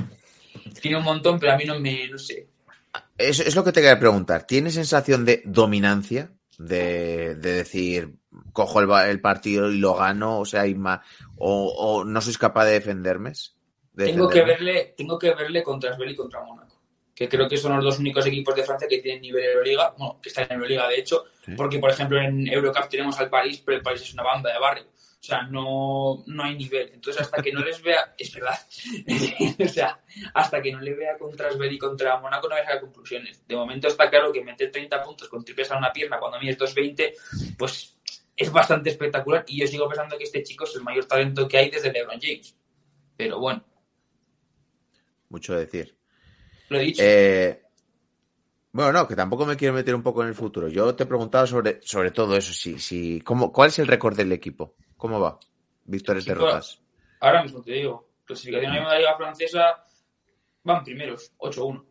tiene 0.82 0.98
un 0.98 1.04
montón, 1.04 1.38
pero 1.40 1.52
a 1.52 1.58
mí 1.58 1.66
no 1.66 1.78
me, 1.78 2.08
no 2.08 2.18
sé. 2.18 2.48
Es, 3.18 3.42
es 3.42 3.54
lo 3.54 3.66
que 3.66 3.74
te 3.74 3.82
quería 3.82 4.00
preguntar. 4.00 4.48
¿Tienes 4.48 4.76
sensación 4.76 5.26
de 5.26 5.42
dominancia? 5.44 6.32
De, 6.58 7.36
de 7.36 7.52
decir, 7.52 8.16
cojo 8.54 8.80
el, 8.80 8.90
el 9.10 9.22
partido 9.22 9.70
y 9.70 9.78
lo 9.78 9.94
gano, 9.94 10.40
o 10.40 10.46
sea, 10.46 10.62
hay 10.62 10.74
más, 10.74 11.02
o, 11.38 11.68
o 11.68 12.04
no 12.04 12.20
sois 12.22 12.38
capaz 12.38 12.66
de 12.66 12.80
defenderme. 12.80 13.34
de 13.94 14.06
Tengo 14.06 14.28
que 14.28 14.42
verle, 14.42 14.96
tengo 14.98 15.20
que 15.20 15.36
verle 15.36 15.62
contra 15.62 15.92
Asbel 15.92 16.12
y 16.12 16.16
contra 16.16 16.42
Mónaco, 16.44 16.67
que 17.18 17.28
creo 17.28 17.50
que 17.50 17.58
son 17.58 17.76
los 17.76 17.84
dos 17.84 17.98
únicos 17.98 18.24
equipos 18.28 18.56
de 18.56 18.62
Francia 18.62 18.88
que 18.88 19.00
tienen 19.00 19.24
nivel 19.24 19.44
Euroliga, 19.44 19.96
bueno, 19.98 20.20
que 20.22 20.30
están 20.30 20.46
en 20.46 20.52
Euroliga 20.52 20.88
de 20.88 21.00
hecho, 21.00 21.26
Sí. 21.44 21.54
porque 21.58 21.80
por 21.80 21.90
ejemplo 21.90 22.22
en 22.22 22.48
Eurocup 22.48 22.88
tenemos 22.90 23.20
al 23.20 23.28
París, 23.28 23.64
pero 23.66 23.76
el 23.78 23.82
París 23.82 24.04
es 24.04 24.14
una 24.14 24.22
banda 24.22 24.54
de 24.54 24.60
barrio. 24.60 24.86
O 24.86 25.24
sea, 25.28 25.42
no, 25.42 26.24
no 26.28 26.44
hay 26.44 26.56
nivel. 26.56 26.92
Entonces, 26.94 27.24
hasta 27.24 27.42
que 27.42 27.52
no 27.52 27.62
les 27.66 27.82
vea, 27.82 28.14
es 28.20 28.32
verdad. 28.32 28.60
o 29.66 29.68
sea, 29.68 30.00
hasta 30.36 30.62
que 30.62 30.72
no 30.72 30.80
le 30.80 30.94
vea 30.94 31.18
contra 31.18 31.48
Asbel 31.50 31.74
y 31.74 31.80
contra 31.80 32.20
Mónaco, 32.20 32.48
no 32.48 32.56
voy 32.56 32.64
a 32.64 32.80
conclusiones. 32.80 33.46
De 33.48 33.56
momento 33.56 33.88
está 33.88 34.12
claro 34.12 34.32
que 34.32 34.44
meter 34.44 34.72
30 34.72 35.02
puntos 35.02 35.28
con 35.28 35.44
triples 35.44 35.72
a 35.72 35.78
una 35.80 35.92
pierna 35.92 36.20
cuando 36.20 36.40
mides 36.40 36.60
2.20, 36.60 37.58
pues 37.58 37.98
es 38.36 38.52
bastante 38.52 38.92
espectacular. 38.92 39.44
Y 39.48 39.60
yo 39.60 39.66
sigo 39.66 39.88
pensando 39.90 40.20
que 40.20 40.26
este 40.26 40.44
chico 40.44 40.66
es 40.66 40.76
el 40.76 40.84
mayor 40.84 41.06
talento 41.06 41.48
que 41.48 41.58
hay 41.58 41.72
desde 41.72 41.92
LeBron 41.92 42.20
James. 42.22 42.56
Pero 43.18 43.40
bueno, 43.40 43.66
Mucho 45.30 45.56
decir. 45.56 45.97
Lo 46.70 46.78
he 46.80 46.82
dicho. 46.84 47.02
Eh, 47.06 47.62
bueno, 48.72 48.92
no, 48.92 49.08
que 49.08 49.16
tampoco 49.16 49.46
me 49.46 49.56
quiero 49.58 49.74
meter 49.74 49.96
un 49.96 50.04
poco 50.04 50.22
en 50.22 50.30
el 50.30 50.36
futuro. 50.36 50.68
Yo 50.68 50.94
te 50.96 51.04
he 51.04 51.08
preguntado 51.08 51.48
sobre, 51.48 51.80
sobre 51.82 52.12
todo 52.12 52.36
eso. 52.36 52.54
Si, 52.54 52.78
si, 52.80 53.22
¿cómo, 53.22 53.52
¿Cuál 53.52 53.70
es 53.70 53.80
el 53.80 53.88
récord 53.88 54.16
del 54.16 54.32
equipo? 54.32 54.76
¿Cómo 54.98 55.20
va? 55.20 55.40
Victorias, 55.86 56.26
derrotas. 56.26 56.80
Ahora 57.20 57.42
mismo 57.44 57.62
te 57.62 57.72
digo, 57.72 58.10
clasificación 58.26 58.74
de 58.74 58.80
la 58.82 58.98
Liga 59.00 59.18
Francesa 59.18 59.84
van 60.64 60.84
primeros, 60.84 61.32
8-1. 61.40 61.84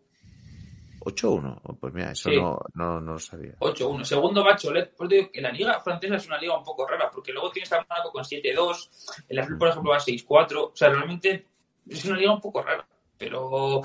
8-1. 1.01 1.61
Oh, 1.65 1.75
Pues 1.75 1.95
mira, 1.95 2.11
eso 2.13 2.31
Sí. 2.31 2.37
no, 2.37 2.59
no, 2.75 3.01
no 3.01 3.13
lo 3.15 3.19
sabía. 3.19 3.55
8-1. 3.61 4.05
Segundo 4.05 4.45
va 4.45 4.57
Cholet. 4.57 4.95
Pues 4.97 5.09
te 5.09 5.15
digo 5.17 5.31
que 5.33 5.41
la 5.41 5.51
Liga 5.53 5.81
Francesa 5.81 6.17
es 6.17 6.27
una 6.27 6.39
liga 6.39 6.57
un 6.59 6.65
poco 6.65 6.87
rara, 6.87 7.11
porque 7.11 7.33
luego 7.33 7.51
tienes 7.51 7.73
a 7.73 7.85
Mónaco 7.89 8.13
con 8.13 8.23
7-2, 8.25 9.25
el 9.29 9.39
Azul, 9.39 9.59
por 9.59 9.69
ejemplo, 9.69 9.91
va 9.93 9.99
6-4. 9.99 10.71
O 10.73 10.77
sea, 10.77 10.89
realmente 10.91 11.47
es 11.89 12.05
una 12.05 12.17
liga 12.17 12.33
un 12.33 12.41
poco 12.41 12.63
rara. 12.63 12.87
Pero 13.19 13.83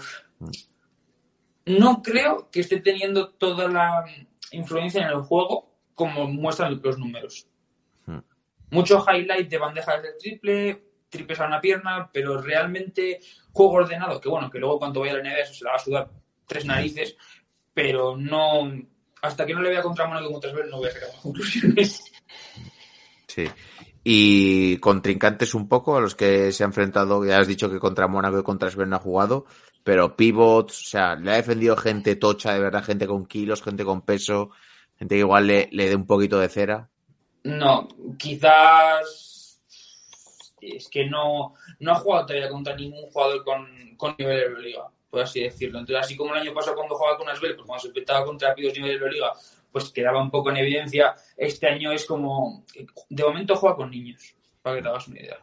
no 1.79 2.01
creo 2.01 2.49
que 2.51 2.61
esté 2.61 2.79
teniendo 2.79 3.29
toda 3.29 3.67
la 3.67 4.05
influencia 4.51 5.03
en 5.03 5.09
el 5.09 5.21
juego 5.21 5.71
como 5.95 6.27
muestran 6.27 6.79
los 6.83 6.97
números. 6.97 7.47
Hmm. 8.05 8.19
Mucho 8.71 9.03
highlight 9.07 9.49
de 9.49 9.57
bandejas 9.57 10.01
de 10.01 10.13
triple, 10.13 10.83
triples 11.09 11.39
a 11.39 11.47
una 11.47 11.61
pierna, 11.61 12.09
pero 12.11 12.41
realmente 12.41 13.19
juego 13.51 13.73
ordenado, 13.73 14.19
que 14.19 14.29
bueno, 14.29 14.49
que 14.49 14.59
luego 14.59 14.79
cuando 14.79 15.01
vaya 15.01 15.13
a 15.13 15.17
la 15.17 15.23
NBA 15.23 15.39
eso 15.39 15.53
se 15.53 15.63
la 15.63 15.71
va 15.71 15.75
a 15.75 15.79
sudar 15.79 16.09
tres 16.47 16.65
narices, 16.65 17.15
pero 17.73 18.17
no. 18.17 18.71
Hasta 19.21 19.45
que 19.45 19.53
no 19.53 19.61
le 19.61 19.69
vea 19.69 19.83
contra 19.83 20.07
Mónaco 20.07 20.29
y 20.29 20.31
contra 20.31 20.51
no 20.51 20.77
voy 20.77 20.87
a 20.87 20.91
sacar 20.91 21.09
conclusiones. 21.21 22.03
Sí. 23.27 23.45
Y 24.03 24.77
contrincantes 24.79 25.53
un 25.53 25.69
poco 25.69 25.95
a 25.95 26.01
los 26.01 26.15
que 26.15 26.51
se 26.51 26.63
ha 26.63 26.65
enfrentado, 26.65 27.23
ya 27.23 27.39
has 27.39 27.47
dicho 27.47 27.71
que 27.71 27.79
contra 27.79 28.09
Mónaco 28.09 28.37
y 28.37 28.43
contra 28.43 28.69
Sven 28.69 28.89
no 28.89 28.97
ha 28.97 28.99
jugado, 28.99 29.45
pero 29.83 30.15
pivots, 30.15 30.81
o 30.81 30.85
sea, 30.85 31.15
le 31.15 31.31
ha 31.31 31.35
defendido 31.35 31.75
gente 31.75 32.15
tocha, 32.15 32.53
de 32.53 32.59
verdad, 32.59 32.83
gente 32.83 33.07
con 33.07 33.25
kilos, 33.25 33.63
gente 33.63 33.83
con 33.83 34.01
peso, 34.01 34.51
gente 34.97 35.15
que 35.15 35.19
igual 35.19 35.47
le, 35.47 35.69
le 35.71 35.89
dé 35.89 35.95
un 35.95 36.05
poquito 36.05 36.39
de 36.39 36.49
cera. 36.49 36.89
No, 37.43 37.87
quizás. 38.17 39.61
Es 40.59 40.89
que 40.89 41.05
no, 41.05 41.55
no 41.79 41.91
ha 41.91 41.95
jugado 41.95 42.27
todavía 42.27 42.49
contra 42.49 42.75
ningún 42.75 43.09
jugador 43.09 43.43
con, 43.43 43.95
con 43.97 44.15
nivel 44.19 44.37
de 44.37 44.43
Euroliga, 44.43 44.87
por 45.09 45.21
así 45.21 45.41
decirlo. 45.41 45.79
Entonces, 45.79 46.05
así 46.05 46.15
como 46.15 46.35
el 46.35 46.41
año 46.41 46.53
pasado 46.53 46.75
cuando 46.75 46.95
jugaba 46.95 47.17
con 47.17 47.29
Asbel, 47.29 47.55
pues 47.55 47.65
cuando 47.65 47.81
se 47.81 47.87
enfrentaba 47.87 48.25
contra 48.25 48.53
pibos 48.53 48.73
nivel 48.73 48.89
de 48.89 48.95
Euroliga, 48.97 49.33
pues 49.71 49.89
quedaba 49.89 50.21
un 50.21 50.29
poco 50.29 50.51
en 50.51 50.57
evidencia. 50.57 51.15
Este 51.35 51.67
año 51.67 51.91
es 51.91 52.05
como. 52.05 52.63
De 53.09 53.23
momento 53.23 53.55
juega 53.55 53.75
con 53.75 53.89
niños, 53.89 54.35
para 54.61 54.75
que 54.75 54.83
te 54.83 54.89
hagas 54.89 55.07
una 55.07 55.19
idea. 55.19 55.39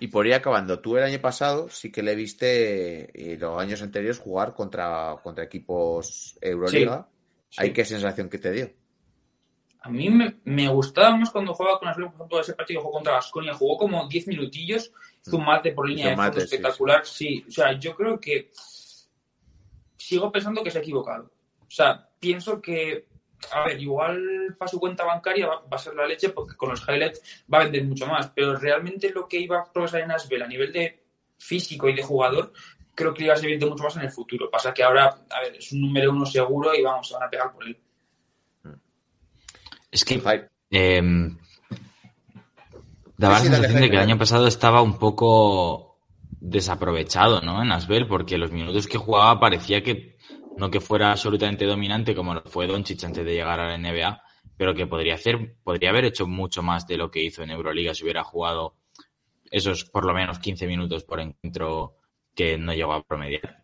Y 0.00 0.08
por 0.08 0.26
ir 0.26 0.34
acabando, 0.34 0.80
tú 0.80 0.96
el 0.96 1.04
año 1.04 1.20
pasado 1.20 1.68
sí 1.68 1.92
que 1.92 2.02
le 2.02 2.14
viste, 2.14 3.10
y 3.14 3.36
los 3.36 3.60
años 3.60 3.82
anteriores, 3.82 4.18
jugar 4.18 4.54
contra, 4.54 5.16
contra 5.22 5.44
equipos 5.44 6.38
Euroliga. 6.40 7.08
Sí. 7.48 7.58
¿Hay 7.62 7.72
qué 7.72 7.84
sensación 7.84 8.28
que 8.28 8.38
te 8.38 8.50
dio? 8.50 8.70
A 9.80 9.90
mí 9.90 10.08
me, 10.10 10.36
me 10.44 10.68
gustaba 10.68 11.16
más 11.16 11.30
cuando 11.30 11.54
jugaba 11.54 11.78
con 11.78 11.88
Asbel, 11.88 12.06
por 12.06 12.14
ejemplo, 12.14 12.40
ese 12.40 12.54
partido 12.54 12.80
que 12.80 12.84
jugó 12.84 12.94
contra 12.94 13.14
Vasconia. 13.14 13.54
Jugó 13.54 13.76
como 13.76 14.08
10 14.08 14.28
minutillos, 14.28 14.92
hizo 15.26 15.36
un 15.36 15.44
mate 15.44 15.72
por 15.72 15.88
línea 15.88 16.06
Hizo 16.06 16.10
de 16.10 16.16
fondo 16.16 16.30
mate, 16.30 16.40
sí, 16.40 16.44
espectacular. 16.44 17.06
Sí, 17.06 17.44
o 17.48 17.50
sea, 17.50 17.78
yo 17.78 17.94
creo 17.96 18.20
que 18.20 18.50
sigo 19.96 20.30
pensando 20.30 20.62
que 20.62 20.70
se 20.70 20.78
ha 20.78 20.82
equivocado. 20.82 21.32
O 21.60 21.70
sea, 21.70 22.08
pienso 22.20 22.62
que, 22.62 23.08
a 23.50 23.64
ver, 23.64 23.80
igual 23.80 24.54
para 24.58 24.70
su 24.70 24.78
cuenta 24.78 25.04
bancaria 25.04 25.46
va, 25.46 25.60
va 25.60 25.76
a 25.76 25.78
ser 25.78 25.94
la 25.94 26.06
leche 26.06 26.30
porque 26.30 26.56
con 26.56 26.70
los 26.70 26.86
highlights 26.88 27.44
va 27.52 27.58
a 27.58 27.64
vender 27.64 27.84
mucho 27.84 28.06
más, 28.06 28.30
pero 28.34 28.56
realmente 28.56 29.10
lo 29.10 29.26
que 29.26 29.38
iba 29.38 29.58
a 29.58 29.72
progresar 29.72 30.02
en 30.02 30.12
Asbel 30.12 30.42
a 30.42 30.48
nivel 30.48 30.72
de 30.72 31.02
físico 31.38 31.88
y 31.88 31.94
de 31.94 32.02
jugador, 32.02 32.52
creo 32.94 33.12
que 33.12 33.24
iba 33.24 33.34
a 33.34 33.36
servir 33.36 33.58
de 33.58 33.66
mucho 33.66 33.84
más 33.84 33.96
en 33.96 34.02
el 34.02 34.10
futuro. 34.10 34.50
Pasa 34.50 34.72
que 34.72 34.82
ahora, 34.82 35.06
a 35.30 35.40
ver, 35.40 35.56
es 35.56 35.72
un 35.72 35.82
número 35.82 36.12
uno 36.12 36.24
seguro 36.24 36.74
y 36.74 36.82
vamos, 36.82 37.08
se 37.08 37.14
van 37.14 37.24
a 37.24 37.30
pegar 37.30 37.52
por 37.52 37.66
él. 37.66 37.76
Es 39.90 40.04
que 40.04 40.22
eh, 40.70 41.02
daba 43.16 43.38
Sí, 43.38 43.44
sí, 43.44 43.50
la 43.50 43.56
sensación 43.56 43.82
de 43.82 43.90
que 43.90 43.96
el 43.96 44.02
año 44.02 44.18
pasado 44.18 44.46
estaba 44.46 44.80
un 44.80 44.98
poco 44.98 45.98
desaprovechado, 46.40 47.40
¿no? 47.40 47.62
En 47.62 47.72
Asbel, 47.72 48.06
porque 48.06 48.38
los 48.38 48.50
minutos 48.50 48.86
que 48.86 48.98
jugaba 48.98 49.38
parecía 49.38 49.82
que 49.82 50.11
no 50.56 50.70
que 50.70 50.80
fuera 50.80 51.12
absolutamente 51.12 51.66
dominante 51.66 52.14
como 52.14 52.34
lo 52.34 52.42
fue 52.42 52.66
Doncic 52.66 53.02
antes 53.04 53.24
de 53.24 53.34
llegar 53.34 53.60
a 53.60 53.68
la 53.68 53.78
NBA, 53.78 54.22
pero 54.56 54.74
que 54.74 54.86
podría 54.86 55.14
hacer, 55.14 55.56
podría 55.62 55.90
haber 55.90 56.04
hecho 56.04 56.26
mucho 56.26 56.62
más 56.62 56.86
de 56.86 56.96
lo 56.96 57.10
que 57.10 57.22
hizo 57.22 57.42
en 57.42 57.50
Euroliga 57.50 57.94
si 57.94 58.04
hubiera 58.04 58.24
jugado 58.24 58.76
esos 59.50 59.84
por 59.84 60.04
lo 60.04 60.14
menos 60.14 60.38
15 60.38 60.66
minutos 60.66 61.04
por 61.04 61.20
encuentro 61.20 61.96
que 62.34 62.56
no 62.56 62.72
llegó 62.72 62.94
a 62.94 63.02
promediar. 63.02 63.62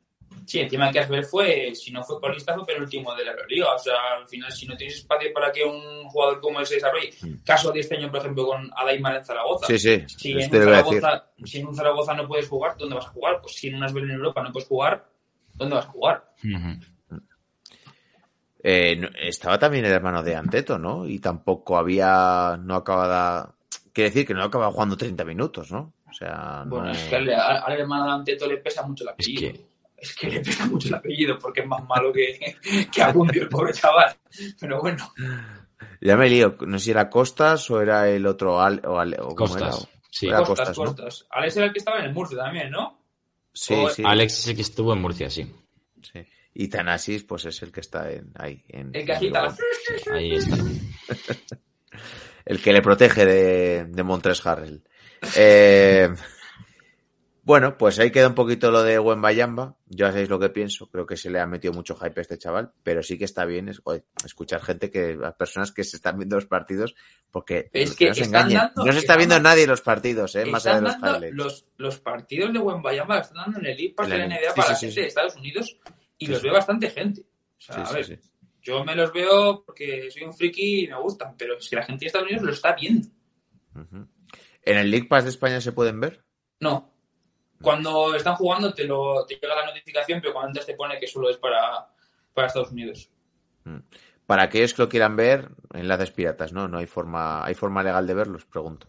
Sí, 0.48 0.60
encima 0.60 0.90
que 0.90 1.00
Asbel 1.00 1.24
fue, 1.24 1.74
si 1.74 1.90
no 1.90 2.02
fue 2.02 2.20
colista, 2.20 2.54
fue 2.54 2.64
penúltimo 2.64 3.14
de 3.14 3.24
la 3.24 3.32
Euroliga. 3.32 3.74
O 3.74 3.78
sea, 3.78 3.94
al 4.18 4.26
final, 4.26 4.50
si 4.50 4.66
no 4.66 4.76
tienes 4.76 4.96
espacio 4.96 5.30
para 5.32 5.52
que 5.52 5.62
un 5.62 6.08
jugador 6.08 6.40
como 6.40 6.60
ese 6.60 6.76
desarrolle, 6.76 7.10
caso 7.44 7.70
de 7.70 7.80
este 7.80 7.96
año, 7.96 8.10
por 8.10 8.20
ejemplo, 8.20 8.46
con 8.46 8.70
Adaimar 8.74 9.16
en 9.16 9.24
Zaragoza. 9.24 9.66
Sí, 9.66 9.78
sí, 9.78 10.04
Si 10.06 10.32
en, 10.32 10.38
a 10.38 10.40
decir. 10.40 10.64
Zaragoza, 10.64 11.30
si 11.44 11.60
en 11.60 11.66
un 11.66 11.74
Zaragoza 11.74 12.14
no 12.14 12.26
puedes 12.26 12.48
jugar, 12.48 12.76
¿dónde 12.78 12.94
vas 12.94 13.06
a 13.06 13.10
jugar? 13.10 13.40
Pues 13.42 13.56
si 13.56 13.68
en 13.68 13.74
un 13.74 13.84
Asbel 13.84 14.04
en 14.04 14.12
Europa 14.12 14.42
no 14.42 14.52
puedes 14.52 14.68
jugar, 14.68 15.06
¿dónde 15.58 15.74
vas 15.76 15.86
a 15.86 15.90
jugar? 15.90 16.24
Eh, 18.62 19.08
estaba 19.20 19.58
también 19.58 19.84
el 19.84 19.92
hermano 19.92 20.22
de 20.22 20.34
Anteto, 20.34 20.78
¿no? 20.78 21.06
Y 21.06 21.20
tampoco 21.20 21.78
había, 21.78 22.58
no 22.60 22.74
acababa, 22.74 23.54
quiere 23.92 24.10
decir 24.10 24.26
que 24.26 24.34
no 24.34 24.42
acababa 24.42 24.72
jugando 24.72 24.96
30 24.96 25.24
minutos, 25.24 25.70
¿no? 25.70 25.92
O 26.08 26.12
sea, 26.12 26.64
Bueno, 26.66 26.86
no- 26.86 26.92
es 26.92 27.04
que 27.04 27.16
al, 27.16 27.28
hermano 27.72 28.06
de 28.06 28.10
Anteto 28.12 28.46
le 28.46 28.56
pesa 28.58 28.82
mucho 28.82 29.04
el 29.04 29.10
Es 29.10 29.14
apellido. 29.14 29.52
que, 29.52 29.68
Es 29.96 30.14
que 30.16 30.30
le 30.30 30.40
pesa 30.40 30.66
mucho 30.66 30.88
el 30.88 30.94
apellido 30.94 31.38
porque 31.38 31.60
es 31.60 31.66
más 31.66 31.84
malo 31.86 32.12
que, 32.12 32.56
que 32.92 33.02
Abundio, 33.02 33.42
el 33.42 33.48
pobre 33.48 33.72
chaval. 33.72 34.16
Pero 34.60 34.80
bueno, 34.80 35.12
Ya 36.00 36.16
me 36.16 36.28
lío. 36.28 36.56
No 36.66 36.78
sé 36.78 36.86
si 36.86 36.90
era 36.90 37.08
Costas 37.10 37.70
o 37.70 37.80
era 37.80 38.08
el 38.08 38.26
otro 38.26 38.60
Al, 38.60 38.80
o 38.86 38.98
Ale- 38.98 39.18
o 39.20 39.34
cómo 39.34 39.50
Costas. 39.54 39.78
era. 39.82 39.88
Sí. 40.10 40.26
Era 40.28 40.38
Costas, 40.42 40.68
Costas, 40.70 40.78
¿no? 40.78 40.84
Costas. 40.84 41.26
Alex 41.30 41.56
era 41.56 41.66
el 41.66 41.72
que 41.72 41.78
estaba 41.78 41.98
en 42.00 42.06
el 42.06 42.12
Murcia 42.14 42.38
también, 42.38 42.70
¿no? 42.70 42.97
Sí, 43.60 43.74
O- 43.74 43.90
sí, 43.90 44.02
Alex 44.06 44.38
es 44.38 44.46
el 44.48 44.56
que 44.56 44.62
estuvo 44.62 44.92
en 44.92 45.00
Murcia, 45.00 45.28
sí. 45.28 45.52
sí. 46.00 46.20
Y 46.54 46.68
Tanasis, 46.68 47.24
pues 47.24 47.44
es 47.46 47.60
el 47.62 47.72
que 47.72 47.80
está 47.80 48.10
en, 48.10 48.30
ahí. 48.36 48.64
En, 48.68 48.90
El 48.94 49.04
que 49.04 49.12
en. 49.14 49.20
Bilbao. 49.20 49.54
Ahí 50.12 50.34
está. 50.34 50.56
El 52.44 52.62
que 52.62 52.72
le 52.72 52.80
protege 52.80 53.26
de, 53.26 53.84
de 53.84 54.02
Montres 54.04 54.44
Harrell. 54.46 54.82
Eh, 55.36 56.08
bueno, 57.48 57.78
pues 57.78 57.98
ahí 57.98 58.10
queda 58.10 58.28
un 58.28 58.34
poquito 58.34 58.70
lo 58.70 58.82
de 58.82 58.98
Wembayamba. 58.98 59.74
Ya 59.86 60.10
sabéis 60.12 60.28
lo 60.28 60.38
que 60.38 60.50
pienso. 60.50 60.90
Creo 60.90 61.06
que 61.06 61.16
se 61.16 61.30
le 61.30 61.40
ha 61.40 61.46
metido 61.46 61.72
mucho 61.72 61.96
hype 61.96 62.20
a 62.20 62.22
este 62.22 62.36
chaval, 62.36 62.72
pero 62.82 63.02
sí 63.02 63.16
que 63.16 63.24
está 63.24 63.46
bien 63.46 63.68
es- 63.70 63.78
joder, 63.80 64.04
escuchar 64.24 64.60
gente 64.62 64.90
que, 64.90 65.16
las 65.16 65.34
personas 65.34 65.72
que 65.72 65.82
se 65.82 65.96
están 65.96 66.18
viendo 66.18 66.36
los 66.36 66.44
partidos, 66.46 66.94
porque 67.30 67.70
Es 67.72 67.90
no 67.90 67.96
que 67.96 68.08
nos 68.08 68.18
están 68.18 68.40
engañen, 68.50 68.58
dando- 68.74 68.84
no 68.84 68.92
se 68.92 68.98
está 68.98 69.16
viendo 69.16 69.34
dando- 69.36 69.48
nadie 69.48 69.66
los 69.66 69.80
partidos, 69.80 70.34
eh, 70.36 70.44
más 70.44 70.66
allá 70.66 70.76
de 70.76 70.82
los 70.82 70.94
highlights. 70.96 71.34
los, 71.34 71.66
los 71.78 71.98
partidos 72.00 72.52
de 72.52 72.58
Wembayama 72.58 73.16
los 73.16 73.26
están 73.28 73.44
dando 73.44 73.58
en 73.60 73.66
el 73.66 73.76
League 73.78 73.94
Pass 73.96 74.06
En 74.06 74.12
de 74.12 74.18
la 74.18 74.24
NBA 74.26 74.50
sí, 74.50 74.54
para 74.60 74.66
sí, 74.66 74.72
la 74.72 74.78
gente 74.78 74.94
sí. 74.94 75.00
de 75.00 75.06
Estados 75.06 75.36
Unidos 75.36 75.78
y 76.18 76.26
los 76.26 76.42
ve 76.42 76.50
bastante 76.50 76.90
gente. 76.90 77.22
O 77.22 77.60
sea, 77.60 77.82
a 77.82 77.92
ver, 77.92 78.20
yo 78.60 78.84
me 78.84 78.94
los 78.94 79.10
veo 79.12 79.64
porque 79.64 80.10
soy 80.10 80.24
un 80.24 80.34
friki 80.34 80.84
y 80.84 80.88
me 80.88 81.00
gustan, 81.00 81.34
pero 81.38 81.56
es 81.56 81.66
que 81.68 81.76
la 81.76 81.82
gente 81.84 82.00
de 82.04 82.06
Estados 82.08 82.26
Unidos 82.28 82.44
lo 82.44 82.52
está 82.52 82.74
viendo. 82.74 83.08
¿En 84.62 84.76
el 84.76 84.90
League 84.90 85.08
Pass 85.08 85.24
de 85.24 85.30
España 85.30 85.60
se 85.62 85.72
pueden 85.72 85.98
ver? 86.00 86.24
No. 86.60 86.92
Cuando 87.60 88.14
están 88.14 88.36
jugando 88.36 88.72
te, 88.72 88.84
lo, 88.84 89.26
te 89.26 89.34
llega 89.34 89.54
la 89.54 89.66
notificación, 89.66 90.20
pero 90.20 90.32
cuando 90.32 90.48
antes 90.48 90.66
te 90.66 90.74
pone 90.74 90.98
que 90.98 91.06
solo 91.06 91.28
es 91.30 91.36
para, 91.36 91.88
para 92.32 92.46
Estados 92.46 92.70
Unidos. 92.70 93.10
Para 94.26 94.44
aquellos 94.44 94.74
que 94.74 94.82
lo 94.82 94.88
quieran 94.88 95.16
ver, 95.16 95.48
enlaces 95.74 96.10
piratas, 96.10 96.52
¿no? 96.52 96.68
No 96.68 96.78
hay 96.78 96.86
forma, 96.86 97.44
hay 97.44 97.54
forma 97.54 97.82
legal 97.82 98.06
de 98.06 98.14
verlos, 98.14 98.44
pregunto. 98.44 98.86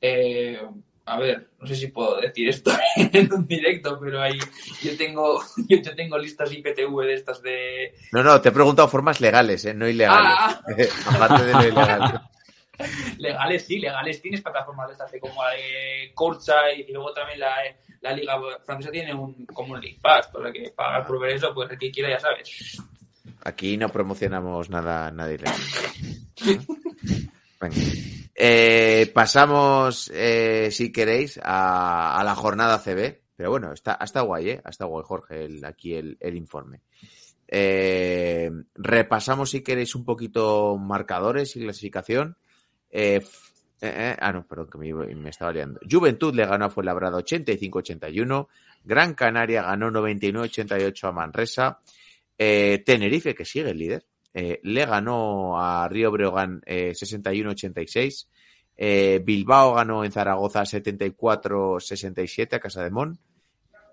Eh, 0.00 0.60
a 1.06 1.18
ver, 1.18 1.50
no 1.60 1.66
sé 1.66 1.76
si 1.76 1.86
puedo 1.86 2.20
decir 2.20 2.48
esto 2.48 2.72
en 2.96 3.32
un 3.32 3.46
directo, 3.46 3.98
pero 4.00 4.20
ahí 4.20 4.38
yo 4.82 4.96
tengo, 4.96 5.40
yo, 5.68 5.94
tengo 5.94 6.18
listas 6.18 6.52
IPTV 6.52 7.02
de 7.02 7.14
estas 7.14 7.42
de... 7.42 7.94
No, 8.12 8.22
no, 8.22 8.40
te 8.40 8.48
he 8.48 8.52
preguntado 8.52 8.88
formas 8.88 9.20
legales, 9.20 9.64
¿eh? 9.64 9.74
No 9.74 9.88
ilegales. 9.88 10.32
Ah. 10.36 10.62
Aparte 11.14 11.44
de 11.44 11.52
lo 11.52 11.62
ilegal. 11.62 12.28
Legales, 13.18 13.66
sí, 13.66 13.78
legales 13.78 14.20
tienes 14.20 14.42
plataformas 14.42 14.88
de 14.88 14.92
estas 14.92 15.10
de 15.10 15.20
como 15.20 15.42
la 15.42 15.50
de 15.50 16.12
Courtside 16.12 16.74
y 16.76 16.92
luego 16.92 17.12
también 17.12 17.40
la, 17.40 17.54
la 18.10 18.16
Liga 18.16 18.40
Francesa 18.64 18.90
tiene 18.90 19.12
un, 19.14 19.46
como 19.46 19.74
un 19.74 19.80
League 19.80 19.98
Pass, 20.00 20.28
para 20.28 20.52
que 20.52 20.70
pagar 20.74 21.06
por 21.06 21.20
ver 21.20 21.36
eso, 21.36 21.52
pues 21.54 21.70
el 21.70 21.78
que 21.78 21.90
quiera 21.90 22.10
ya 22.10 22.20
sabes. 22.20 22.78
Aquí 23.44 23.76
no 23.76 23.88
promocionamos 23.88 24.70
nada, 24.70 25.10
nada 25.10 25.32
ilegal. 25.32 25.54
Venga. 27.60 27.76
Eh, 28.34 29.10
pasamos, 29.14 30.10
eh, 30.14 30.68
si 30.70 30.92
queréis, 30.92 31.40
a, 31.42 32.18
a 32.20 32.24
la 32.24 32.34
jornada 32.34 32.78
CB. 32.78 33.22
Pero 33.36 33.50
bueno, 33.50 33.72
está, 33.72 33.98
está 34.02 34.22
guay, 34.22 34.50
¿eh? 34.50 34.62
Está 34.68 34.84
guay, 34.86 35.04
Jorge, 35.06 35.44
el- 35.44 35.64
aquí 35.64 35.94
el, 35.94 36.16
el 36.20 36.36
informe. 36.36 36.80
Eh, 37.48 38.50
repasamos, 38.74 39.50
si 39.50 39.62
queréis, 39.62 39.94
un 39.94 40.04
poquito 40.04 40.76
marcadores 40.78 41.54
y 41.56 41.60
clasificación. 41.60 42.36
Eh, 43.80 43.92
eh, 43.94 44.16
ah, 44.18 44.32
no, 44.32 44.46
perdón, 44.46 44.68
que 44.70 44.78
me, 44.78 45.30
estaba 45.30 45.52
liando. 45.52 45.80
Juventud 45.88 46.34
le 46.34 46.46
ganó 46.46 46.66
a 46.66 46.70
Fuenlabrada 46.70 47.18
85-81. 47.18 48.48
Gran 48.84 49.14
Canaria 49.14 49.62
ganó 49.62 49.90
99-88 49.90 51.08
a 51.08 51.12
Manresa. 51.12 51.78
Eh, 52.38 52.82
Tenerife, 52.84 53.34
que 53.34 53.44
sigue 53.44 53.70
el 53.70 53.78
líder, 53.78 54.04
le 54.34 54.84
ganó 54.84 55.58
a 55.58 55.88
Río 55.88 56.10
Breogán 56.10 56.62
eh, 56.66 56.92
61-86. 56.92 58.26
Eh, 58.78 59.22
Bilbao 59.24 59.74
ganó 59.74 60.04
en 60.04 60.12
Zaragoza 60.12 60.62
74-67 60.62 62.54
a 62.54 62.60
Casa 62.60 62.84
de 62.84 62.90
Mon. 62.90 63.18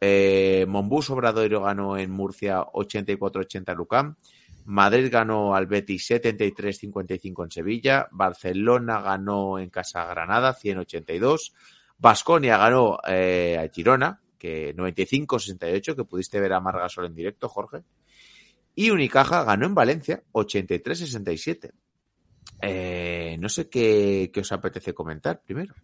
Eh, 0.01 0.65
Monbus 0.67 1.09
ganó 1.09 1.97
en 1.97 2.11
Murcia 2.11 2.61
84-80 2.61 3.69
a 3.69 3.73
Lucán. 3.73 4.17
Madrid 4.65 5.09
ganó 5.11 5.55
al 5.55 5.67
Betis 5.67 6.09
73-55 6.09 7.43
en 7.43 7.51
Sevilla. 7.51 8.07
Barcelona 8.11 9.01
ganó 9.01 9.59
en 9.59 9.69
Casa 9.69 10.05
Granada 10.05 10.55
100-82. 10.55 11.53
Basconia 11.97 12.57
ganó 12.57 12.97
eh, 13.07 13.57
a 13.59 13.73
Girona, 13.73 14.21
que 14.37 14.75
95-68, 14.75 15.95
que 15.95 16.05
pudiste 16.05 16.39
ver 16.39 16.53
a 16.53 16.59
Margasol 16.59 17.05
en 17.05 17.15
directo, 17.15 17.49
Jorge. 17.49 17.83
Y 18.75 18.89
Unicaja 18.89 19.43
ganó 19.43 19.65
en 19.65 19.75
Valencia 19.75 20.23
83-67. 20.31 21.71
Eh, 22.61 23.37
no 23.39 23.49
sé 23.49 23.69
qué, 23.69 24.31
qué 24.33 24.39
os 24.39 24.51
apetece 24.51 24.93
comentar 24.93 25.41
primero. 25.41 25.75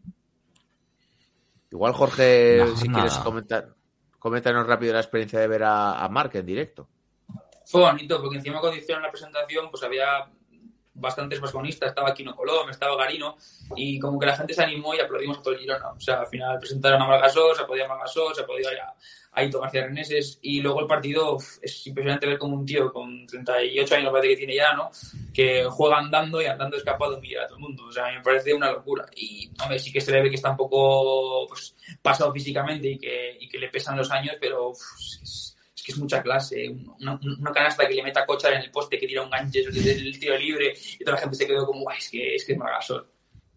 Igual, 1.71 1.93
Jorge, 1.93 2.65
si 2.75 2.89
quieres 2.89 3.13
comentar, 3.17 3.75
coméntanos 4.17 4.65
rápido 4.65 4.93
la 4.93 5.01
experiencia 5.01 5.39
de 5.39 5.47
ver 5.47 5.63
a, 5.63 6.03
a 6.03 6.09
Marc 6.09 6.36
en 6.36 6.45
directo. 6.45 6.89
Fue 7.70 7.82
bonito, 7.82 8.20
porque 8.20 8.38
encima 8.38 8.59
cuando 8.59 8.80
hicieron 8.80 9.03
la 9.03 9.11
presentación, 9.11 9.70
pues 9.70 9.84
había 9.84 10.28
bastantes 10.95 11.39
vasconistas, 11.39 11.89
estaba 11.89 12.15
Kino 12.15 12.36
Colom, 12.36 12.67
estaba 12.67 12.97
Garino, 12.97 13.38
y 13.76 13.99
como 13.99 14.20
que 14.20 14.26
la 14.26 14.36
gente 14.36 14.55
se 14.55 14.63
animó 14.63 14.95
y 14.95 14.99
aplaudimos 14.99 15.38
a 15.38 15.41
todo 15.43 15.53
el 15.53 15.59
Girona. 15.59 15.91
O 15.91 15.99
sea, 15.99 16.22
al 16.22 16.28
final 16.28 16.57
presentaron 16.57 16.99
a 16.99 17.05
Margasol, 17.05 17.55
se 17.55 17.65
podía 17.65 17.88
Margasol, 17.88 18.34
se 18.34 18.41
podía 18.41 18.70
a 18.70 18.95
Aito 19.34 19.61
García 19.61 19.86
Reneses, 19.86 20.39
y 20.41 20.61
luego 20.61 20.82
el 20.82 20.88
partido 20.88 21.38
es 21.61 21.86
impresionante 21.86 22.26
ver 22.26 22.39
como 22.39 22.55
un 22.55 22.65
tío 22.65 22.91
con 22.91 23.28
38 23.28 23.95
años, 23.97 24.11
parece 24.11 24.30
que 24.30 24.38
tiene 24.38 24.55
ya, 24.55 24.74
¿no? 24.74 24.89
Que 25.32 25.65
juega 25.65 25.99
andando 25.99 26.41
y 26.41 26.47
andando 26.47 26.76
escapado 26.76 27.20
humilla 27.20 27.43
a 27.43 27.45
todo 27.45 27.57
el 27.57 27.61
mundo. 27.61 27.86
O 27.86 27.91
sea, 27.91 28.07
a 28.07 28.11
me 28.11 28.24
parece 28.24 28.51
una 28.51 28.72
locura. 28.72 29.05
Y, 29.15 29.51
hombre, 29.61 29.78
sí 29.78 29.91
que 29.91 30.01
se 30.01 30.11
le 30.11 30.24
ve 30.24 30.30
que 30.32 30.38
está 30.38 30.49
un 30.49 30.57
poco 30.57 31.45
pues, 31.47 31.76
pasado 32.01 32.34
físicamente 32.34 32.89
y 32.89 32.97
que, 32.97 33.38
y 33.39 33.47
que 33.47 33.59
le 33.59 33.70
pesan 33.70 33.95
los 33.95 34.09
años, 34.09 34.38
pero 34.41 34.70
uf, 34.70 34.82
es 35.22 35.49
que 35.89 35.93
es 35.93 35.99
mucha 35.99 36.21
clase. 36.21 36.69
Una, 36.99 37.19
una 37.39 37.51
canasta 37.51 37.87
que 37.87 37.95
le 37.95 38.03
meta 38.03 38.25
Cochar 38.25 38.53
en 38.53 38.61
el 38.61 38.71
poste, 38.71 38.99
que 38.99 39.07
tira 39.07 39.23
un 39.23 39.29
gancho 39.29 39.59
del 39.71 40.19
tiro 40.19 40.37
libre 40.37 40.73
y 40.99 41.03
toda 41.03 41.15
la 41.15 41.21
gente 41.21 41.35
se 41.35 41.47
quedó 41.47 41.65
como, 41.65 41.81
"Guau, 41.81 41.97
es 41.97 42.09
que 42.09 42.35
es, 42.35 42.45
que 42.45 42.53
es 42.53 42.57
Margasol. 42.59 43.09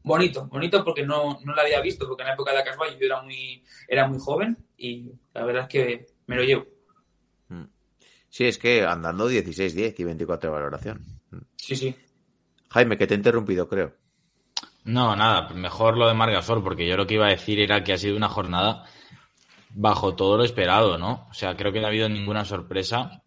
Bonito, 0.05 0.47
bonito 0.47 0.83
porque 0.83 1.05
no, 1.05 1.39
no 1.45 1.55
la 1.55 1.63
había 1.63 1.81
visto, 1.81 2.09
porque 2.09 2.23
en 2.23 2.29
la 2.29 2.35
época 2.35 2.53
de 2.53 2.59
Acasbay 2.59 2.99
yo 2.99 3.07
era 3.07 3.23
muy, 3.23 3.63
era 3.87 4.09
muy 4.09 4.19
joven 4.19 4.57
y 4.77 5.13
la 5.35 5.45
verdad 5.45 5.63
es 5.63 5.69
que 5.69 6.07
me 6.27 6.37
lo 6.37 6.43
llevo. 6.43 6.67
Sí, 8.29 8.47
es 8.47 8.57
que 8.57 8.83
andando 8.87 9.29
16-10 9.31 9.95
y 9.99 10.05
24 10.05 10.49
de 10.49 10.55
valoración. 10.57 11.05
Sí, 11.57 11.77
sí. 11.77 11.95
Jaime, 12.71 12.97
que 12.97 13.07
te 13.07 13.13
he 13.13 13.17
interrumpido, 13.19 13.69
creo. 13.69 13.95
No, 14.85 15.15
nada, 15.15 15.51
mejor 15.51 15.99
lo 15.99 16.09
de 16.09 16.15
Margasol, 16.15 16.65
porque 16.65 16.89
yo 16.89 16.97
lo 16.97 17.07
que 17.07 17.15
iba 17.15 17.27
a 17.27 17.31
decir 17.31 17.61
era 17.61 17.85
que 17.85 17.93
ha 17.93 17.99
sido 17.99 18.17
una 18.17 18.31
jornada 18.31 18.87
bajo 19.75 20.15
todo 20.15 20.37
lo 20.37 20.45
esperado, 20.45 20.99
¿no? 20.99 21.27
O 21.31 21.35
sea, 21.35 21.57
creo 21.57 21.73
que 21.73 21.81
no 21.81 21.87
ha 21.87 21.91
habido 21.91 22.09
ninguna 22.09 22.45
sorpresa. 22.45 23.23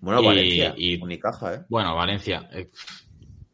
Bueno, 0.00 0.22
Y- 0.22 0.26
Valencia, 0.26 0.74
y- 0.76 1.02
Unicaja, 1.02 1.54
¿eh? 1.54 1.60
Bueno, 1.68 1.94
Valencia. 1.94 2.48
eh, 2.52 2.70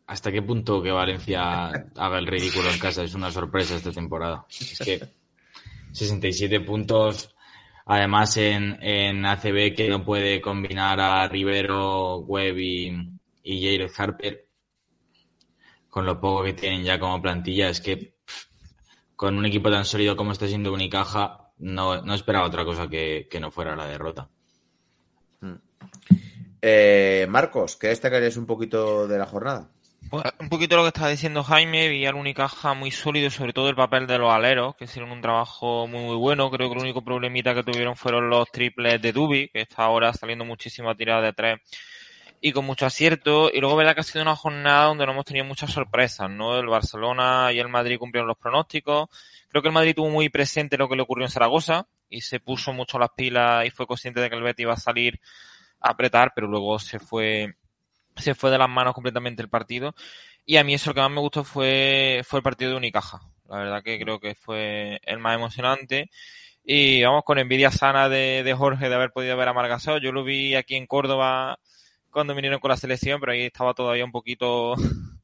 ¿Hasta 0.09 0.31
qué 0.31 0.41
punto 0.43 0.81
que 0.83 0.93
Valencia 0.93 1.67
haga 1.97 2.19
el 2.19 2.27
ridículo 2.27 2.71
en 2.71 2.79
casa 2.79 3.03
es 3.03 3.15
una 3.15 3.31
sorpresa 3.31 3.75
esta 3.77 3.91
temporada? 3.91 4.47
Es 4.49 4.79
que 4.79 5.01
67 5.93 6.61
puntos, 6.61 7.35
además 7.87 8.37
en, 8.37 8.79
en 8.83 9.25
ACB 9.27 9.75
que 9.75 9.89
no 9.89 10.05
puede 10.05 10.41
combinar 10.41 11.01
a 11.01 11.27
Rivero, 11.27 12.19
Webb 12.19 12.59
y, 12.59 12.93
y 13.43 13.63
Jared 13.65 13.91
Harper, 13.97 14.47
con 15.89 16.05
lo 16.07 16.21
poco 16.21 16.45
que 16.45 16.53
tienen 16.53 16.85
ya 16.85 17.01
como 17.01 17.21
plantilla, 17.23 17.69
es 17.71 17.81
que 17.81 17.97
pff, 17.97 18.45
con 19.17 19.37
un 19.39 19.47
equipo 19.47 19.71
tan 19.71 19.85
sólido 19.85 20.15
como 20.17 20.33
está 20.33 20.47
siendo 20.47 20.73
Unicaja, 20.73 21.46
no, 21.59 22.03
no 22.03 22.15
esperaba 22.15 22.47
otra 22.47 22.65
cosa 22.65 22.89
que, 22.89 23.29
que 23.31 23.41
no 23.41 23.51
fuera 23.51 23.77
la 23.77 23.87
derrota. 23.87 24.29
Eh, 26.63 27.27
Marcos, 27.29 27.77
¿qué 27.77 27.89
destacarías 27.89 28.37
un 28.37 28.47
poquito 28.47 29.07
de 29.07 29.19
la 29.19 29.27
jornada? 29.27 29.69
Pues, 30.11 30.25
un 30.39 30.49
poquito 30.49 30.77
lo 30.77 30.83
que 30.83 30.89
estaba 30.89 31.09
diciendo 31.09 31.43
Jaime, 31.43 31.89
vi 31.89 32.07
al 32.07 32.15
Unicaja 32.15 32.75
muy 32.75 32.91
sólido, 32.91 33.31
sobre 33.31 33.53
todo 33.53 33.69
el 33.69 33.77
papel 33.77 34.07
de 34.07 34.19
los 34.19 34.33
aleros, 34.33 34.77
que 34.77 34.85
hicieron 34.85 35.11
un 35.11 35.21
trabajo 35.21 35.87
muy 35.87 36.01
muy 36.01 36.17
bueno. 36.17 36.51
Creo 36.51 36.69
que 36.69 36.77
el 36.77 36.83
único 36.83 37.03
problemita 37.03 37.55
que 37.55 37.63
tuvieron 37.63 37.97
fueron 37.97 38.31
los 38.31 38.51
triples 38.51 39.01
de 39.03 39.13
Dubi, 39.13 39.49
que 39.49 39.63
está 39.63 39.85
ahora 39.85 40.13
saliendo 40.13 40.45
muchísima 40.45 40.95
tirada 40.95 41.23
de 41.23 41.33
tres 41.33 41.61
y 42.47 42.53
con 42.53 42.65
mucho 42.65 42.87
acierto. 42.87 43.51
Y 43.53 43.59
luego 43.59 43.75
verdad 43.75 43.95
que 43.95 44.03
ha 44.03 44.05
sido 44.05 44.23
una 44.23 44.37
jornada 44.37 44.85
donde 44.85 45.05
no 45.05 45.11
hemos 45.11 45.25
tenido 45.25 45.45
muchas 45.45 45.73
sorpresas, 45.73 46.31
¿no? 46.31 46.57
El 46.57 46.69
Barcelona 46.69 47.51
y 47.53 47.59
el 47.59 47.69
Madrid 47.69 47.99
cumplieron 47.99 48.29
los 48.29 48.39
pronósticos. 48.39 49.09
Creo 49.49 49.63
que 49.63 49.69
el 49.69 49.75
Madrid 49.75 49.97
tuvo 49.97 50.11
muy 50.11 50.29
presente 50.29 50.77
lo 50.77 50.89
que 50.89 50.95
le 50.95 51.03
ocurrió 51.03 51.27
en 51.27 51.31
Zaragoza 51.33 51.89
y 52.09 52.21
se 52.21 52.39
puso 52.39 52.73
mucho 52.73 53.01
las 53.01 53.11
pilas 53.17 53.67
y 53.67 53.71
fue 53.71 53.89
consciente 53.89 54.21
de 54.21 54.31
que 54.31 54.37
el 54.37 54.45
Betis 54.45 54.63
iba 54.63 54.75
a 54.75 54.77
salir 54.77 55.19
a 55.81 55.91
apretar, 55.91 56.35
pero 56.37 56.47
luego 56.47 56.79
se 56.79 57.01
fue 57.01 57.57
se 58.17 58.37
fue 58.37 58.53
de 58.53 58.59
las 58.59 58.69
manos 58.69 58.95
completamente 58.95 59.43
el 59.43 59.49
partido. 59.49 59.97
Y 60.45 60.57
a 60.59 60.63
mí 60.63 60.75
eso 60.75 60.91
lo 60.91 60.95
que 60.95 61.01
más 61.01 61.11
me 61.11 61.21
gustó 61.21 61.43
fue, 61.43 62.23
fue 62.25 62.39
el 62.39 62.45
partido 62.45 62.71
de 62.71 62.77
Unicaja. 62.77 63.23
La 63.49 63.59
verdad 63.59 63.83
que 63.83 63.99
creo 63.99 64.21
que 64.21 64.37
fue 64.37 65.01
el 65.03 65.19
más 65.19 65.35
emocionante. 65.35 66.11
Y 66.65 67.03
vamos 67.03 67.25
con 67.25 67.41
envidia 67.41 67.73
sana 67.73 68.09
de, 68.09 68.45
de 68.45 68.55
Jorge 68.55 68.89
de 68.89 68.95
haber 68.95 69.11
podido 69.11 69.37
ver 69.37 69.49
a 69.49 69.53
Margasol. 69.53 70.01
Yo 70.01 70.13
lo 70.13 70.23
vi 70.23 70.55
aquí 70.55 70.77
en 70.77 70.87
Córdoba 70.87 71.59
cuando 72.17 72.35
vinieron 72.35 72.61
con 72.61 72.71
la 72.71 72.79
selección, 72.79 73.21
pero 73.21 73.33
ahí 73.33 73.43
estaba 73.43 73.75
todavía 73.75 74.03
un 74.03 74.11
poquito... 74.11 74.75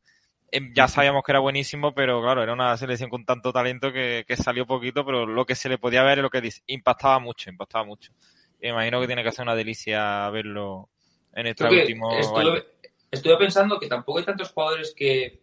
em, 0.53 0.75
ya 0.75 0.87
sabíamos 0.89 1.23
que 1.25 1.33
era 1.33 1.39
buenísimo, 1.39 1.95
pero 1.95 2.21
claro, 2.21 2.43
era 2.43 2.53
una 2.53 2.77
selección 2.77 3.09
con 3.09 3.25
tanto 3.25 3.51
talento 3.51 3.91
que, 3.91 4.27
que 4.29 4.37
salió 4.37 4.67
poquito, 4.67 5.03
pero 5.03 5.25
lo 5.25 5.47
que 5.47 5.55
se 5.55 5.71
le 5.71 5.79
podía 5.79 6.03
ver 6.03 6.19
es 6.19 6.23
lo 6.23 6.29
que 6.29 6.43
dice, 6.43 6.63
impactaba 6.67 7.19
mucho, 7.19 7.49
impactaba 7.49 7.87
mucho. 7.87 8.13
Me 8.61 8.69
imagino 8.69 9.01
que 9.01 9.07
tiene 9.07 9.25
que 9.25 9.33
ser 9.33 9.45
una 9.45 9.55
delicia 9.55 10.29
verlo 10.29 10.91
en 11.33 11.47
este 11.47 11.67
Creo 11.67 11.81
último 11.81 12.11
año. 12.11 12.63
estuve 13.11 13.37
pensando 13.39 13.81
que 13.81 13.87
tampoco 13.89 14.19
hay 14.19 14.27
tantos 14.27 14.53
jugadores 14.53 14.93
que, 14.95 15.41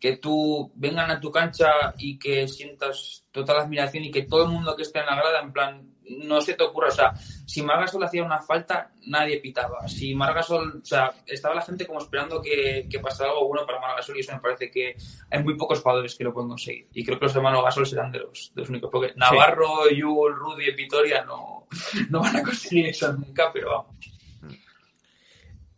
que 0.00 0.16
tú 0.16 0.72
vengan 0.74 1.10
a 1.10 1.20
tu 1.20 1.30
cancha 1.30 1.68
y 1.98 2.18
que 2.18 2.48
sientas 2.48 3.26
total 3.30 3.58
admiración 3.58 4.04
y 4.04 4.10
que 4.10 4.22
todo 4.22 4.44
el 4.44 4.52
mundo 4.52 4.74
que 4.74 4.84
esté 4.84 5.00
en 5.00 5.06
la 5.06 5.16
grada, 5.16 5.42
en 5.42 5.52
plan, 5.52 5.97
no 6.10 6.40
se 6.40 6.54
te 6.54 6.64
ocurra. 6.64 6.88
O 6.88 6.92
sea, 6.92 7.14
si 7.46 7.62
Margasol 7.62 8.02
hacía 8.04 8.24
una 8.24 8.40
falta, 8.40 8.92
nadie 9.06 9.38
pitaba. 9.40 9.86
Si 9.88 10.14
Margasol, 10.14 10.80
o 10.82 10.84
sea, 10.84 11.12
estaba 11.26 11.54
la 11.54 11.62
gente 11.62 11.86
como 11.86 12.00
esperando 12.00 12.40
que, 12.40 12.86
que 12.90 12.98
pasara 12.98 13.30
algo 13.30 13.48
bueno 13.48 13.66
para 13.66 13.80
Margasol 13.80 14.16
y 14.16 14.20
eso 14.20 14.32
me 14.32 14.40
parece 14.40 14.70
que 14.70 14.96
hay 15.30 15.42
muy 15.42 15.56
pocos 15.56 15.80
jugadores 15.80 16.14
que 16.14 16.24
lo 16.24 16.32
pueden 16.32 16.48
conseguir. 16.50 16.88
Y 16.92 17.04
creo 17.04 17.18
que 17.18 17.26
los 17.26 17.36
hermanos 17.36 17.64
Gasol 17.64 17.86
serán 17.86 18.12
de 18.12 18.20
los, 18.20 18.52
de 18.54 18.60
los 18.62 18.70
únicos. 18.70 18.90
Porque 18.90 19.12
Navarro, 19.16 19.88
Yul, 19.90 20.34
Rudy 20.34 20.68
y 20.68 20.74
Vitoria 20.74 21.24
no, 21.24 21.66
no 22.10 22.20
van 22.20 22.36
a 22.36 22.42
conseguir 22.42 22.86
eso 22.86 23.12
nunca, 23.12 23.50
pero 23.52 23.70
vamos. 23.70 23.96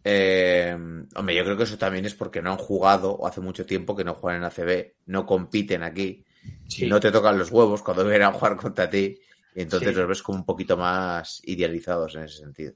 Eh, 0.02 0.74
hombre, 1.14 1.34
yo 1.34 1.44
creo 1.44 1.56
que 1.56 1.64
eso 1.64 1.76
también 1.76 2.06
es 2.06 2.14
porque 2.14 2.40
no 2.40 2.52
han 2.52 2.56
jugado 2.56 3.12
o 3.12 3.26
hace 3.26 3.40
mucho 3.40 3.66
tiempo 3.66 3.94
que 3.94 4.04
no 4.04 4.14
juegan 4.14 4.42
en 4.42 4.46
ACB, 4.46 4.94
no 5.06 5.26
compiten 5.26 5.82
aquí, 5.82 6.24
Sí. 6.68 6.86
no 6.86 6.98
te 7.00 7.12
tocan 7.12 7.36
los 7.36 7.50
huevos 7.50 7.82
cuando 7.82 8.02
vienen 8.04 8.22
a 8.22 8.32
jugar 8.32 8.56
contra 8.56 8.88
ti 8.88 9.20
y 9.54 9.62
entonces 9.62 9.90
Sí. 9.90 9.94
los 9.94 10.08
ves 10.08 10.22
como 10.22 10.38
un 10.38 10.44
poquito 10.44 10.76
más 10.76 11.40
idealizados 11.44 12.14
en 12.14 12.22
ese 12.24 12.38
sentido. 12.38 12.74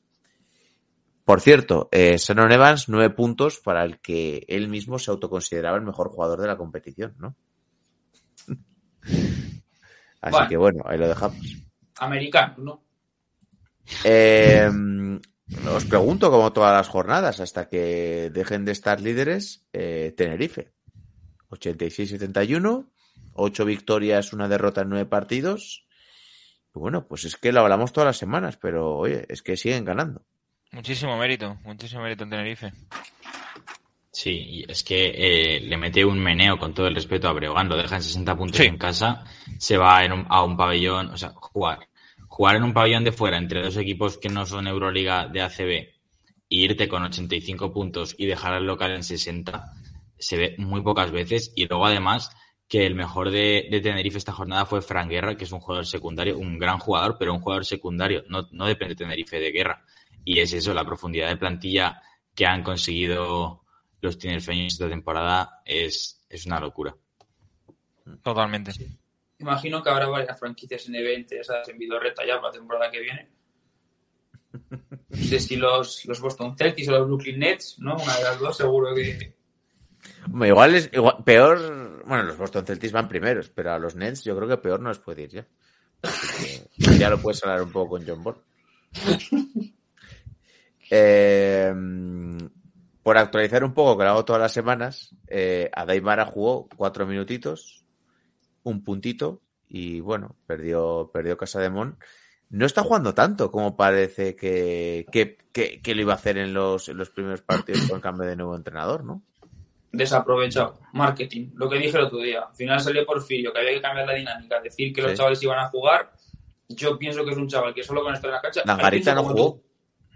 Por 1.25 1.41
cierto, 1.41 1.89
eh, 1.91 2.17
Shannon 2.19 2.53
Evans, 2.53 2.89
nueve 2.89 3.09
puntos 3.15 3.59
para 3.61 3.83
el 3.85 3.99
que 4.01 4.45
él 4.49 4.69
mismo 4.69 4.99
se 4.99 5.11
autoconsideraba 5.11 5.79
el 5.79 5.85
mejor 5.85 6.11
jugador 6.11 6.41
de 6.41 6.49
la 6.49 6.57
competición, 6.59 7.15
¿no? 7.19 7.35
Así 10.21 10.33
Bueno. 10.33 10.49
que 10.49 10.57
bueno, 10.57 10.83
ahí 10.87 10.99
lo 10.99 11.09
dejamos. 11.09 11.39
Americanos, 11.99 12.59
¿no? 12.59 12.83
Eh, 14.05 14.69
os 15.75 15.85
pregunto, 15.85 16.31
como 16.31 16.53
todas 16.53 16.73
las 16.77 16.89
jornadas, 16.89 17.41
hasta 17.41 17.69
que 17.69 18.31
dejen 18.33 18.65
de 18.65 18.73
estar 18.73 19.01
líderes, 19.01 19.67
eh, 19.73 20.15
Tenerife. 20.17 20.73
86-71, 21.51 22.91
8 23.35 23.65
victorias, 23.65 24.33
una 24.33 24.49
derrota 24.49 24.81
en 24.83 24.89
9 24.89 25.07
partidos. 25.07 25.84
Bueno, 26.75 27.07
pues 27.07 27.25
es 27.25 27.37
que 27.37 27.53
lo 27.53 27.61
hablamos 27.61 27.93
todas 27.93 28.07
las 28.09 28.17
semanas, 28.17 28.57
pero 28.57 28.97
oye, 28.97 29.25
es 29.29 29.43
que 29.43 29.57
siguen 29.57 29.85
ganando. 29.85 30.23
Muchísimo 30.73 31.17
mérito, 31.17 31.57
muchísimo 31.65 32.03
mérito 32.03 32.25
en 32.25 32.31
Tenerife. 32.31 32.73
Sí, 34.11 34.31
y 34.31 34.71
es 34.71 34.83
que 34.85 35.13
eh, 35.57 35.61
le 35.61 35.77
mete 35.77 36.05
un 36.05 36.19
meneo 36.21 36.57
con 36.59 36.73
todo 36.73 36.87
el 36.87 36.95
respeto 36.95 37.29
a 37.29 37.33
Breogán, 37.33 37.69
lo 37.69 37.77
deja 37.77 37.97
en 37.97 38.03
60 38.03 38.37
puntos 38.37 38.59
Sí. 38.59 38.65
en 38.67 38.79
casa, 38.79 39.25
se 39.59 39.77
va 39.77 40.05
en 40.05 40.13
un- 40.13 40.27
a 40.29 40.43
un 40.45 40.57
pabellón, 40.57 41.11
o 41.11 41.17
sea, 41.17 41.31
jugar. 41.31 41.89
Jugar 42.29 42.57
en 42.57 42.63
un 42.65 42.73
pabellón 42.73 43.05
de 43.05 43.13
fuera 43.13 43.39
entre 43.39 43.63
dos 43.63 43.77
equipos 43.77 44.19
que 44.19 44.29
no 44.29 44.47
son 44.47 44.67
Euroliga 44.67 45.27
de 45.29 45.43
ACB 45.43 45.71
e 45.71 45.93
irte 46.49 46.89
con 46.89 47.03
85 47.03 47.73
puntos 47.73 48.15
y 48.19 48.27
dejar 48.27 48.55
al 48.55 48.67
local 48.67 48.93
en 48.93 49.03
60 49.05 49.65
se 50.19 50.37
ve 50.37 50.55
muy 50.59 50.81
pocas 50.83 51.11
veces 51.11 51.53
y 51.57 51.67
luego 51.67 51.87
además 51.87 52.31
que 52.75 52.85
el 52.85 52.97
mejor 52.97 53.31
de, 53.31 53.69
de 53.71 53.81
Tenerife 53.81 54.19
esta 54.19 54.33
jornada 54.33 54.67
fue 54.67 54.83
Fran 54.83 55.09
Guerra, 55.09 55.37
que 55.37 55.45
es 55.45 55.53
un 55.53 55.61
jugador 55.61 55.87
secundario, 55.87 56.37
un 56.37 56.59
gran 56.59 56.81
jugador, 56.81 57.15
pero 57.17 57.33
un 57.33 57.39
jugador 57.39 57.65
secundario, 57.65 58.25
no, 58.27 58.49
no 58.51 58.67
depende 58.67 58.97
de 58.97 59.05
Tenerife 59.05 59.39
de 59.39 59.53
Guerra. 59.53 59.85
Y 60.25 60.41
es 60.41 60.53
eso, 60.55 60.75
la 60.75 60.85
profundidad 60.85 61.29
de 61.29 61.37
plantilla 61.37 62.03
que 62.35 62.47
han 62.47 62.65
conseguido 62.65 63.63
los 64.01 64.19
tinerfeños 64.19 64.73
esta 64.73 64.89
temporada 64.89 65.63
es, 65.65 66.27
es 66.29 66.47
una 66.47 66.59
locura. 66.59 66.97
Totalmente. 68.25 68.73
Imagino 69.39 69.81
que 69.81 69.91
habrá 69.91 70.09
varias 70.09 70.37
franquicias 70.37 70.89
en 70.89 70.97
evento, 70.97 71.37
esas 71.37 71.69
en 71.69 71.79
Vidorreta 71.79 72.27
ya 72.27 72.41
para 72.41 72.49
la 72.49 72.59
temporada 72.59 72.91
que 72.91 73.01
viene. 73.01 73.29
No 75.11 75.17
sé 75.17 75.39
si 75.39 75.55
los, 75.55 76.05
los 76.07 76.21
Boston 76.21 76.57
Celtics 76.59 76.89
o 76.89 76.91
los 76.91 77.07
Brooklyn 77.07 77.39
Nets, 77.39 77.79
¿no? 77.79 77.95
Una 77.95 78.17
de 78.17 78.25
las 78.25 78.41
dos 78.41 78.57
seguro 78.57 78.93
que... 78.97 79.44
Igual 80.33 80.75
es 80.75 80.91
igual- 80.93 81.23
peor. 81.25 82.03
Bueno, 82.07 82.23
los 82.25 82.37
Boston 82.37 82.67
Celtics 82.67 82.93
van 82.93 83.09
primeros, 83.09 83.49
pero 83.51 83.73
a 83.73 83.79
los 83.79 83.95
Nets 83.97 84.25
yo 84.25 84.37
creo 84.37 84.49
que 84.49 84.57
peor 84.59 84.81
no 84.81 84.89
les 84.91 84.99
puede 84.99 85.23
ir 85.23 85.31
ya. 85.31 85.47
Que 86.37 86.69
ya 86.99 87.11
lo 87.11 87.19
puedes 87.19 87.43
hablar 87.45 87.63
un 87.63 87.73
poco 87.73 87.91
con 87.91 88.07
John 88.07 88.23
Ball. 88.23 88.37
Eh, 90.91 91.75
por 93.03 93.19
actualizar 93.19 93.65
un 93.65 93.75
poco, 93.75 93.97
que 93.99 94.05
lo 94.05 94.11
hago 94.11 94.25
todas 94.25 94.41
las 94.43 94.53
semanas, 94.53 95.15
eh, 95.29 95.71
Adaimara 95.75 96.25
jugó 96.27 96.69
cuatro 96.77 97.07
minutitos, 97.07 97.85
un 98.63 98.83
puntito, 98.83 99.41
y 99.69 100.01
bueno, 100.01 100.37
perdió, 100.47 101.11
perdió 101.13 101.37
Casa 101.37 101.61
de 101.61 101.71
Mon. 101.71 101.97
No 102.51 102.67
está 102.67 102.83
jugando 102.83 103.15
tanto 103.15 103.51
como 103.51 103.77
parece 103.77 104.37
que, 104.37 105.07
que, 105.11 105.39
que- 105.53 105.81
que 105.83 105.95
lo 105.95 106.03
iba 106.03 106.13
a 106.13 106.17
hacer 106.17 106.39
en 106.39 106.55
los, 106.55 106.89
en 106.89 106.97
los 106.99 107.11
primeros 107.11 107.43
partidos 107.43 107.89
con 107.91 108.01
cambio 108.01 108.27
de 108.29 108.37
nuevo 108.37 108.55
entrenador, 108.57 109.05
¿no? 109.05 109.23
Desaprovechado. 109.97 110.79
Marketing. 110.93 111.51
Lo 111.55 111.69
que 111.69 111.79
dije 111.79 111.97
el 111.97 112.05
otro 112.05 112.19
día. 112.19 112.43
Al 112.49 112.55
final 112.55 112.81
salió 112.81 113.05
Porfirio, 113.07 113.53
que 113.53 113.61
había 113.61 113.73
que 113.75 113.81
cambiar 113.81 114.07
la 114.07 114.15
dinámica. 114.15 114.61
Decir 114.61 114.93
que 114.93 115.03
los 115.03 115.15
chavales 115.15 115.43
iban 115.43 115.59
a 115.59 115.69
jugar. 115.69 116.13
Yo 116.69 116.99
pienso 116.99 117.25
que 117.25 117.33
es 117.33 117.37
un 117.37 117.49
chaval 117.49 117.75
que 117.75 117.83
solo 117.83 118.03
con 118.03 118.15
estar 118.15 118.29
en 118.29 118.35
la 118.35 118.41
cancha... 118.41 118.63
Langarita 118.65 119.15
no 119.15 119.25
jugó. 119.25 119.35
tú. 119.35 119.63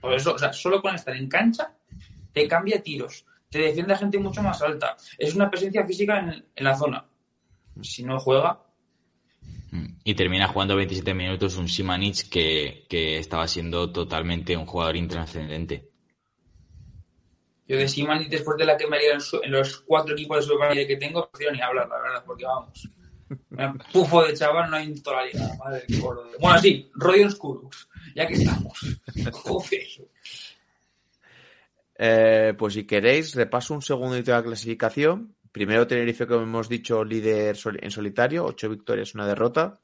Por 0.01 0.15
eso, 0.15 0.35
o 0.35 0.39
sea, 0.39 0.53
solo 0.53 0.81
con 0.81 0.95
estar 0.95 1.15
en 1.15 1.29
cancha 1.29 1.73
te 2.33 2.47
cambia 2.47 2.83
tiros. 2.83 3.25
Te 3.51 3.59
defiende 3.59 3.95
a 3.95 3.99
gente 3.99 4.19
mucho 4.19 4.43
más 4.43 4.61
alta. 4.63 4.97
Es 5.17 5.35
una 5.35 5.51
presencia 5.51 5.87
física 5.87 6.19
en, 6.19 6.45
en 6.55 6.65
la 6.65 6.77
zona. 6.77 7.05
Si 7.83 8.03
no 8.03 8.19
juega, 8.19 8.61
Y 10.05 10.15
termina 10.15 10.49
jugando 10.49 10.77
27 10.77 11.15
minutos 11.15 11.57
un 11.57 11.69
Simanic 11.69 12.29
que, 12.29 12.87
que 12.89 13.19
estaba 13.19 13.47
siendo 13.47 13.91
totalmente 13.93 14.57
un 14.57 14.67
jugador 14.67 14.97
intrascendente. 14.97 15.88
Yo 17.69 17.77
de 17.77 17.87
Simani, 17.87 18.29
después 18.29 18.57
de 18.57 18.65
la 18.65 18.79
que 18.79 18.87
me 18.87 18.97
haría 18.97 19.13
en, 19.13 19.53
los 19.53 19.81
cuatro 19.81 20.15
equipos 20.15 20.39
de 20.39 20.43
Superliga 20.43 20.87
que 20.87 20.97
tengo, 20.97 21.21
no 21.21 21.31
prefiero 21.31 21.55
ni 21.55 21.61
hablar, 21.61 21.87
la 21.87 22.01
verdad, 22.01 22.25
porque 22.27 22.45
vamos. 22.45 22.89
Pufo 23.93 24.25
de 24.25 24.33
chaval 24.33 24.71
no 24.71 24.77
hay 24.77 24.87
en 24.87 25.03
toda 25.03 25.17
la 25.17 25.27
liga. 25.27 25.51
Madre. 25.59 25.85
Bueno, 26.41 26.59
sí, 26.59 26.91
Rodion 26.95 27.31
Skurux, 27.31 27.89
ya 28.15 28.27
que 28.27 28.35
estamos. 28.35 28.79
Joder. 29.33 29.87
Eh, 31.99 32.55
pues 32.57 32.73
si 32.75 32.87
queréis, 32.87 33.35
repaso 33.35 33.75
un 33.75 33.83
segundito 33.83 34.31
de 34.31 34.39
la 34.39 34.45
clasificación. 34.45 35.35
Primero 35.53 35.87
Tenerife, 35.87 36.27
como 36.27 36.45
hemos 36.45 36.71
dicho, 36.71 37.05
líder 37.05 37.57
en 37.83 37.91
solitario, 37.91 38.47
ocho 38.47 38.71
victorias, 38.71 39.15
una 39.15 39.27
derrota. 39.27 39.79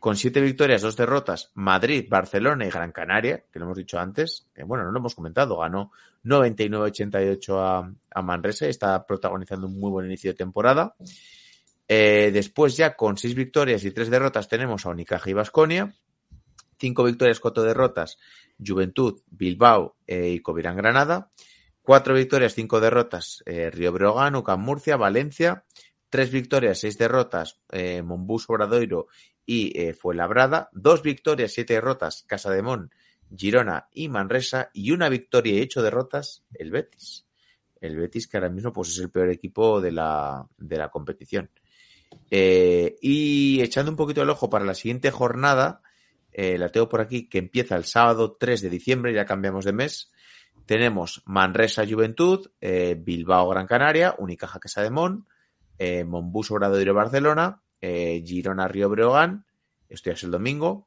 Con 0.00 0.16
siete 0.16 0.40
victorias, 0.40 0.82
dos 0.82 0.96
derrotas, 0.96 1.50
Madrid, 1.54 2.06
Barcelona 2.08 2.66
y 2.66 2.70
Gran 2.70 2.90
Canaria, 2.90 3.44
que 3.52 3.58
lo 3.58 3.66
hemos 3.66 3.76
dicho 3.76 3.98
antes, 3.98 4.48
que 4.54 4.64
bueno, 4.64 4.84
no 4.84 4.92
lo 4.92 4.98
hemos 4.98 5.14
comentado, 5.14 5.58
ganó 5.58 5.92
99-88 6.24 7.58
a, 7.58 7.94
a 8.14 8.22
Manresa 8.22 8.66
está 8.66 9.06
protagonizando 9.06 9.66
un 9.66 9.78
muy 9.78 9.90
buen 9.90 10.06
inicio 10.06 10.30
de 10.30 10.36
temporada. 10.36 10.96
Eh, 11.92 12.30
después 12.32 12.76
ya 12.76 12.94
con 12.94 13.16
seis 13.16 13.34
victorias 13.34 13.84
y 13.84 13.90
tres 13.90 14.10
derrotas 14.10 14.48
tenemos 14.48 14.86
a 14.86 14.90
Unicaja 14.90 15.28
y 15.28 15.32
Basconia. 15.32 15.92
Cinco 16.78 17.02
victorias, 17.04 17.40
cuatro 17.40 17.62
derrotas, 17.62 18.16
Juventud, 18.64 19.20
Bilbao 19.28 19.96
eh, 20.06 20.30
y 20.30 20.38
Covirán 20.38 20.76
Granada. 20.76 21.30
Cuatro 21.82 22.14
victorias, 22.14 22.54
cinco 22.54 22.80
derrotas, 22.80 23.42
eh, 23.44 23.70
Río 23.70 23.92
Breogán, 23.92 24.34
Murcia, 24.60 24.96
Valencia. 24.96 25.64
Tres 26.10 26.30
victorias, 26.30 26.80
seis 26.80 26.98
derrotas, 26.98 27.60
eh, 27.70 28.02
Monbús, 28.02 28.44
Obradoiro 28.48 29.06
y 29.46 29.78
eh, 29.80 29.94
Fuenlabrada. 29.94 30.68
Dos 30.72 31.02
victorias, 31.02 31.52
siete 31.52 31.74
derrotas, 31.74 32.24
Casa 32.26 32.50
de 32.50 32.62
Mon, 32.62 32.90
Girona 33.34 33.88
y 33.92 34.08
Manresa. 34.08 34.70
Y 34.74 34.90
una 34.90 35.08
victoria 35.08 35.54
y 35.54 35.62
ocho 35.62 35.82
derrotas, 35.82 36.44
el 36.52 36.70
Betis. 36.70 37.26
El 37.80 37.96
Betis 37.96 38.28
que 38.28 38.36
ahora 38.36 38.50
mismo 38.50 38.72
pues, 38.72 38.90
es 38.90 38.98
el 38.98 39.10
peor 39.10 39.30
equipo 39.30 39.80
de 39.80 39.92
la, 39.92 40.46
de 40.58 40.76
la 40.76 40.90
competición. 40.90 41.48
Eh, 42.30 42.96
y 43.00 43.60
echando 43.60 43.90
un 43.90 43.96
poquito 43.96 44.22
el 44.22 44.30
ojo 44.30 44.50
para 44.50 44.64
la 44.64 44.74
siguiente 44.74 45.10
jornada, 45.10 45.82
eh, 46.32 46.58
la 46.58 46.70
tengo 46.70 46.88
por 46.88 47.00
aquí, 47.00 47.28
que 47.28 47.38
empieza 47.38 47.76
el 47.76 47.84
sábado 47.84 48.36
3 48.38 48.62
de 48.62 48.70
diciembre, 48.70 49.12
ya 49.12 49.24
cambiamos 49.24 49.64
de 49.64 49.72
mes. 49.72 50.10
Tenemos 50.66 51.22
Manresa 51.26 51.84
Juventud, 51.88 52.50
eh, 52.60 52.96
Bilbao 52.98 53.48
Gran 53.48 53.66
Canaria, 53.66 54.14
Unicaja 54.18 54.60
Casa 54.60 54.82
de 54.82 54.90
Mon, 54.90 55.26
eh, 55.80 56.04
Monbus 56.04 56.50
Obradoiro 56.50 56.92
Barcelona, 56.92 57.62
eh, 57.80 58.22
Girona 58.24 58.68
Río 58.68 58.90
Breogán, 58.90 59.46
esto 59.88 60.10
ya 60.10 60.14
es 60.14 60.22
el 60.24 60.30
domingo, 60.30 60.86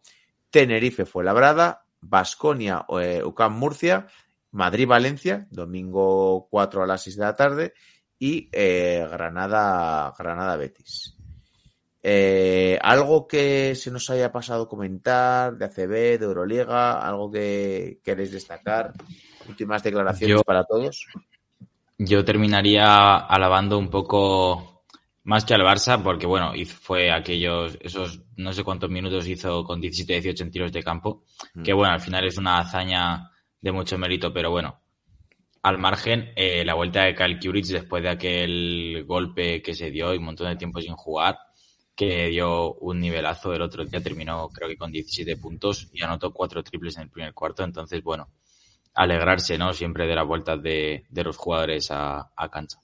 Tenerife 0.51 1.05
Fuenlabrada, 1.05 1.85
Basconia 1.99 2.85
eh, 3.01 3.23
UCAM 3.25 3.57
Murcia, 3.57 4.05
Madrid 4.51 4.87
Valencia, 4.87 5.47
domingo 5.49 6.47
4 6.51 6.83
a 6.83 6.87
las 6.87 7.01
6 7.01 7.15
de 7.17 7.23
la 7.23 7.35
tarde, 7.35 7.73
y 8.19 8.49
eh, 8.51 9.05
Granada, 9.09 10.13
Granada 10.15 10.55
Betis. 10.57 11.17
Eh, 12.03 12.77
¿Algo 12.81 13.27
que 13.27 13.73
se 13.73 13.89
nos 13.89 14.09
haya 14.11 14.31
pasado 14.31 14.67
comentar 14.67 15.57
de 15.57 15.65
ACB, 15.65 16.19
de 16.19 16.25
Euroliga? 16.25 16.99
¿Algo 17.01 17.31
que 17.31 17.99
queréis 18.03 18.31
destacar? 18.31 18.93
Últimas 19.49 19.81
declaraciones 19.81 20.37
Yo- 20.37 20.43
para 20.43 20.65
todos. 20.65 21.07
Yo 21.97 22.23
terminaría 22.25 23.15
alabando 23.15 23.77
un 23.79 23.89
poco 23.89 24.72
más 25.23 25.45
que 25.45 25.53
al 25.53 25.61
Barça, 25.61 26.01
porque 26.03 26.25
bueno, 26.25 26.53
hizo- 26.55 26.75
fue 26.81 27.11
aquellos, 27.11 27.77
esos 27.81 28.21
no 28.37 28.51
sé 28.53 28.63
cuántos 28.63 28.89
minutos 28.89 29.27
hizo 29.27 29.63
con 29.63 29.79
17-18 29.81 30.43
en 30.43 30.51
tiros 30.51 30.71
de 30.71 30.83
campo, 30.83 31.23
Mm. 31.53 31.63
que 31.63 31.73
bueno, 31.73 31.93
al 31.93 32.01
final 32.01 32.25
es 32.25 32.37
una 32.37 32.59
hazaña 32.59 33.31
de 33.61 33.71
mucho 33.71 33.97
mérito, 33.97 34.33
pero 34.33 34.51
bueno, 34.51 34.79
al 35.61 35.77
margen, 35.77 36.31
eh, 36.35 36.65
la 36.65 36.73
vuelta 36.73 37.03
de 37.05 37.15
Kyle 37.15 37.39
Kuric 37.39 37.65
después 37.67 38.03
de 38.03 38.09
aquel 38.09 39.05
golpe 39.07 39.61
que 39.61 39.73
se 39.73 39.91
dio 39.91 40.13
y 40.13 40.17
un 40.17 40.25
montón 40.25 40.49
de 40.49 40.57
tiempo 40.57 40.81
sin 40.81 40.93
jugar, 40.95 41.37
que 41.95 42.27
dio 42.29 42.73
un 42.75 42.99
nivelazo 42.99 43.53
el 43.53 43.61
otro 43.61 43.85
día, 43.85 44.01
terminó 44.03 44.49
creo 44.49 44.67
que 44.67 44.75
con 44.77 44.91
17 44.91 45.37
puntos 45.37 45.87
y 45.93 46.03
anotó 46.03 46.33
cuatro 46.33 46.63
triples 46.63 46.97
en 46.97 47.03
el 47.03 47.09
primer 47.09 47.33
cuarto, 47.33 47.63
entonces 47.63 48.03
bueno, 48.03 48.29
alegrarse, 48.93 49.57
¿no? 49.57 49.71
Siempre 49.73 50.05
de 50.07 50.15
las 50.15 50.27
vueltas 50.27 50.61
de, 50.61 51.05
de 51.09 51.23
los 51.23 51.37
jugadores 51.37 51.89
a, 51.91 52.31
a 52.35 52.49
cancha. 52.49 52.79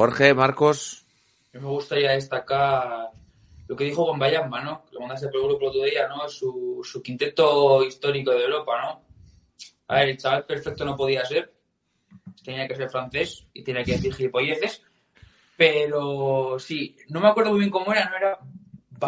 Jorge, 0.00 0.32
Marcos. 0.32 1.04
Mí 1.52 1.60
me 1.60 1.66
gustaría 1.68 2.12
destacar 2.12 3.10
lo 3.68 3.76
que 3.76 3.84
dijo 3.84 4.06
Bombayamba, 4.06 4.62
¿no? 4.62 4.82
Que 4.86 4.94
lo 4.94 5.00
mandaste 5.00 5.28
por 5.28 5.40
el 5.42 5.46
grupo 5.48 5.64
el 5.64 5.68
otro 5.68 5.82
día, 5.84 6.08
¿no? 6.08 6.26
Su, 6.26 6.80
su 6.82 7.02
quinteto 7.02 7.84
histórico 7.84 8.30
de 8.30 8.44
Europa, 8.44 8.80
¿no? 8.80 9.02
A 9.88 9.96
ver, 9.96 10.08
el 10.08 10.16
chaval 10.16 10.46
perfecto 10.46 10.86
no 10.86 10.96
podía 10.96 11.22
ser. 11.26 11.52
Tenía 12.42 12.66
que 12.66 12.76
ser 12.76 12.88
francés 12.88 13.46
y 13.52 13.62
tenía 13.62 13.84
que 13.84 13.92
decir 13.92 14.14
gilipolleces. 14.14 14.80
Pero 15.54 16.56
sí, 16.58 16.96
no 17.10 17.20
me 17.20 17.28
acuerdo 17.28 17.50
muy 17.50 17.58
bien 17.58 17.70
cómo 17.70 17.92
era, 17.92 18.08
¿no? 18.08 18.16
Era. 18.16 18.38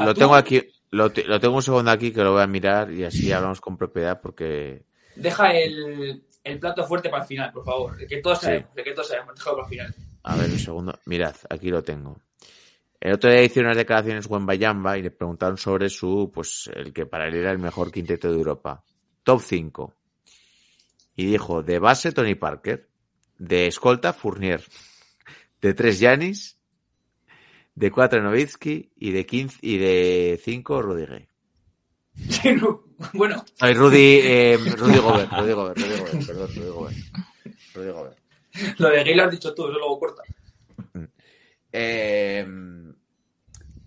Lo 0.05 0.12
tengo 0.12 0.34
aquí, 0.34 0.62
lo, 0.90 1.11
lo 1.26 1.40
tengo 1.40 1.57
un 1.57 1.62
segundo 1.62 1.90
aquí 1.90 2.12
que 2.12 2.22
lo 2.22 2.32
voy 2.32 2.43
a 2.43 2.47
mirar 2.47 2.93
y 2.93 3.05
así 3.05 3.32
hablamos 3.32 3.62
con 3.62 3.78
propiedad 3.78 4.20
porque 4.20 4.84
Deja 5.16 5.53
el, 5.55 6.22
el 6.45 6.59
plato 6.59 6.84
fuerte 6.86 7.09
para 7.09 7.22
el 7.22 7.28
final, 7.28 7.51
por 7.51 7.64
favor. 7.64 7.99
El 7.99 8.07
que 8.07 8.18
todos 8.18 8.40
Sí. 8.40 8.45
sabemos, 8.45 8.70
el 8.76 8.84
que 8.84 8.93
todos 8.93 9.09
sabemos, 9.09 9.34
déjalo 9.36 9.57
para 9.57 9.66
el 9.68 9.70
final. 9.70 9.95
A 10.25 10.37
ver, 10.37 10.51
un 10.51 10.59
segundo. 10.59 10.99
Mirad, 11.07 11.35
aquí 11.51 11.68
lo 11.68 11.83
tengo. 11.83 12.20
El 13.01 13.14
otro 13.14 13.31
día 13.31 13.43
hicieron 13.43 13.70
unas 13.70 13.79
declaraciones 13.79 14.29
Bayamba 14.29 14.97
y 14.97 15.03
le 15.03 15.11
preguntaron 15.11 15.57
sobre 15.57 15.89
su, 15.89 16.31
pues, 16.33 16.70
el 16.73 16.93
que 16.93 17.05
para 17.05 17.27
él 17.27 17.35
era 17.35 17.51
el 17.51 17.59
mejor 17.59 17.91
quinteto 17.91 18.31
de 18.31 18.37
Europa. 18.37 18.85
Top 19.25 19.41
5. 19.41 19.95
Y 21.16 21.27
dijo, 21.27 21.62
de 21.62 21.81
base 21.81 22.12
Tony 22.12 22.37
Parker, 22.37 22.89
de 23.39 23.66
escolta 23.66 24.12
Fournier, 24.12 24.62
de 25.61 25.75
3 25.75 25.99
Yanis, 25.99 26.59
de 27.75 27.91
4 27.91 28.23
Novitsky 28.23 28.93
y 28.97 29.11
de 29.11 29.27
15 29.27 29.59
y 29.62 29.79
de 29.79 30.41
5 30.43 30.83
Rudy 30.83 31.07
Gay. 31.07 31.29
Sí, 32.29 32.53
no, 32.55 32.85
bueno, 33.14 33.45
Ay, 33.59 33.75
Rudy, 33.75 34.20
eh, 34.23 34.59
Rudy 34.77 34.99
Gobert, 34.99 35.33
Rudy 35.33 35.53
Gobert, 35.53 35.79
Rudy 35.79 35.99
Gobert, 35.99 36.27
perdón, 36.27 36.51
Rudy 36.55 36.68
Gobert. 36.68 36.97
Rudy 37.75 37.91
Gobert. 37.91 38.22
lo 38.79 38.89
de 38.91 39.05
Gay 39.05 39.15
lo 39.15 39.25
has 39.25 39.31
dicho 39.31 39.55
tú, 39.55 39.69
eso 39.69 39.79
luego 39.79 39.99
corta. 39.99 40.23
Eh, 41.75 42.47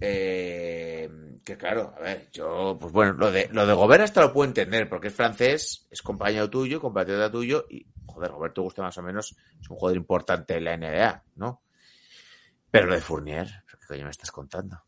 eh, 0.02 1.10
que 1.44 1.56
claro, 1.56 1.94
a 1.96 2.02
ver, 2.02 2.30
yo, 2.32 2.78
pues 2.80 2.92
bueno, 2.92 3.14
lo 3.14 3.32
de, 3.32 3.48
lo 3.52 3.68
de 3.68 3.74
Gobert 3.74 4.04
hasta 4.04 4.22
lo 4.22 4.34
puedo 4.34 4.48
entender, 4.48 4.90
porque 4.90 5.10
es 5.10 5.14
francés, 5.14 5.88
es 5.92 6.02
compañero 6.02 6.50
tuyo, 6.50 6.82
compatriota 6.82 7.32
tuyo, 7.32 7.66
y 7.70 7.86
joder, 8.08 8.32
Gobert 8.32 8.56
te 8.56 8.62
gusta 8.62 8.82
más 8.82 8.98
o 8.98 9.04
menos, 9.04 9.36
es 9.62 9.70
un 9.70 9.78
jugador 9.78 9.98
importante 9.98 10.58
en 10.58 10.64
la 10.64 10.78
NBA, 10.78 11.24
¿no? 11.36 11.62
Pero 12.72 12.88
lo 12.88 12.96
de 12.96 13.02
Fournier, 13.02 13.48
¿qué 13.68 13.88
coño 13.88 14.06
me 14.06 14.10
estás 14.10 14.32
contando? 14.32 14.82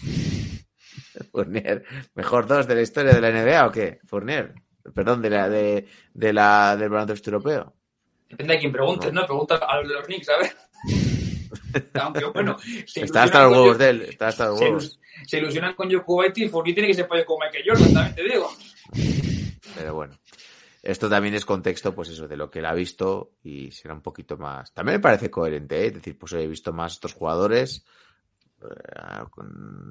Fournier, 1.32 1.84
mejor 2.14 2.46
dos 2.46 2.68
de 2.68 2.74
la 2.76 2.82
historia 2.82 3.12
de 3.12 3.20
la 3.20 3.32
NBA 3.32 3.66
o 3.66 3.72
qué? 3.72 3.98
Fournier, 4.06 4.54
perdón, 4.94 5.20
de 5.22 5.30
la, 5.30 5.48
de, 5.48 5.88
de 6.14 6.32
la, 6.32 6.76
del 6.76 6.88
baloncesto 6.88 7.30
europeo. 7.30 7.74
Depende 8.30 8.54
de 8.54 8.60
quién 8.60 8.72
preguntes, 8.72 9.12
¿no? 9.12 9.26
Pregunta 9.26 9.56
a 9.56 9.80
los 9.80 9.88
de 9.88 9.94
los 9.94 10.04
Knicks, 10.04 10.26
¿sabes? 10.26 10.56
Aunque 12.00 12.24
bueno, 12.26 12.56
Está 12.94 13.24
hasta 13.24 13.42
los 13.44 13.52
huevos 13.52 13.78
de 13.78 13.90
él, 13.90 14.02
está 14.02 14.28
hasta 14.28 14.46
los 14.46 14.58
se, 14.58 14.64
huevos. 14.66 15.00
se 15.26 15.38
ilusionan 15.38 15.74
con 15.74 15.90
Jokubaiti 15.92 16.44
y 16.44 16.48
Fournier 16.48 16.74
tiene 16.74 16.88
que 16.88 16.94
ser 16.94 17.08
pollo 17.08 17.24
como 17.26 17.44
Michael 17.44 17.64
Jordan, 17.66 17.92
también 17.92 18.14
te 18.14 18.22
digo. 18.22 18.50
Pero 19.76 19.94
bueno, 19.94 20.14
esto 20.82 21.08
también 21.08 21.34
es 21.34 21.44
contexto, 21.44 21.94
pues 21.94 22.08
eso, 22.10 22.28
de 22.28 22.36
lo 22.36 22.50
que 22.50 22.60
él 22.60 22.66
ha 22.66 22.74
visto 22.74 23.32
y 23.42 23.70
será 23.72 23.94
un 23.94 24.02
poquito 24.02 24.36
más. 24.36 24.72
También 24.72 24.96
me 24.98 25.02
parece 25.02 25.30
coherente, 25.30 25.82
¿eh? 25.82 25.86
es 25.88 25.94
decir, 25.94 26.16
pues 26.16 26.32
he 26.32 26.46
visto 26.46 26.72
más 26.72 26.92
estos 26.92 27.14
jugadores 27.14 27.84
eh, 28.62 29.24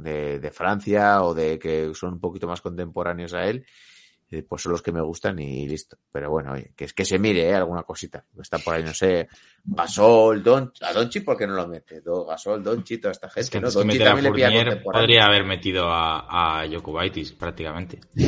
de, 0.02 0.40
de 0.40 0.52
Francia 0.52 1.24
o 1.24 1.34
de 1.34 1.60
que 1.60 1.94
son 1.94 2.14
un 2.14 2.20
poquito 2.20 2.48
más 2.48 2.62
contemporáneos 2.62 3.34
a 3.34 3.44
él, 3.44 3.66
y 4.32 4.42
pues 4.44 4.62
son 4.62 4.74
los 4.74 4.82
que 4.82 4.92
me 4.92 5.02
gustan 5.02 5.40
y 5.40 5.68
listo. 5.68 5.98
Pero 6.12 6.30
bueno, 6.30 6.54
oye, 6.54 6.72
que 6.76 6.86
es 6.86 6.94
que 6.94 7.04
se 7.06 7.18
mire 7.20 7.50
¿eh? 7.50 7.56
alguna 7.56 7.84
cosita. 7.84 8.24
Está 8.40 8.60
por 8.60 8.76
ahí, 8.76 8.84
no 8.84 8.94
sé, 8.94 9.28
Gasol, 9.64 10.44
Don, 10.44 10.72
a 10.82 10.94
Donchi, 10.94 11.22
¿por 11.22 11.38
qué 11.38 11.48
no 11.48 11.54
lo 11.56 11.68
mete? 11.68 12.02
Do- 12.02 12.26
Gasol, 12.26 12.64
Donchi, 12.64 12.98
toda 13.00 13.12
esta 13.12 13.28
gente, 13.30 13.42
Es 13.42 13.50
que 13.50 13.60
¿no? 13.60 13.68
que 13.70 14.00
también 14.00 14.24
le 14.24 14.32
pilla 14.32 14.82
podría 14.84 15.26
haber 15.26 15.44
metido 15.46 15.88
a, 15.90 16.62
a 16.62 16.68
Jokubaitis 16.70 17.32
prácticamente. 17.34 18.00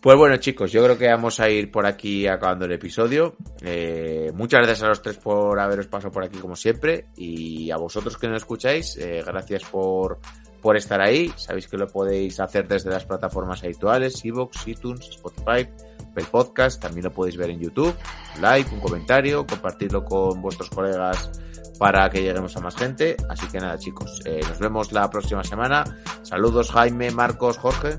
Pues 0.00 0.18
bueno, 0.18 0.36
chicos, 0.38 0.72
yo 0.72 0.82
creo 0.82 0.98
que 0.98 1.06
vamos 1.06 1.38
a 1.38 1.48
ir 1.48 1.70
por 1.70 1.86
aquí 1.86 2.26
acabando 2.26 2.64
el 2.64 2.72
episodio. 2.72 3.36
Eh, 3.60 4.32
muchas 4.34 4.58
gracias 4.62 4.82
a 4.82 4.88
los 4.88 5.00
tres 5.00 5.16
por 5.18 5.60
haberos 5.60 5.86
pasado 5.86 6.12
por 6.12 6.24
aquí 6.24 6.38
como 6.40 6.56
siempre. 6.56 7.06
Y 7.16 7.70
a 7.70 7.76
vosotros 7.76 8.18
que 8.18 8.26
nos 8.26 8.38
escucháis, 8.38 8.96
eh, 8.96 9.22
gracias 9.24 9.62
por, 9.62 10.18
por 10.62 10.76
estar 10.76 11.00
ahí. 11.00 11.32
Sabéis 11.36 11.68
que 11.68 11.76
lo 11.76 11.88
podéis 11.88 12.40
hacer 12.40 12.66
desde 12.66 12.90
las 12.90 13.04
plataformas 13.04 13.62
habituales, 13.62 14.24
Evox, 14.24 14.66
iTunes, 14.66 15.08
Spotify, 15.10 15.68
el 16.16 16.24
podcast. 16.26 16.80
También 16.80 17.04
lo 17.04 17.12
podéis 17.12 17.36
ver 17.36 17.50
en 17.50 17.60
YouTube. 17.60 17.94
Like, 18.40 18.74
un 18.74 18.80
comentario, 18.80 19.46
compartirlo 19.46 20.04
con 20.04 20.40
vuestros 20.40 20.70
colegas 20.70 21.30
para 21.78 22.08
que 22.08 22.22
lleguemos 22.22 22.56
a 22.56 22.60
más 22.60 22.76
gente. 22.76 23.16
Así 23.28 23.46
que 23.48 23.58
nada, 23.58 23.76
chicos, 23.76 24.22
eh, 24.24 24.40
nos 24.48 24.58
vemos 24.58 24.92
la 24.92 25.10
próxima 25.10 25.44
semana. 25.44 25.84
Saludos 26.22 26.70
Jaime, 26.70 27.10
Marcos, 27.10 27.58
Jorge. 27.58 27.98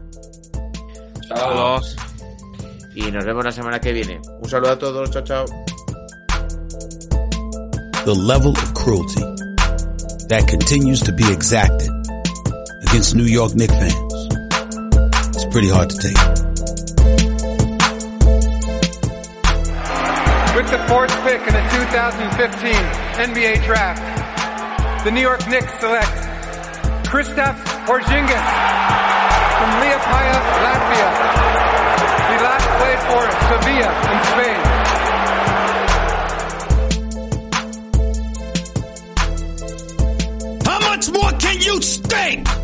Saludos. 1.28 1.96
Y 2.96 3.12
nos 3.12 3.26
vemos 3.26 3.44
la 3.44 3.52
semana 3.52 3.80
que 3.80 3.92
viene. 3.92 4.22
Un 4.40 4.50
saludo 4.50 4.72
a 4.72 4.80
todos, 4.80 5.12
chao, 5.12 5.24
chao. 5.24 5.46
the 8.06 8.14
level 8.14 8.52
of 8.52 8.74
cruelty 8.74 9.22
that 10.28 10.46
continues 10.46 11.00
to 11.00 11.14
be 11.14 11.24
exacted 11.32 11.93
against 12.94 13.16
New 13.16 13.26
York 13.26 13.56
Knicks 13.56 13.74
fans. 13.74 14.14
It's 15.34 15.46
pretty 15.46 15.68
hard 15.68 15.90
to 15.90 15.98
take. 15.98 16.14
With 20.54 20.70
the 20.70 20.78
fourth 20.88 21.10
pick 21.26 21.42
in 21.42 21.54
the 21.58 21.66
2015 21.74 22.74
NBA 23.18 23.66
draft, 23.66 25.04
the 25.06 25.10
New 25.10 25.22
York 25.22 25.42
Knicks 25.50 25.74
select 25.80 26.14
Kristaps 27.10 27.66
Porzingis 27.90 28.48
from 29.58 29.70
Liepaja, 29.82 30.38
Latvia. 30.62 31.10
He 32.30 32.36
last 32.46 32.70
played 32.78 33.02
for 33.10 33.24
Sevilla 33.50 33.90
in 34.14 34.20
Spain. 34.30 34.84
more 41.12 41.32
can 41.34 41.62
you 41.62 41.82
stink! 41.82 42.63